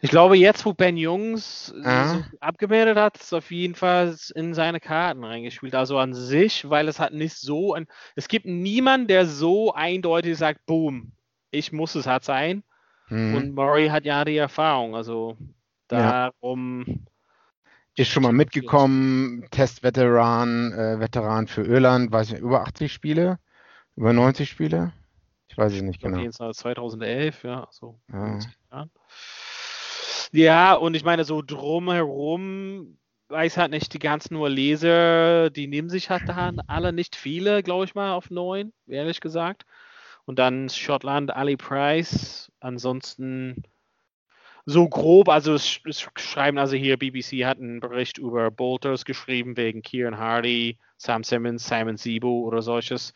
Ich 0.00 0.10
glaube, 0.10 0.36
jetzt, 0.36 0.66
wo 0.66 0.74
Ben 0.74 0.96
Jungs 0.98 1.74
Ja. 1.82 2.06
so 2.08 2.22
abgemeldet 2.40 2.98
hat, 2.98 3.16
ist 3.16 3.32
auf 3.32 3.50
jeden 3.50 3.74
Fall 3.74 4.14
in 4.34 4.52
seine 4.52 4.78
Karten 4.78 5.24
reingespielt. 5.24 5.74
Also 5.74 5.98
an 5.98 6.12
sich, 6.12 6.68
weil 6.68 6.88
es 6.88 7.00
hat 7.00 7.14
nicht 7.14 7.36
so 7.36 7.72
ein. 7.72 7.86
Es 8.14 8.28
gibt 8.28 8.44
niemanden, 8.44 9.08
der 9.08 9.24
so 9.26 9.72
eindeutig 9.72 10.36
sagt, 10.36 10.66
boom, 10.66 11.12
ich 11.50 11.72
muss 11.72 11.94
es 11.94 12.06
halt 12.06 12.24
sein. 12.24 12.62
Mhm. 13.08 13.34
Und 13.34 13.54
Murray 13.54 13.88
hat 13.88 14.04
ja 14.04 14.24
die 14.26 14.36
Erfahrung. 14.36 14.94
Also 14.94 15.38
Ja. 15.90 16.30
darum. 16.32 17.06
Ist 17.96 18.10
schon 18.10 18.24
mal 18.24 18.32
mitgekommen, 18.32 19.46
Testveteran, 19.50 20.72
äh, 20.72 21.00
Veteran 21.00 21.46
für 21.46 21.62
Irland, 21.62 22.10
weiß 22.12 22.32
nicht, 22.32 22.40
über 22.40 22.62
80 22.62 22.92
Spiele, 22.92 23.38
über 23.96 24.12
90 24.12 24.48
Spiele? 24.48 24.92
Ich 25.48 25.56
weiß 25.56 25.72
es 25.72 25.82
nicht 25.82 26.00
genau. 26.00 26.18
jeden 26.18 26.32
Fall 26.32 26.54
2011, 26.54 27.44
ja. 27.44 27.68
So. 27.70 28.00
Ja. 28.12 28.38
Ja. 30.32 30.74
und 30.74 30.94
ich 30.94 31.04
meine, 31.04 31.24
so 31.24 31.42
drumherum 31.42 32.98
weiß 33.28 33.56
halt 33.56 33.70
nicht, 33.70 33.92
die 33.94 33.98
ganzen 33.98 34.34
nur 34.34 34.48
Leser, 34.48 35.50
die 35.50 35.66
nehmen 35.66 35.88
sich 35.88 36.10
halt 36.10 36.22
da 36.26 36.34
alle 36.66 36.92
nicht 36.92 37.16
viele, 37.16 37.62
glaube 37.62 37.84
ich 37.84 37.94
mal, 37.94 38.14
auf 38.14 38.30
neun, 38.30 38.72
ehrlich 38.86 39.20
gesagt. 39.20 39.64
Und 40.24 40.38
dann 40.38 40.68
Schottland, 40.68 41.34
Ali 41.34 41.56
Price, 41.56 42.50
ansonsten 42.60 43.62
so 44.66 44.88
grob, 44.88 45.28
also 45.28 45.54
es, 45.54 45.80
es 45.84 46.08
schreiben 46.16 46.58
also 46.58 46.76
hier, 46.76 46.96
BBC 46.96 47.44
hat 47.44 47.58
einen 47.58 47.80
Bericht 47.80 48.18
über 48.18 48.50
Bolters 48.50 49.04
geschrieben 49.04 49.56
wegen 49.56 49.82
Kieran 49.82 50.16
Hardy, 50.16 50.78
Sam 50.96 51.22
Simmons, 51.22 51.66
Simon 51.66 51.96
Sibo 51.96 52.40
oder 52.40 52.62
solches. 52.62 53.12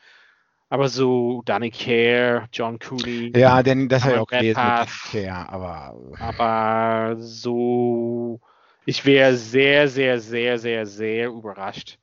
Aber 0.70 0.88
so 0.88 1.42
Danny 1.44 1.70
Care, 1.70 2.46
John 2.52 2.78
Cooley. 2.78 3.32
Ja, 3.36 3.62
denn 3.62 3.88
das 3.88 4.02
habe 4.02 4.12
ich 4.12 4.16
Aber 4.16 4.22
auch 4.22 4.28
gelesen 4.28 4.48
mit 4.48 4.54
Path. 4.56 4.88
Ikea, 5.08 5.48
aber 5.48 5.96
Aber 6.18 7.16
so, 7.18 8.40
ich 8.84 9.04
wäre 9.06 9.34
sehr, 9.34 9.88
sehr, 9.88 10.20
sehr, 10.20 10.58
sehr, 10.58 10.86
sehr 10.86 11.28
überrascht. 11.28 11.98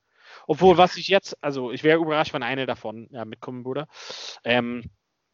Obwohl, 0.47 0.77
was 0.77 0.97
ich 0.97 1.07
jetzt, 1.07 1.37
also 1.43 1.71
ich 1.71 1.83
wäre 1.83 1.99
überrascht, 1.99 2.33
wenn 2.33 2.43
eine 2.43 2.65
davon 2.65 3.07
ja, 3.11 3.25
mitkommen 3.25 3.65
würde. 3.65 3.87
Ähm, 4.43 4.83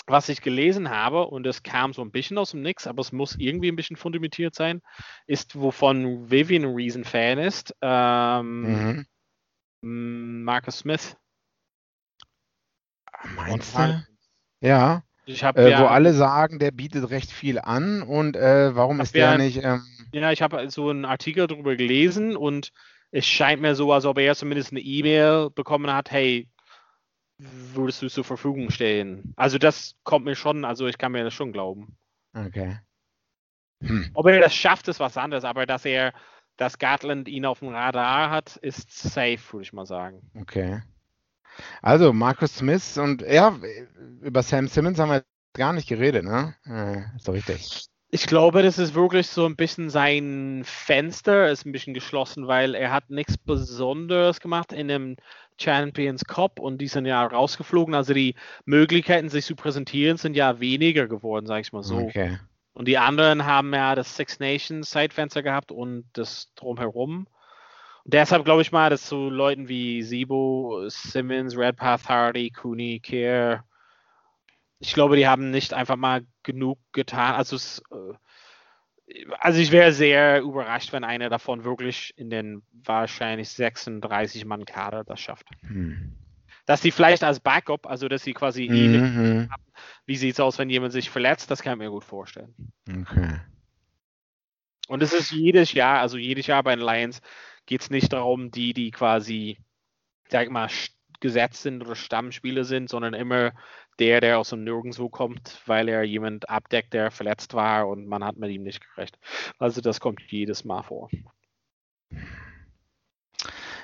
was 0.08 0.30
ich 0.30 0.42
gelesen 0.42 0.90
habe, 0.90 1.28
und 1.28 1.46
es 1.46 1.64
kam 1.64 1.94
so 1.94 2.02
ein 2.02 2.12
bisschen 2.12 2.38
aus 2.38 2.52
dem 2.52 2.62
Nix, 2.62 2.88
aber 2.88 3.02
es 3.02 3.12
muss 3.12 3.36
irgendwie 3.38 3.70
ein 3.70 3.76
bisschen 3.76 3.98
fundamentiert 3.98 4.56
sein, 4.56 4.82
ist, 5.28 5.60
wovon 5.60 6.30
Vivian 6.30 6.66
ein 6.66 6.76
Riesenfan 6.76 7.38
ist, 7.38 7.76
ähm, 7.82 9.06
mhm. 9.82 10.44
Marcus 10.44 10.80
Smith. 10.80 11.16
Meinst 13.24 13.78
du? 13.78 14.03
Ja, 14.61 15.03
äh, 15.26 15.69
ja, 15.69 15.82
wo 15.82 15.86
alle 15.88 16.13
sagen, 16.13 16.59
der 16.59 16.72
bietet 16.72 17.09
recht 17.09 17.32
viel 17.32 17.59
an 17.59 18.01
und 18.01 18.36
äh, 18.36 18.76
warum 18.76 18.99
ist 18.99 19.15
der 19.15 19.32
ja- 19.32 19.38
nicht, 19.38 19.63
ähm, 19.63 19.84
Ja, 20.13 20.32
ich 20.32 20.41
habe 20.41 20.69
so 20.69 20.89
einen 20.89 21.05
Artikel 21.05 21.47
darüber 21.47 21.76
gelesen 21.76 22.36
und 22.36 22.72
es 23.11 23.26
scheint 23.26 23.61
mir 23.61 23.76
so, 23.76 23.91
als 23.91 24.05
ob 24.05 24.17
er 24.17 24.36
zumindest 24.36 24.72
eine 24.72 24.82
E-Mail 24.82 25.49
bekommen 25.49 25.91
hat, 25.93 26.11
hey, 26.11 26.47
würdest 27.38 28.01
du 28.01 28.09
zur 28.09 28.24
Verfügung 28.24 28.69
stehen? 28.69 29.34
Also 29.36 29.57
das 29.57 29.95
kommt 30.03 30.26
mir 30.26 30.36
schon, 30.36 30.63
also 30.65 30.88
ich 30.88 30.97
kann 30.97 31.11
mir 31.11 31.24
das 31.24 31.34
schon 31.34 31.51
glauben. 31.51 31.97
okay. 32.34 32.80
Hm. 33.82 34.11
Ob 34.13 34.28
er 34.28 34.39
das 34.39 34.53
schafft, 34.53 34.88
ist 34.89 34.99
was 34.99 35.17
anderes, 35.17 35.43
aber 35.43 35.65
dass 35.65 35.86
er, 35.86 36.13
dass 36.55 36.78
Gatland 36.78 37.28
ihn 37.28 37.45
auf 37.45 37.59
dem 37.59 37.69
Radar 37.69 38.30
hat, 38.30 38.57
ist 38.57 38.91
safe, 38.91 39.39
würde 39.51 39.63
ich 39.63 39.74
mal 39.74 39.88
sagen. 39.88 40.22
Okay. 40.39 40.82
Also, 41.82 42.14
Marcus 42.14 42.56
Smith 42.56 42.97
und 42.97 43.22
ja, 43.22 43.58
über 44.22 44.43
Sam 44.43 44.68
Simmons 44.68 44.99
haben 44.99 45.12
wir 45.12 45.24
gar 45.54 45.74
nicht 45.74 45.88
geredet, 45.88 46.24
ne? 46.24 46.56
Äh, 46.66 47.16
ist 47.16 47.28
doch 47.28 47.34
richtig. 47.34 47.88
Ich 48.14 48.28
glaube, 48.28 48.62
das 48.62 48.78
ist 48.78 48.93
wirklich 48.93 49.28
so 49.28 49.45
ein 49.45 49.56
bisschen 49.56 49.89
sein 49.89 50.64
Fenster, 50.66 51.49
ist 51.49 51.66
ein 51.66 51.72
bisschen 51.72 51.93
geschlossen, 51.93 52.45
weil 52.45 52.76
er 52.76 52.91
hat 52.91 53.10
nichts 53.10 53.38
Besonderes 53.38 54.41
gemacht 54.41 54.74
in 54.74 54.89
dem 54.89 55.16
Champions 55.58 56.26
Cup 56.26 56.60
und 56.60 56.80
die 56.80 56.89
sind 56.89 57.06
ja 57.06 57.26
rausgeflogen. 57.26 57.95
Also 57.95 58.14
die 58.14 58.36
Möglichkeiten, 58.66 59.30
sich 59.30 59.45
zu 59.45 59.56
präsentieren, 59.56 60.18
sind 60.18 60.36
ja 60.36 60.60
weniger 60.60 61.08
geworden, 61.08 61.45
sag 61.45 61.62
ich 61.62 61.72
mal 61.72 61.84
so. 61.84 61.99
Okay. 61.99 62.38
Und 62.74 62.88
die 62.88 62.97
anderen 62.97 63.45
haben 63.45 63.74
ja 63.74 63.95
das 63.95 64.16
Six 64.16 64.39
Nations 64.39 64.89
Zeitfenster 64.89 65.41
gehabt 65.41 65.72
und 65.72 66.06
das 66.14 66.52
drumherum. 66.56 67.28
Und 68.04 68.14
deshalb 68.14 68.45
glaube 68.45 68.62
ich 68.62 68.72
mal, 68.72 68.89
dass 68.89 69.08
so 69.08 69.30
Leuten 69.30 69.68
wie 69.68 70.02
Sibo, 70.04 70.84
Simmons, 70.88 71.56
Redpath, 71.56 72.10
Hardy, 72.10 72.49
Cooney, 72.49 72.99
Kerr, 72.99 73.64
ich 74.82 74.93
glaube, 74.93 75.16
die 75.16 75.28
haben 75.28 75.52
nicht 75.52 75.74
einfach 75.74 75.95
mal 75.95 76.26
genug 76.43 76.80
getan. 76.91 77.36
Also, 77.36 77.56
es, 77.56 77.84
äh, 77.91 79.26
also 79.39 79.60
ich 79.60 79.72
wäre 79.72 79.93
sehr 79.93 80.41
überrascht, 80.41 80.91
wenn 80.91 81.04
einer 81.04 81.30
davon 81.30 81.64
wirklich 81.64 82.14
in 82.18 82.30
den 82.30 82.64
wahrscheinlich 82.72 83.49
36 83.49 84.45
Mann 84.45 84.66
Kader 84.66 85.04
das 85.04 85.20
schafft. 85.20 85.47
Hm. 85.62 86.18
Dass 86.66 86.82
sie 86.82 86.91
vielleicht 86.91 87.24
als 87.24 87.39
Backup, 87.39 87.86
also 87.88 88.08
dass 88.08 88.24
sie 88.24 88.34
quasi 88.34 88.68
Mhm. 88.70 89.49
wie 90.06 90.16
sieht 90.16 90.34
es 90.34 90.39
aus, 90.39 90.58
wenn 90.58 90.70
jemand 90.70 90.93
sich 90.93 91.10
verletzt, 91.10 91.52
das 91.52 91.62
kann 91.62 91.74
ich 91.74 91.80
mir 91.80 91.89
gut 91.89 92.04
vorstellen. 92.04 92.54
Okay. 92.89 93.39
Und 94.88 95.04
es 95.04 95.14
ist 95.14 95.32
jedes 95.32 95.74
Jahr, 95.74 95.99
also 95.99 96.18
jedes 96.18 96.47
Jahr 96.47 96.64
bei 96.64 96.76
den 96.76 96.86
Lions 96.86 97.22
geht 97.72 97.84
es 97.84 97.89
nicht 97.89 98.11
darum, 98.11 98.51
die, 98.51 98.74
die 98.74 98.91
quasi, 98.91 99.57
sag 100.28 100.43
ich 100.43 100.49
mal, 100.49 100.67
gesetzt 101.22 101.61
sind 101.61 101.82
oder 101.82 101.95
Stammspieler 101.95 102.65
sind, 102.65 102.89
sondern 102.89 103.13
immer 103.13 103.53
der, 103.97 104.19
der 104.19 104.39
aus 104.39 104.49
dem 104.49 104.65
Nirgendwo 104.65 105.07
kommt, 105.07 105.61
weil 105.67 105.88
er 105.88 106.03
jemand 106.03 106.49
abdeckt, 106.49 106.93
der 106.93 107.11
verletzt 107.11 107.53
war 107.53 107.88
und 107.88 108.07
man 108.07 108.26
hat 108.26 108.36
mit 108.36 108.51
ihm 108.51 108.63
nicht 108.63 108.82
gerecht. 108.82 109.17
Also 109.57 109.80
das 109.80 110.01
kommt 110.01 110.22
jedes 110.28 110.65
Mal 110.65 110.84
vor. 110.84 111.09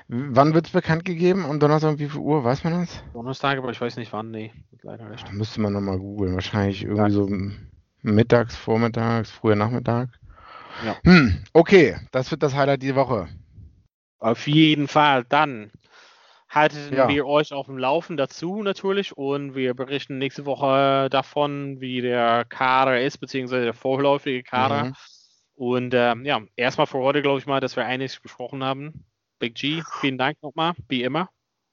Wann 0.09 0.53
wird 0.53 0.65
es 0.65 0.73
bekannt 0.73 1.05
gegeben? 1.05 1.45
Und 1.45 1.63
Donnerstag 1.63 1.91
um 1.91 1.99
wie 1.99 2.09
viel 2.09 2.19
Uhr? 2.19 2.43
Weiß 2.43 2.65
man 2.65 2.73
das? 2.73 3.01
Donnerstag, 3.13 3.57
aber 3.57 3.71
ich 3.71 3.79
weiß 3.79 3.95
nicht 3.95 4.11
wann, 4.11 4.31
nee, 4.31 4.51
leider 4.81 5.07
nicht. 5.07 5.25
Da 5.25 5.31
müsste 5.31 5.61
man 5.61 5.71
nochmal 5.71 5.97
googeln. 5.97 6.33
Wahrscheinlich 6.33 6.83
irgendwie 6.83 7.11
so 7.11 7.29
mittags, 8.01 8.57
vormittags, 8.57 9.31
früher 9.31 9.55
Nachmittag. 9.55 10.09
Ja. 10.83 10.97
Hm, 11.05 11.41
okay, 11.53 11.95
das 12.11 12.31
wird 12.31 12.43
das 12.43 12.53
Highlight 12.53 12.83
die 12.83 12.93
Woche. 12.93 13.29
Auf 14.20 14.47
jeden 14.47 14.88
Fall, 14.88 15.26
dann 15.30 15.72
halten 16.49 16.93
Ja. 16.95 17.07
wir 17.09 17.26
euch 17.26 17.53
auf 17.53 17.65
dem 17.68 17.78
Laufen 17.78 18.18
dazu 18.18 18.63
natürlich 18.63 19.15
und 19.15 19.53
wir 19.55 19.74
berichten 19.74 20.18
nächste 20.18 20.45
Woche 20.45 21.09
davon, 21.11 21.80
wie 21.82 22.01
der 22.01 22.45
Kader 22.45 23.01
ist, 23.01 23.18
beziehungsweise 23.20 23.65
der 23.65 23.74
vorläufige 23.74 24.43
Kader. 24.43 24.86
Mhm. 24.86 24.93
Und 25.55 25.93
ähm, 25.93 26.24
ja, 26.26 26.41
erstmal 26.55 26.88
für 26.88 26.99
heute 26.99 27.22
glaube 27.22 27.39
ich 27.39 27.45
mal, 27.47 27.59
dass 27.59 27.76
wir 27.76 27.86
einiges 27.86 28.20
besprochen 28.20 28.63
haben. 28.63 29.05
Big 29.39 29.55
G, 29.55 29.84
vielen 29.99 30.18
Dank 30.18 30.38
nochmal, 30.41 30.74
wie 30.88 31.03
immer. 31.03 31.30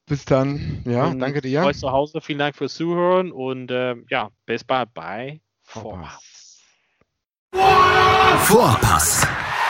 Bis 0.07 0.23
dann. 0.25 0.83
Ja, 0.85 1.05
Und 1.05 1.19
danke 1.19 1.41
dir. 1.41 1.63
Euch 1.63 1.79
zu 1.79 1.91
Hause, 1.91 2.21
vielen 2.21 2.39
Dank 2.39 2.55
fürs 2.55 2.75
Zuhören 2.75 3.31
und 3.31 3.71
ähm, 3.71 4.05
ja, 4.09 4.29
bis 4.45 4.63
bald 4.63 4.93
bei 4.93 5.41
Vorpass. 5.63 6.61
Vorpass, 8.37 9.27